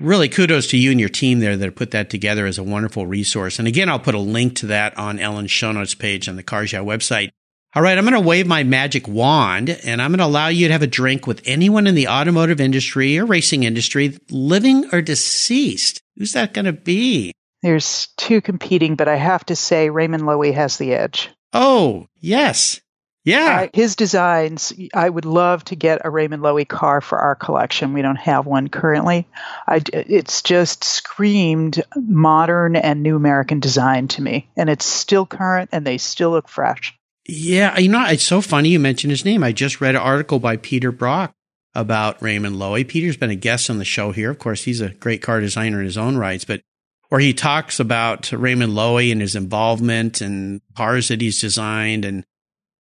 really 0.00 0.28
kudos 0.28 0.66
to 0.70 0.76
you 0.76 0.90
and 0.90 0.98
your 0.98 1.08
team 1.08 1.38
there 1.38 1.56
that 1.56 1.76
put 1.76 1.92
that 1.92 2.10
together 2.10 2.46
as 2.46 2.58
a 2.58 2.64
wonderful 2.64 3.06
resource. 3.06 3.60
And 3.60 3.68
again, 3.68 3.88
I'll 3.88 4.00
put 4.00 4.16
a 4.16 4.18
link 4.18 4.56
to 4.56 4.66
that 4.66 4.98
on 4.98 5.20
Ellen's 5.20 5.52
show 5.52 5.70
notes 5.70 5.94
page 5.94 6.28
on 6.28 6.34
the 6.34 6.42
Cars 6.42 6.72
Yeah 6.72 6.80
website. 6.80 7.30
All 7.72 7.82
right, 7.82 7.96
I'm 7.96 8.04
going 8.04 8.20
to 8.20 8.28
wave 8.28 8.48
my 8.48 8.64
magic 8.64 9.06
wand 9.06 9.70
and 9.70 10.02
I'm 10.02 10.10
going 10.10 10.18
to 10.18 10.24
allow 10.24 10.48
you 10.48 10.66
to 10.66 10.72
have 10.72 10.82
a 10.82 10.88
drink 10.88 11.28
with 11.28 11.40
anyone 11.44 11.86
in 11.86 11.94
the 11.94 12.08
automotive 12.08 12.60
industry 12.60 13.16
or 13.16 13.24
racing 13.24 13.62
industry, 13.62 14.18
living 14.28 14.92
or 14.92 15.00
deceased. 15.00 16.02
Who's 16.16 16.32
that 16.32 16.52
going 16.52 16.64
to 16.64 16.72
be? 16.72 17.32
There's 17.62 18.08
two 18.16 18.40
competing, 18.40 18.96
but 18.96 19.06
I 19.06 19.14
have 19.14 19.46
to 19.46 19.56
say 19.56 19.88
Raymond 19.88 20.24
Loewy 20.24 20.52
has 20.52 20.78
the 20.78 20.94
edge. 20.94 21.30
Oh, 21.52 22.08
yes. 22.18 22.80
Yeah. 23.22 23.62
Uh, 23.62 23.68
his 23.72 23.94
designs, 23.94 24.72
I 24.92 25.08
would 25.08 25.24
love 25.24 25.62
to 25.66 25.76
get 25.76 26.00
a 26.04 26.10
Raymond 26.10 26.42
Loewy 26.42 26.66
car 26.66 27.00
for 27.00 27.18
our 27.18 27.36
collection. 27.36 27.92
We 27.92 28.02
don't 28.02 28.16
have 28.16 28.46
one 28.46 28.66
currently. 28.66 29.28
I, 29.68 29.80
it's 29.92 30.42
just 30.42 30.82
screamed 30.82 31.84
modern 31.94 32.74
and 32.74 33.04
new 33.04 33.14
American 33.14 33.60
design 33.60 34.08
to 34.08 34.22
me. 34.22 34.48
And 34.56 34.68
it's 34.68 34.86
still 34.86 35.24
current 35.24 35.70
and 35.70 35.86
they 35.86 35.98
still 35.98 36.30
look 36.30 36.48
fresh. 36.48 36.96
Yeah, 37.32 37.78
you 37.78 37.88
know, 37.88 38.04
it's 38.06 38.24
so 38.24 38.40
funny 38.40 38.70
you 38.70 38.80
mentioned 38.80 39.12
his 39.12 39.24
name. 39.24 39.44
I 39.44 39.52
just 39.52 39.80
read 39.80 39.94
an 39.94 40.00
article 40.00 40.40
by 40.40 40.56
Peter 40.56 40.90
Brock 40.90 41.32
about 41.76 42.20
Raymond 42.20 42.56
Loewy. 42.56 42.86
Peter's 42.86 43.16
been 43.16 43.30
a 43.30 43.36
guest 43.36 43.70
on 43.70 43.78
the 43.78 43.84
show 43.84 44.10
here. 44.10 44.30
Of 44.30 44.40
course, 44.40 44.64
he's 44.64 44.80
a 44.80 44.88
great 44.88 45.22
car 45.22 45.40
designer 45.40 45.78
in 45.78 45.84
his 45.84 45.96
own 45.96 46.16
rights, 46.16 46.44
but 46.44 46.60
where 47.08 47.20
he 47.20 47.32
talks 47.32 47.78
about 47.78 48.32
Raymond 48.32 48.72
Loewy 48.72 49.12
and 49.12 49.20
his 49.20 49.36
involvement 49.36 50.20
and 50.20 50.60
cars 50.76 51.06
that 51.06 51.20
he's 51.20 51.40
designed. 51.40 52.04
And 52.04 52.24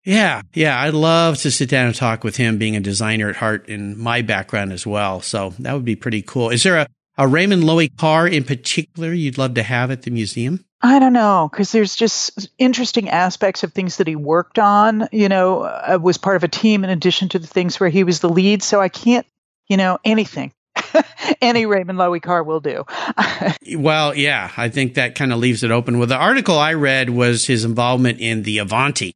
yeah, 0.04 0.40
yeah, 0.54 0.80
I'd 0.80 0.94
love 0.94 1.36
to 1.38 1.50
sit 1.50 1.68
down 1.68 1.86
and 1.86 1.94
talk 1.94 2.24
with 2.24 2.38
him 2.38 2.56
being 2.56 2.74
a 2.74 2.80
designer 2.80 3.28
at 3.28 3.36
heart 3.36 3.68
in 3.68 3.98
my 3.98 4.22
background 4.22 4.72
as 4.72 4.86
well. 4.86 5.20
So 5.20 5.52
that 5.58 5.74
would 5.74 5.84
be 5.84 5.96
pretty 5.96 6.22
cool. 6.22 6.48
Is 6.48 6.62
there 6.62 6.78
a, 6.78 6.86
a 7.18 7.28
Raymond 7.28 7.64
Loewy 7.64 7.94
car 7.98 8.26
in 8.26 8.44
particular 8.44 9.12
you'd 9.12 9.36
love 9.36 9.52
to 9.54 9.62
have 9.62 9.90
at 9.90 10.02
the 10.02 10.10
museum? 10.10 10.64
I 10.80 11.00
don't 11.00 11.12
know 11.12 11.48
because 11.50 11.72
there's 11.72 11.96
just 11.96 12.48
interesting 12.56 13.08
aspects 13.08 13.64
of 13.64 13.72
things 13.72 13.96
that 13.96 14.06
he 14.06 14.14
worked 14.14 14.58
on. 14.58 15.08
You 15.10 15.28
know, 15.28 15.62
uh, 15.62 15.98
was 16.00 16.18
part 16.18 16.36
of 16.36 16.44
a 16.44 16.48
team 16.48 16.84
in 16.84 16.90
addition 16.90 17.28
to 17.30 17.38
the 17.38 17.46
things 17.46 17.80
where 17.80 17.88
he 17.88 18.04
was 18.04 18.20
the 18.20 18.28
lead. 18.28 18.62
So 18.62 18.80
I 18.80 18.88
can't, 18.88 19.26
you 19.68 19.76
know, 19.76 19.98
anything. 20.04 20.52
Any 21.42 21.66
Raymond 21.66 21.98
Loewy 21.98 22.22
car 22.22 22.42
will 22.42 22.60
do. 22.60 22.84
well, 23.76 24.14
yeah, 24.14 24.52
I 24.56 24.68
think 24.68 24.94
that 24.94 25.14
kind 25.16 25.32
of 25.32 25.38
leaves 25.38 25.64
it 25.64 25.70
open. 25.70 25.98
Well, 25.98 26.06
the 26.06 26.16
article 26.16 26.58
I 26.58 26.74
read 26.74 27.10
was 27.10 27.46
his 27.46 27.64
involvement 27.64 28.20
in 28.20 28.42
the 28.42 28.58
Avanti. 28.58 29.14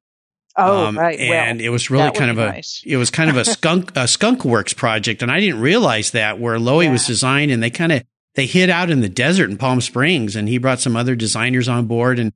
Oh, 0.56 0.86
um, 0.86 0.98
right. 0.98 1.18
And 1.18 1.58
well, 1.58 1.66
it 1.66 1.70
was 1.70 1.90
really 1.90 2.10
kind 2.10 2.30
of 2.30 2.38
a 2.38 2.46
nice. 2.46 2.82
it 2.84 2.96
was 2.98 3.10
kind 3.10 3.30
of 3.30 3.36
a 3.36 3.44
skunk 3.46 3.92
a 3.96 4.06
skunk 4.06 4.44
works 4.44 4.74
project, 4.74 5.22
and 5.22 5.30
I 5.30 5.40
didn't 5.40 5.60
realize 5.60 6.10
that 6.10 6.38
where 6.38 6.58
Loewy 6.58 6.84
yeah. 6.84 6.92
was 6.92 7.06
designed, 7.06 7.50
and 7.50 7.62
they 7.62 7.70
kind 7.70 7.92
of 7.92 8.02
they 8.34 8.46
hid 8.46 8.70
out 8.70 8.90
in 8.90 9.00
the 9.00 9.08
desert 9.08 9.50
in 9.50 9.56
Palm 9.56 9.80
Springs 9.80 10.36
and 10.36 10.48
he 10.48 10.58
brought 10.58 10.80
some 10.80 10.96
other 10.96 11.14
designers 11.14 11.68
on 11.68 11.86
board. 11.86 12.18
And 12.18 12.32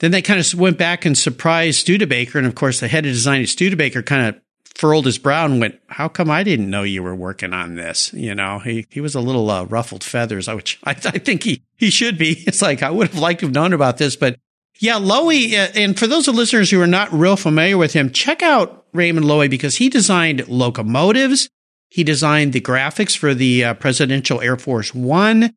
then 0.00 0.10
they 0.10 0.22
kind 0.22 0.40
of 0.40 0.54
went 0.58 0.78
back 0.78 1.04
and 1.04 1.16
surprised 1.16 1.80
Studebaker. 1.80 2.38
And 2.38 2.46
of 2.46 2.54
course, 2.54 2.80
the 2.80 2.88
head 2.88 3.06
of 3.06 3.12
design 3.12 3.42
at 3.42 3.48
Studebaker 3.48 4.02
kind 4.02 4.28
of 4.28 4.40
furled 4.74 5.06
his 5.06 5.18
brow 5.18 5.44
and 5.44 5.60
went, 5.60 5.80
how 5.88 6.06
come 6.08 6.30
I 6.30 6.44
didn't 6.44 6.70
know 6.70 6.84
you 6.84 7.02
were 7.02 7.14
working 7.14 7.52
on 7.52 7.74
this? 7.74 8.12
You 8.12 8.34
know, 8.34 8.60
he, 8.60 8.86
he 8.90 9.00
was 9.00 9.14
a 9.14 9.20
little 9.20 9.50
uh, 9.50 9.64
ruffled 9.64 10.04
feathers, 10.04 10.48
which 10.48 10.78
I, 10.84 10.90
I 10.90 11.18
think 11.18 11.42
he, 11.42 11.62
he 11.76 11.90
should 11.90 12.18
be. 12.18 12.44
It's 12.46 12.62
like, 12.62 12.82
I 12.82 12.90
would 12.90 13.08
have 13.08 13.18
liked 13.18 13.40
to 13.40 13.46
have 13.46 13.54
known 13.54 13.72
about 13.72 13.98
this, 13.98 14.16
but 14.16 14.38
yeah, 14.80 14.94
Loewy, 14.94 15.54
uh, 15.54 15.72
and 15.74 15.98
for 15.98 16.06
those 16.06 16.28
of 16.28 16.36
listeners 16.36 16.70
who 16.70 16.80
are 16.80 16.86
not 16.86 17.12
real 17.12 17.36
familiar 17.36 17.76
with 17.76 17.92
him, 17.92 18.12
check 18.12 18.42
out 18.42 18.86
Raymond 18.92 19.26
Loewy 19.26 19.50
because 19.50 19.76
he 19.76 19.88
designed 19.88 20.46
locomotives. 20.46 21.50
He 21.88 22.04
designed 22.04 22.52
the 22.52 22.60
graphics 22.60 23.16
for 23.16 23.34
the 23.34 23.64
uh, 23.64 23.74
Presidential 23.74 24.40
Air 24.40 24.56
Force 24.56 24.94
One. 24.94 25.54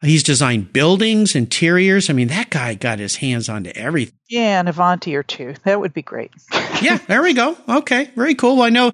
He's 0.00 0.22
designed 0.22 0.72
buildings, 0.72 1.34
interiors. 1.34 2.10
I 2.10 2.12
mean, 2.12 2.28
that 2.28 2.50
guy 2.50 2.74
got 2.74 2.98
his 2.98 3.16
hands 3.16 3.48
onto 3.48 3.70
everything. 3.74 4.18
Yeah, 4.28 4.60
an 4.60 4.68
Avanti 4.68 5.14
or 5.16 5.22
two. 5.22 5.54
That 5.64 5.80
would 5.80 5.94
be 5.94 6.02
great. 6.02 6.30
yeah, 6.82 6.98
there 7.06 7.22
we 7.22 7.32
go. 7.32 7.56
Okay, 7.68 8.10
very 8.14 8.34
cool. 8.34 8.56
Well, 8.56 8.66
I 8.66 8.70
know 8.70 8.92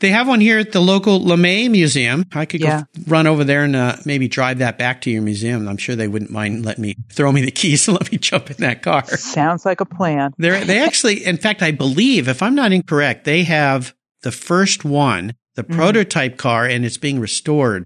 they 0.00 0.10
have 0.10 0.28
one 0.28 0.40
here 0.40 0.58
at 0.58 0.72
the 0.72 0.80
local 0.80 1.20
LeMay 1.20 1.70
Museum. 1.70 2.24
I 2.32 2.44
could 2.44 2.60
yeah. 2.60 2.82
go 2.82 3.02
run 3.06 3.26
over 3.26 3.44
there 3.44 3.64
and 3.64 3.74
uh, 3.74 3.96
maybe 4.04 4.28
drive 4.28 4.58
that 4.58 4.78
back 4.78 5.00
to 5.02 5.10
your 5.10 5.22
museum. 5.22 5.68
I'm 5.68 5.76
sure 5.76 5.96
they 5.96 6.08
wouldn't 6.08 6.30
mind 6.30 6.64
letting 6.64 6.82
me 6.82 6.96
throw 7.10 7.32
me 7.32 7.44
the 7.44 7.50
keys 7.50 7.86
and 7.88 7.96
let 8.00 8.10
me 8.10 8.18
jump 8.18 8.50
in 8.50 8.56
that 8.58 8.82
car. 8.82 9.04
Sounds 9.06 9.64
like 9.64 9.80
a 9.80 9.84
plan. 9.86 10.34
they 10.38 10.62
they 10.64 10.82
actually, 10.84 11.24
in 11.24 11.36
fact, 11.36 11.62
I 11.62 11.72
believe, 11.72 12.28
if 12.28 12.42
I'm 12.42 12.54
not 12.54 12.72
incorrect, 12.72 13.24
they 13.24 13.44
have 13.44 13.94
the 14.22 14.32
first 14.32 14.84
one 14.84 15.34
the 15.58 15.64
mm-hmm. 15.64 15.74
prototype 15.74 16.36
car 16.36 16.66
and 16.66 16.84
it's 16.84 16.98
being 16.98 17.18
restored 17.18 17.84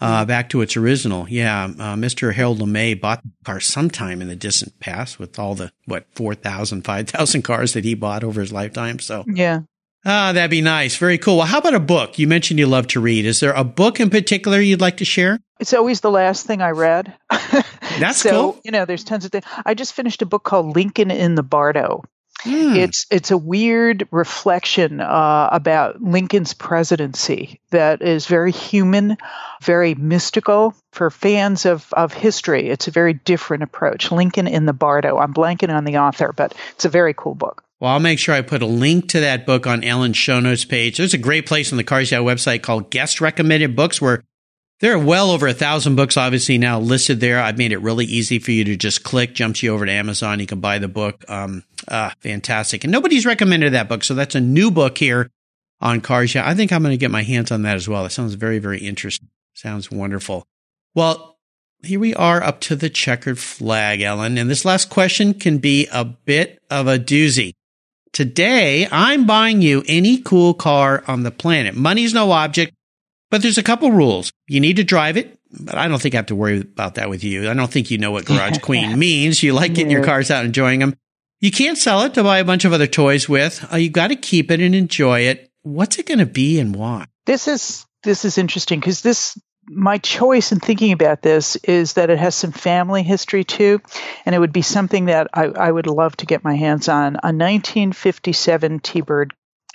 uh, 0.00 0.24
back 0.24 0.48
to 0.48 0.62
its 0.62 0.78
original. 0.78 1.28
Yeah, 1.28 1.64
uh, 1.64 1.94
Mr. 1.94 2.32
Harold 2.32 2.58
LeMay 2.58 2.98
bought 2.98 3.22
the 3.22 3.30
car 3.44 3.60
sometime 3.60 4.22
in 4.22 4.28
the 4.28 4.34
distant 4.34 4.80
past 4.80 5.18
with 5.18 5.38
all 5.38 5.54
the, 5.54 5.72
what, 5.84 6.06
4,000, 6.14 6.82
5,000 6.82 7.42
cars 7.44 7.74
that 7.74 7.84
he 7.84 7.94
bought 7.94 8.24
over 8.24 8.40
his 8.40 8.50
lifetime. 8.50 8.98
So, 8.98 9.24
yeah. 9.28 9.60
Ah, 10.06 10.32
that'd 10.32 10.50
be 10.50 10.62
nice. 10.62 10.96
Very 10.96 11.18
cool. 11.18 11.36
Well, 11.36 11.46
how 11.46 11.58
about 11.58 11.74
a 11.74 11.80
book? 11.80 12.18
You 12.18 12.26
mentioned 12.26 12.58
you 12.58 12.66
love 12.66 12.86
to 12.88 13.00
read. 13.00 13.26
Is 13.26 13.40
there 13.40 13.52
a 13.52 13.62
book 13.62 14.00
in 14.00 14.08
particular 14.08 14.58
you'd 14.58 14.80
like 14.80 14.96
to 14.96 15.04
share? 15.04 15.38
It's 15.60 15.74
always 15.74 16.00
the 16.00 16.10
last 16.10 16.46
thing 16.46 16.62
I 16.62 16.70
read. 16.70 17.14
That's 18.00 18.16
so, 18.22 18.30
cool. 18.30 18.60
You 18.64 18.72
know, 18.72 18.86
there's 18.86 19.04
tons 19.04 19.26
of 19.26 19.30
things. 19.30 19.44
I 19.66 19.74
just 19.74 19.92
finished 19.92 20.22
a 20.22 20.26
book 20.26 20.44
called 20.44 20.74
Lincoln 20.74 21.10
in 21.10 21.34
the 21.34 21.44
Bardo. 21.44 22.02
Mm. 22.44 22.76
It's 22.76 23.06
it's 23.10 23.30
a 23.30 23.36
weird 23.36 24.08
reflection 24.10 25.00
uh, 25.00 25.48
about 25.52 26.02
Lincoln's 26.02 26.54
presidency 26.54 27.60
that 27.70 28.02
is 28.02 28.26
very 28.26 28.52
human, 28.52 29.16
very 29.62 29.94
mystical 29.94 30.74
for 30.92 31.10
fans 31.10 31.66
of 31.66 31.92
of 31.92 32.12
history. 32.12 32.68
It's 32.68 32.88
a 32.88 32.90
very 32.90 33.14
different 33.14 33.62
approach. 33.62 34.10
Lincoln 34.10 34.46
in 34.46 34.66
the 34.66 34.72
Bardo. 34.72 35.18
I'm 35.18 35.32
blanking 35.32 35.72
on 35.72 35.84
the 35.84 35.98
author, 35.98 36.32
but 36.32 36.54
it's 36.72 36.84
a 36.84 36.88
very 36.88 37.14
cool 37.14 37.34
book. 37.34 37.62
Well, 37.78 37.92
I'll 37.92 38.00
make 38.00 38.18
sure 38.18 38.34
I 38.34 38.42
put 38.42 38.62
a 38.62 38.66
link 38.66 39.08
to 39.08 39.20
that 39.20 39.44
book 39.44 39.66
on 39.66 39.82
Ellen's 39.82 40.16
show 40.16 40.38
notes 40.38 40.64
page. 40.64 40.98
There's 40.98 41.14
a 41.14 41.18
great 41.18 41.46
place 41.46 41.72
on 41.72 41.78
the 41.78 41.84
Cars 41.84 42.12
Yeah 42.12 42.18
website 42.18 42.62
called 42.62 42.90
Guest 42.90 43.20
Recommended 43.20 43.74
Books 43.74 44.00
where 44.00 44.22
there 44.82 44.94
are 44.94 44.98
well 44.98 45.30
over 45.30 45.46
a 45.46 45.54
thousand 45.54 45.94
books 45.94 46.16
obviously 46.16 46.58
now 46.58 46.80
listed 46.80 47.20
there. 47.20 47.40
I've 47.40 47.56
made 47.56 47.70
it 47.70 47.78
really 47.78 48.04
easy 48.04 48.40
for 48.40 48.50
you 48.50 48.64
to 48.64 48.76
just 48.76 49.04
click, 49.04 49.32
jumps 49.32 49.62
you 49.62 49.72
over 49.72 49.86
to 49.86 49.92
Amazon. 49.92 50.40
You 50.40 50.46
can 50.46 50.58
buy 50.58 50.80
the 50.80 50.88
book. 50.88 51.24
Um, 51.28 51.62
ah, 51.88 52.12
fantastic. 52.18 52.82
And 52.82 52.90
nobody's 52.90 53.24
recommended 53.24 53.74
that 53.74 53.88
book. 53.88 54.02
So 54.02 54.14
that's 54.14 54.34
a 54.34 54.40
new 54.40 54.72
book 54.72 54.98
here 54.98 55.30
on 55.80 56.00
Cars. 56.00 56.34
Yeah, 56.34 56.48
I 56.48 56.54
think 56.54 56.72
I'm 56.72 56.82
going 56.82 56.92
to 56.92 56.98
get 56.98 57.12
my 57.12 57.22
hands 57.22 57.52
on 57.52 57.62
that 57.62 57.76
as 57.76 57.88
well. 57.88 58.02
That 58.02 58.10
sounds 58.10 58.34
very, 58.34 58.58
very 58.58 58.80
interesting. 58.80 59.28
Sounds 59.54 59.88
wonderful. 59.88 60.44
Well, 60.96 61.38
here 61.84 62.00
we 62.00 62.12
are 62.16 62.42
up 62.42 62.60
to 62.62 62.74
the 62.74 62.90
checkered 62.90 63.38
flag, 63.38 64.00
Ellen. 64.00 64.36
And 64.36 64.50
this 64.50 64.64
last 64.64 64.90
question 64.90 65.32
can 65.32 65.58
be 65.58 65.86
a 65.92 66.04
bit 66.04 66.60
of 66.70 66.88
a 66.88 66.98
doozy. 66.98 67.54
Today, 68.12 68.88
I'm 68.90 69.26
buying 69.26 69.62
you 69.62 69.84
any 69.86 70.18
cool 70.18 70.54
car 70.54 71.04
on 71.06 71.22
the 71.22 71.30
planet. 71.30 71.76
Money's 71.76 72.12
no 72.12 72.32
object. 72.32 72.74
But 73.32 73.40
there's 73.40 73.56
a 73.56 73.62
couple 73.62 73.90
rules. 73.90 74.30
You 74.46 74.60
need 74.60 74.76
to 74.76 74.84
drive 74.84 75.16
it, 75.16 75.38
but 75.58 75.74
I 75.74 75.88
don't 75.88 76.02
think 76.02 76.14
I 76.14 76.18
have 76.18 76.26
to 76.26 76.36
worry 76.36 76.60
about 76.60 76.96
that 76.96 77.08
with 77.08 77.24
you. 77.24 77.48
I 77.48 77.54
don't 77.54 77.72
think 77.72 77.90
you 77.90 77.96
know 77.96 78.10
what 78.10 78.26
Garage 78.26 78.58
Queen 78.62 78.98
means. 78.98 79.42
You 79.42 79.54
like 79.54 79.72
getting 79.72 79.90
your 79.90 80.04
cars 80.04 80.30
out 80.30 80.40
and 80.40 80.48
enjoying 80.48 80.80
them. 80.80 80.94
You 81.40 81.50
can't 81.50 81.78
sell 81.78 82.02
it 82.02 82.12
to 82.12 82.22
buy 82.22 82.40
a 82.40 82.44
bunch 82.44 82.66
of 82.66 82.74
other 82.74 82.86
toys 82.86 83.30
with. 83.30 83.66
Uh, 83.72 83.76
you 83.76 83.88
got 83.88 84.08
to 84.08 84.16
keep 84.16 84.50
it 84.50 84.60
and 84.60 84.74
enjoy 84.74 85.20
it. 85.20 85.50
What's 85.62 85.98
it 85.98 86.04
going 86.04 86.18
to 86.18 86.26
be 86.26 86.60
and 86.60 86.76
why? 86.76 87.06
This 87.24 87.48
is 87.48 87.86
this 88.02 88.26
is 88.26 88.36
interesting 88.36 88.80
because 88.80 89.00
this 89.00 89.40
my 89.66 89.96
choice 89.96 90.52
in 90.52 90.60
thinking 90.60 90.92
about 90.92 91.22
this 91.22 91.56
is 91.56 91.94
that 91.94 92.10
it 92.10 92.18
has 92.18 92.34
some 92.34 92.52
family 92.52 93.02
history 93.02 93.44
too, 93.44 93.80
and 94.26 94.34
it 94.34 94.40
would 94.40 94.52
be 94.52 94.60
something 94.60 95.06
that 95.06 95.28
I, 95.32 95.44
I 95.44 95.72
would 95.72 95.86
love 95.86 96.14
to 96.18 96.26
get 96.26 96.44
my 96.44 96.54
hands 96.54 96.86
on. 96.86 97.14
A 97.14 97.32
1957 97.32 98.80
T-Bird 98.80 99.32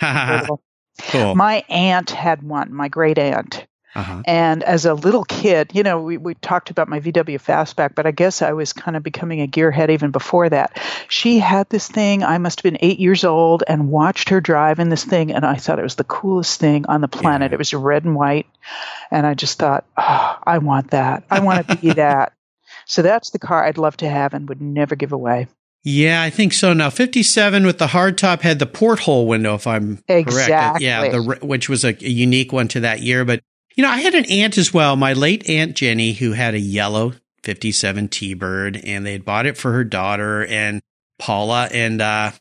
Cool. 0.98 1.34
My 1.34 1.64
aunt 1.68 2.10
had 2.10 2.42
one, 2.42 2.72
my 2.72 2.88
great 2.88 3.18
aunt. 3.18 3.66
Uh-huh. 3.94 4.22
And 4.26 4.62
as 4.62 4.84
a 4.84 4.94
little 4.94 5.24
kid, 5.24 5.72
you 5.74 5.82
know, 5.82 6.00
we, 6.00 6.18
we 6.18 6.34
talked 6.34 6.70
about 6.70 6.88
my 6.88 7.00
VW 7.00 7.42
Fastback, 7.42 7.94
but 7.96 8.06
I 8.06 8.12
guess 8.12 8.42
I 8.42 8.52
was 8.52 8.72
kind 8.72 8.96
of 8.96 9.02
becoming 9.02 9.40
a 9.40 9.48
gearhead 9.48 9.90
even 9.90 10.12
before 10.12 10.48
that. 10.48 10.80
She 11.08 11.38
had 11.38 11.68
this 11.68 11.88
thing. 11.88 12.22
I 12.22 12.38
must 12.38 12.60
have 12.60 12.62
been 12.62 12.78
eight 12.80 13.00
years 13.00 13.24
old 13.24 13.64
and 13.66 13.90
watched 13.90 14.28
her 14.28 14.40
drive 14.40 14.78
in 14.78 14.88
this 14.88 15.04
thing, 15.04 15.32
and 15.32 15.44
I 15.44 15.56
thought 15.56 15.80
it 15.80 15.82
was 15.82 15.96
the 15.96 16.04
coolest 16.04 16.60
thing 16.60 16.86
on 16.86 17.00
the 17.00 17.08
planet. 17.08 17.50
Yeah. 17.50 17.54
It 17.54 17.58
was 17.58 17.74
red 17.74 18.04
and 18.04 18.14
white, 18.14 18.46
and 19.10 19.26
I 19.26 19.34
just 19.34 19.58
thought, 19.58 19.84
oh, 19.96 20.38
I 20.44 20.58
want 20.58 20.92
that. 20.92 21.24
I 21.30 21.40
want 21.40 21.66
to 21.66 21.76
be 21.76 21.90
that. 21.94 22.34
So 22.84 23.02
that's 23.02 23.30
the 23.30 23.38
car 23.38 23.64
I'd 23.64 23.78
love 23.78 23.96
to 23.98 24.08
have 24.08 24.32
and 24.32 24.48
would 24.48 24.62
never 24.62 24.94
give 24.94 25.12
away. 25.12 25.48
Yeah, 25.90 26.20
I 26.20 26.28
think 26.28 26.52
so. 26.52 26.74
Now, 26.74 26.90
57 26.90 27.64
with 27.64 27.78
the 27.78 27.86
hardtop 27.86 28.42
had 28.42 28.58
the 28.58 28.66
porthole 28.66 29.26
window, 29.26 29.54
if 29.54 29.66
I'm 29.66 30.02
exactly. 30.06 30.32
correct. 30.32 30.80
Yeah, 30.82 31.08
the, 31.08 31.38
which 31.40 31.70
was 31.70 31.82
a, 31.82 31.96
a, 32.04 32.10
unique 32.10 32.52
one 32.52 32.68
to 32.68 32.80
that 32.80 33.00
year. 33.00 33.24
But, 33.24 33.40
you 33.74 33.82
know, 33.82 33.88
I 33.88 33.96
had 33.96 34.14
an 34.14 34.26
aunt 34.26 34.58
as 34.58 34.74
well, 34.74 34.96
my 34.96 35.14
late 35.14 35.48
Aunt 35.48 35.74
Jenny, 35.74 36.12
who 36.12 36.32
had 36.32 36.52
a 36.52 36.60
yellow 36.60 37.14
57 37.42 38.08
T-Bird, 38.08 38.78
and 38.84 39.06
they 39.06 39.12
had 39.12 39.24
bought 39.24 39.46
it 39.46 39.56
for 39.56 39.72
her 39.72 39.82
daughter 39.82 40.44
and 40.44 40.82
Paula. 41.18 41.70
And, 41.72 42.02
uh, 42.02 42.32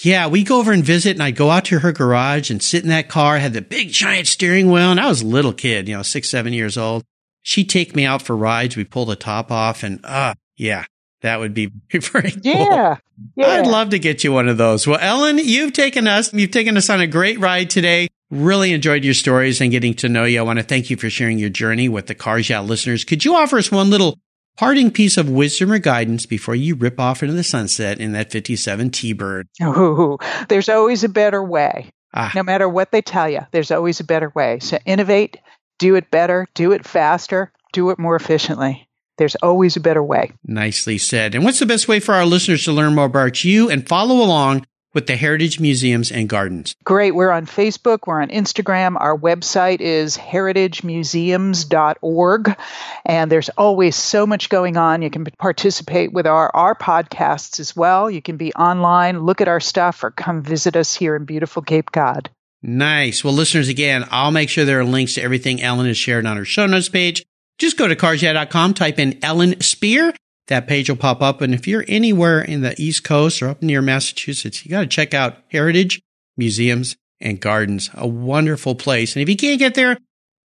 yeah, 0.00 0.28
we 0.28 0.42
go 0.42 0.58
over 0.58 0.72
and 0.72 0.82
visit, 0.82 1.12
and 1.12 1.22
I'd 1.22 1.36
go 1.36 1.50
out 1.50 1.66
to 1.66 1.80
her 1.80 1.92
garage 1.92 2.50
and 2.50 2.62
sit 2.62 2.84
in 2.84 2.88
that 2.88 3.10
car, 3.10 3.36
had 3.36 3.52
the 3.52 3.60
big 3.60 3.90
giant 3.90 4.28
steering 4.28 4.70
wheel, 4.70 4.90
and 4.90 4.98
I 4.98 5.08
was 5.08 5.20
a 5.20 5.26
little 5.26 5.52
kid, 5.52 5.90
you 5.90 5.94
know, 5.94 6.02
six, 6.02 6.30
seven 6.30 6.54
years 6.54 6.78
old. 6.78 7.04
She'd 7.42 7.68
take 7.68 7.94
me 7.94 8.06
out 8.06 8.22
for 8.22 8.34
rides. 8.34 8.78
We 8.78 8.84
pull 8.84 9.04
the 9.04 9.14
top 9.14 9.52
off, 9.52 9.82
and, 9.82 10.00
uh, 10.04 10.36
yeah, 10.56 10.86
that 11.24 11.40
would 11.40 11.54
be 11.54 11.72
very 11.90 12.30
cool. 12.30 12.40
Yeah. 12.44 12.98
yeah. 13.34 13.46
I'd 13.46 13.66
love 13.66 13.90
to 13.90 13.98
get 13.98 14.22
you 14.24 14.32
one 14.32 14.48
of 14.48 14.58
those. 14.58 14.86
Well, 14.86 14.98
Ellen, 15.00 15.38
you've 15.38 15.72
taken 15.72 16.06
us, 16.06 16.32
you've 16.34 16.50
taken 16.50 16.76
us 16.76 16.90
on 16.90 17.00
a 17.00 17.06
great 17.06 17.40
ride 17.40 17.70
today. 17.70 18.08
Really 18.30 18.72
enjoyed 18.72 19.04
your 19.04 19.14
stories 19.14 19.60
and 19.60 19.70
getting 19.70 19.94
to 19.94 20.08
know 20.10 20.24
you. 20.24 20.38
I 20.38 20.42
want 20.42 20.58
to 20.58 20.64
thank 20.64 20.90
you 20.90 20.98
for 20.98 21.08
sharing 21.08 21.38
your 21.38 21.48
journey 21.48 21.88
with 21.88 22.08
the 22.08 22.14
Cars 22.14 22.50
Yeah 22.50 22.60
listeners. 22.60 23.04
Could 23.04 23.24
you 23.24 23.36
offer 23.36 23.56
us 23.56 23.72
one 23.72 23.88
little 23.88 24.18
parting 24.58 24.90
piece 24.90 25.16
of 25.16 25.30
wisdom 25.30 25.72
or 25.72 25.78
guidance 25.78 26.26
before 26.26 26.54
you 26.54 26.74
rip 26.74 27.00
off 27.00 27.22
into 27.22 27.34
the 27.34 27.42
sunset 27.42 28.00
in 28.00 28.12
that 28.12 28.30
57 28.30 28.90
T-Bird? 28.90 29.48
Ooh, 29.62 30.18
there's 30.48 30.68
always 30.68 31.04
a 31.04 31.08
better 31.08 31.42
way. 31.42 31.90
Ah. 32.12 32.32
No 32.34 32.42
matter 32.42 32.68
what 32.68 32.90
they 32.90 33.00
tell 33.00 33.30
you, 33.30 33.40
there's 33.50 33.70
always 33.70 33.98
a 34.00 34.04
better 34.04 34.30
way. 34.34 34.58
So 34.60 34.78
innovate, 34.84 35.38
do 35.78 35.94
it 35.94 36.10
better, 36.10 36.46
do 36.54 36.72
it 36.72 36.86
faster, 36.86 37.50
do 37.72 37.88
it 37.90 37.98
more 37.98 38.14
efficiently. 38.14 38.88
There's 39.16 39.36
always 39.36 39.76
a 39.76 39.80
better 39.80 40.02
way. 40.02 40.32
Nicely 40.44 40.98
said. 40.98 41.34
And 41.34 41.44
what's 41.44 41.60
the 41.60 41.66
best 41.66 41.88
way 41.88 42.00
for 42.00 42.14
our 42.14 42.26
listeners 42.26 42.64
to 42.64 42.72
learn 42.72 42.94
more 42.94 43.06
about 43.06 43.44
you 43.44 43.70
and 43.70 43.86
follow 43.86 44.16
along 44.16 44.66
with 44.94 45.06
the 45.06 45.16
Heritage 45.16 45.60
Museums 45.60 46.10
and 46.10 46.28
Gardens? 46.28 46.74
Great. 46.84 47.14
We're 47.14 47.30
on 47.30 47.46
Facebook, 47.46 48.06
we're 48.06 48.22
on 48.22 48.28
Instagram. 48.28 48.96
Our 48.98 49.18
website 49.18 49.80
is 49.80 50.16
heritagemuseums.org. 50.16 52.56
And 53.04 53.30
there's 53.30 53.50
always 53.50 53.96
so 53.96 54.26
much 54.26 54.48
going 54.48 54.76
on. 54.76 55.02
You 55.02 55.10
can 55.10 55.26
participate 55.38 56.12
with 56.12 56.26
our, 56.26 56.50
our 56.54 56.74
podcasts 56.74 57.60
as 57.60 57.76
well. 57.76 58.10
You 58.10 58.22
can 58.22 58.36
be 58.36 58.52
online, 58.54 59.20
look 59.20 59.40
at 59.40 59.48
our 59.48 59.60
stuff, 59.60 60.04
or 60.04 60.10
come 60.10 60.42
visit 60.42 60.76
us 60.76 60.94
here 60.94 61.16
in 61.16 61.24
beautiful 61.24 61.62
Cape 61.62 61.92
Cod. 61.92 62.30
Nice. 62.62 63.22
Well, 63.22 63.34
listeners, 63.34 63.68
again, 63.68 64.06
I'll 64.10 64.30
make 64.30 64.48
sure 64.48 64.64
there 64.64 64.80
are 64.80 64.84
links 64.84 65.14
to 65.14 65.22
everything 65.22 65.60
Ellen 65.60 65.86
has 65.86 65.98
shared 65.98 66.24
on 66.24 66.38
her 66.38 66.46
show 66.46 66.66
notes 66.66 66.88
page. 66.88 67.26
Just 67.58 67.78
go 67.78 67.86
to 67.86 67.96
carsyeah.com, 67.96 68.74
type 68.74 68.98
in 68.98 69.22
Ellen 69.22 69.60
Spear. 69.60 70.14
That 70.48 70.66
page 70.66 70.90
will 70.90 70.96
pop 70.96 71.22
up. 71.22 71.40
And 71.40 71.54
if 71.54 71.66
you're 71.66 71.84
anywhere 71.88 72.40
in 72.40 72.60
the 72.60 72.74
East 72.80 73.04
Coast 73.04 73.40
or 73.42 73.48
up 73.48 73.62
near 73.62 73.80
Massachusetts, 73.80 74.64
you 74.64 74.70
got 74.70 74.80
to 74.80 74.86
check 74.86 75.14
out 75.14 75.38
Heritage 75.50 76.00
Museums 76.36 76.96
and 77.20 77.40
Gardens, 77.40 77.90
a 77.94 78.06
wonderful 78.06 78.74
place. 78.74 79.14
And 79.14 79.22
if 79.22 79.28
you 79.28 79.36
can't 79.36 79.58
get 79.58 79.74
there, 79.74 79.96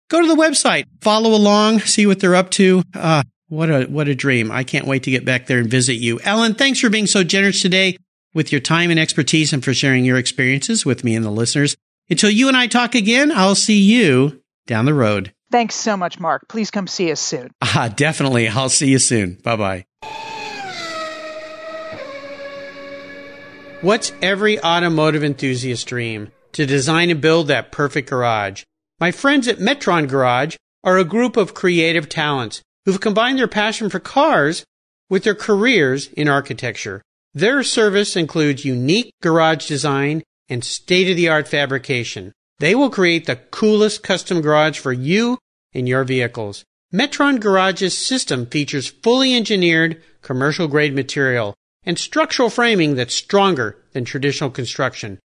go 0.08 0.20
to 0.20 0.26
the 0.26 0.34
website, 0.34 0.86
follow 1.00 1.34
along, 1.34 1.80
see 1.80 2.06
what 2.06 2.20
they're 2.20 2.34
up 2.34 2.50
to. 2.50 2.82
Uh, 2.94 3.22
what 3.48 3.70
a, 3.70 3.84
what 3.84 4.08
a 4.08 4.14
dream. 4.14 4.50
I 4.50 4.64
can't 4.64 4.86
wait 4.86 5.04
to 5.04 5.10
get 5.10 5.24
back 5.24 5.46
there 5.46 5.58
and 5.58 5.70
visit 5.70 5.94
you. 5.94 6.18
Ellen, 6.24 6.54
thanks 6.54 6.80
for 6.80 6.90
being 6.90 7.06
so 7.06 7.22
generous 7.22 7.62
today 7.62 7.96
with 8.32 8.50
your 8.50 8.60
time 8.60 8.90
and 8.90 8.98
expertise 8.98 9.52
and 9.52 9.62
for 9.62 9.74
sharing 9.74 10.04
your 10.04 10.18
experiences 10.18 10.84
with 10.84 11.04
me 11.04 11.14
and 11.14 11.24
the 11.24 11.30
listeners. 11.30 11.76
Until 12.10 12.30
you 12.30 12.48
and 12.48 12.56
I 12.56 12.66
talk 12.66 12.94
again, 12.94 13.30
I'll 13.30 13.54
see 13.54 13.78
you 13.78 14.42
down 14.66 14.86
the 14.86 14.94
road. 14.94 15.33
Thanks 15.54 15.76
so 15.76 15.96
much, 15.96 16.18
Mark. 16.18 16.48
Please 16.48 16.72
come 16.72 16.88
see 16.88 17.12
us 17.12 17.20
soon. 17.20 17.52
Ah, 17.62 17.88
definitely. 17.94 18.48
I'll 18.48 18.68
see 18.68 18.88
you 18.88 18.98
soon. 18.98 19.34
Bye 19.34 19.54
bye. 19.54 19.84
What's 23.80 24.10
every 24.20 24.60
automotive 24.60 25.22
enthusiast 25.22 25.86
dream? 25.86 26.32
To 26.54 26.66
design 26.66 27.08
and 27.08 27.20
build 27.20 27.46
that 27.46 27.70
perfect 27.70 28.10
garage. 28.10 28.64
My 28.98 29.12
friends 29.12 29.46
at 29.46 29.58
Metron 29.58 30.08
Garage 30.08 30.56
are 30.82 30.98
a 30.98 31.04
group 31.04 31.36
of 31.36 31.54
creative 31.54 32.08
talents 32.08 32.60
who've 32.84 33.00
combined 33.00 33.38
their 33.38 33.46
passion 33.46 33.88
for 33.90 34.00
cars 34.00 34.64
with 35.08 35.22
their 35.22 35.36
careers 35.36 36.08
in 36.16 36.26
architecture. 36.26 37.00
Their 37.32 37.62
service 37.62 38.16
includes 38.16 38.64
unique 38.64 39.12
garage 39.22 39.68
design 39.68 40.24
and 40.48 40.64
state 40.64 41.08
of 41.08 41.16
the 41.16 41.28
art 41.28 41.46
fabrication. 41.46 42.32
They 42.58 42.74
will 42.74 42.90
create 42.90 43.26
the 43.26 43.36
coolest 43.36 44.02
custom 44.02 44.40
garage 44.40 44.80
for 44.80 44.92
you 44.92 45.38
and 45.74 45.88
your 45.88 46.04
vehicles. 46.04 46.64
Metron 46.92 47.40
Garage's 47.40 47.96
system 47.96 48.46
features 48.46 48.88
fully 48.88 49.34
engineered 49.34 50.00
commercial 50.22 50.68
grade 50.68 50.94
material 50.94 51.54
and 51.84 51.98
structural 51.98 52.50
framing 52.50 52.94
that's 52.94 53.14
stronger 53.14 53.76
than 53.92 54.04
traditional 54.04 54.50
construction. 54.50 55.18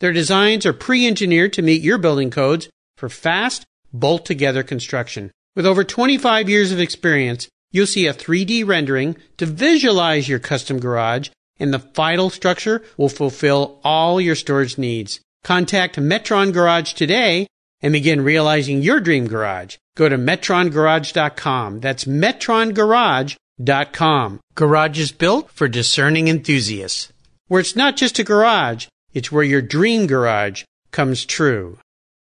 Their 0.00 0.12
designs 0.12 0.66
are 0.66 0.72
pre-engineered 0.72 1.52
to 1.54 1.62
meet 1.62 1.82
your 1.82 1.98
building 1.98 2.30
codes 2.30 2.68
for 2.96 3.08
fast, 3.08 3.64
bolt 3.92 4.26
together 4.26 4.62
construction. 4.62 5.30
With 5.56 5.66
over 5.66 5.84
25 5.84 6.48
years 6.48 6.72
of 6.72 6.80
experience, 6.80 7.48
you'll 7.72 7.86
see 7.86 8.06
a 8.06 8.14
3D 8.14 8.66
rendering 8.66 9.16
to 9.38 9.46
visualize 9.46 10.28
your 10.28 10.40
custom 10.40 10.78
garage 10.78 11.30
and 11.58 11.72
the 11.72 11.78
final 11.78 12.30
structure 12.30 12.82
will 12.96 13.08
fulfill 13.08 13.80
all 13.84 14.20
your 14.20 14.34
storage 14.34 14.76
needs. 14.76 15.20
Contact 15.44 15.96
Metron 15.96 16.52
Garage 16.52 16.94
today 16.94 17.46
and 17.84 17.92
begin 17.92 18.24
realizing 18.24 18.80
your 18.80 18.98
dream 18.98 19.28
garage. 19.28 19.76
Go 19.94 20.08
to 20.08 20.16
metrongarage.com. 20.16 21.80
That's 21.80 22.06
metrongarage.com. 22.06 24.40
Garage 24.54 24.98
is 24.98 25.12
built 25.12 25.50
for 25.50 25.68
discerning 25.68 26.28
enthusiasts. 26.28 27.12
Where 27.48 27.60
it's 27.60 27.76
not 27.76 27.98
just 27.98 28.18
a 28.18 28.24
garage, 28.24 28.86
it's 29.12 29.30
where 29.30 29.44
your 29.44 29.60
dream 29.60 30.06
garage 30.06 30.64
comes 30.92 31.26
true. 31.26 31.76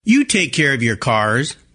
You 0.04 0.24
take 0.24 0.52
care 0.52 0.74
of 0.74 0.82
your 0.82 0.96
cars 0.96 1.56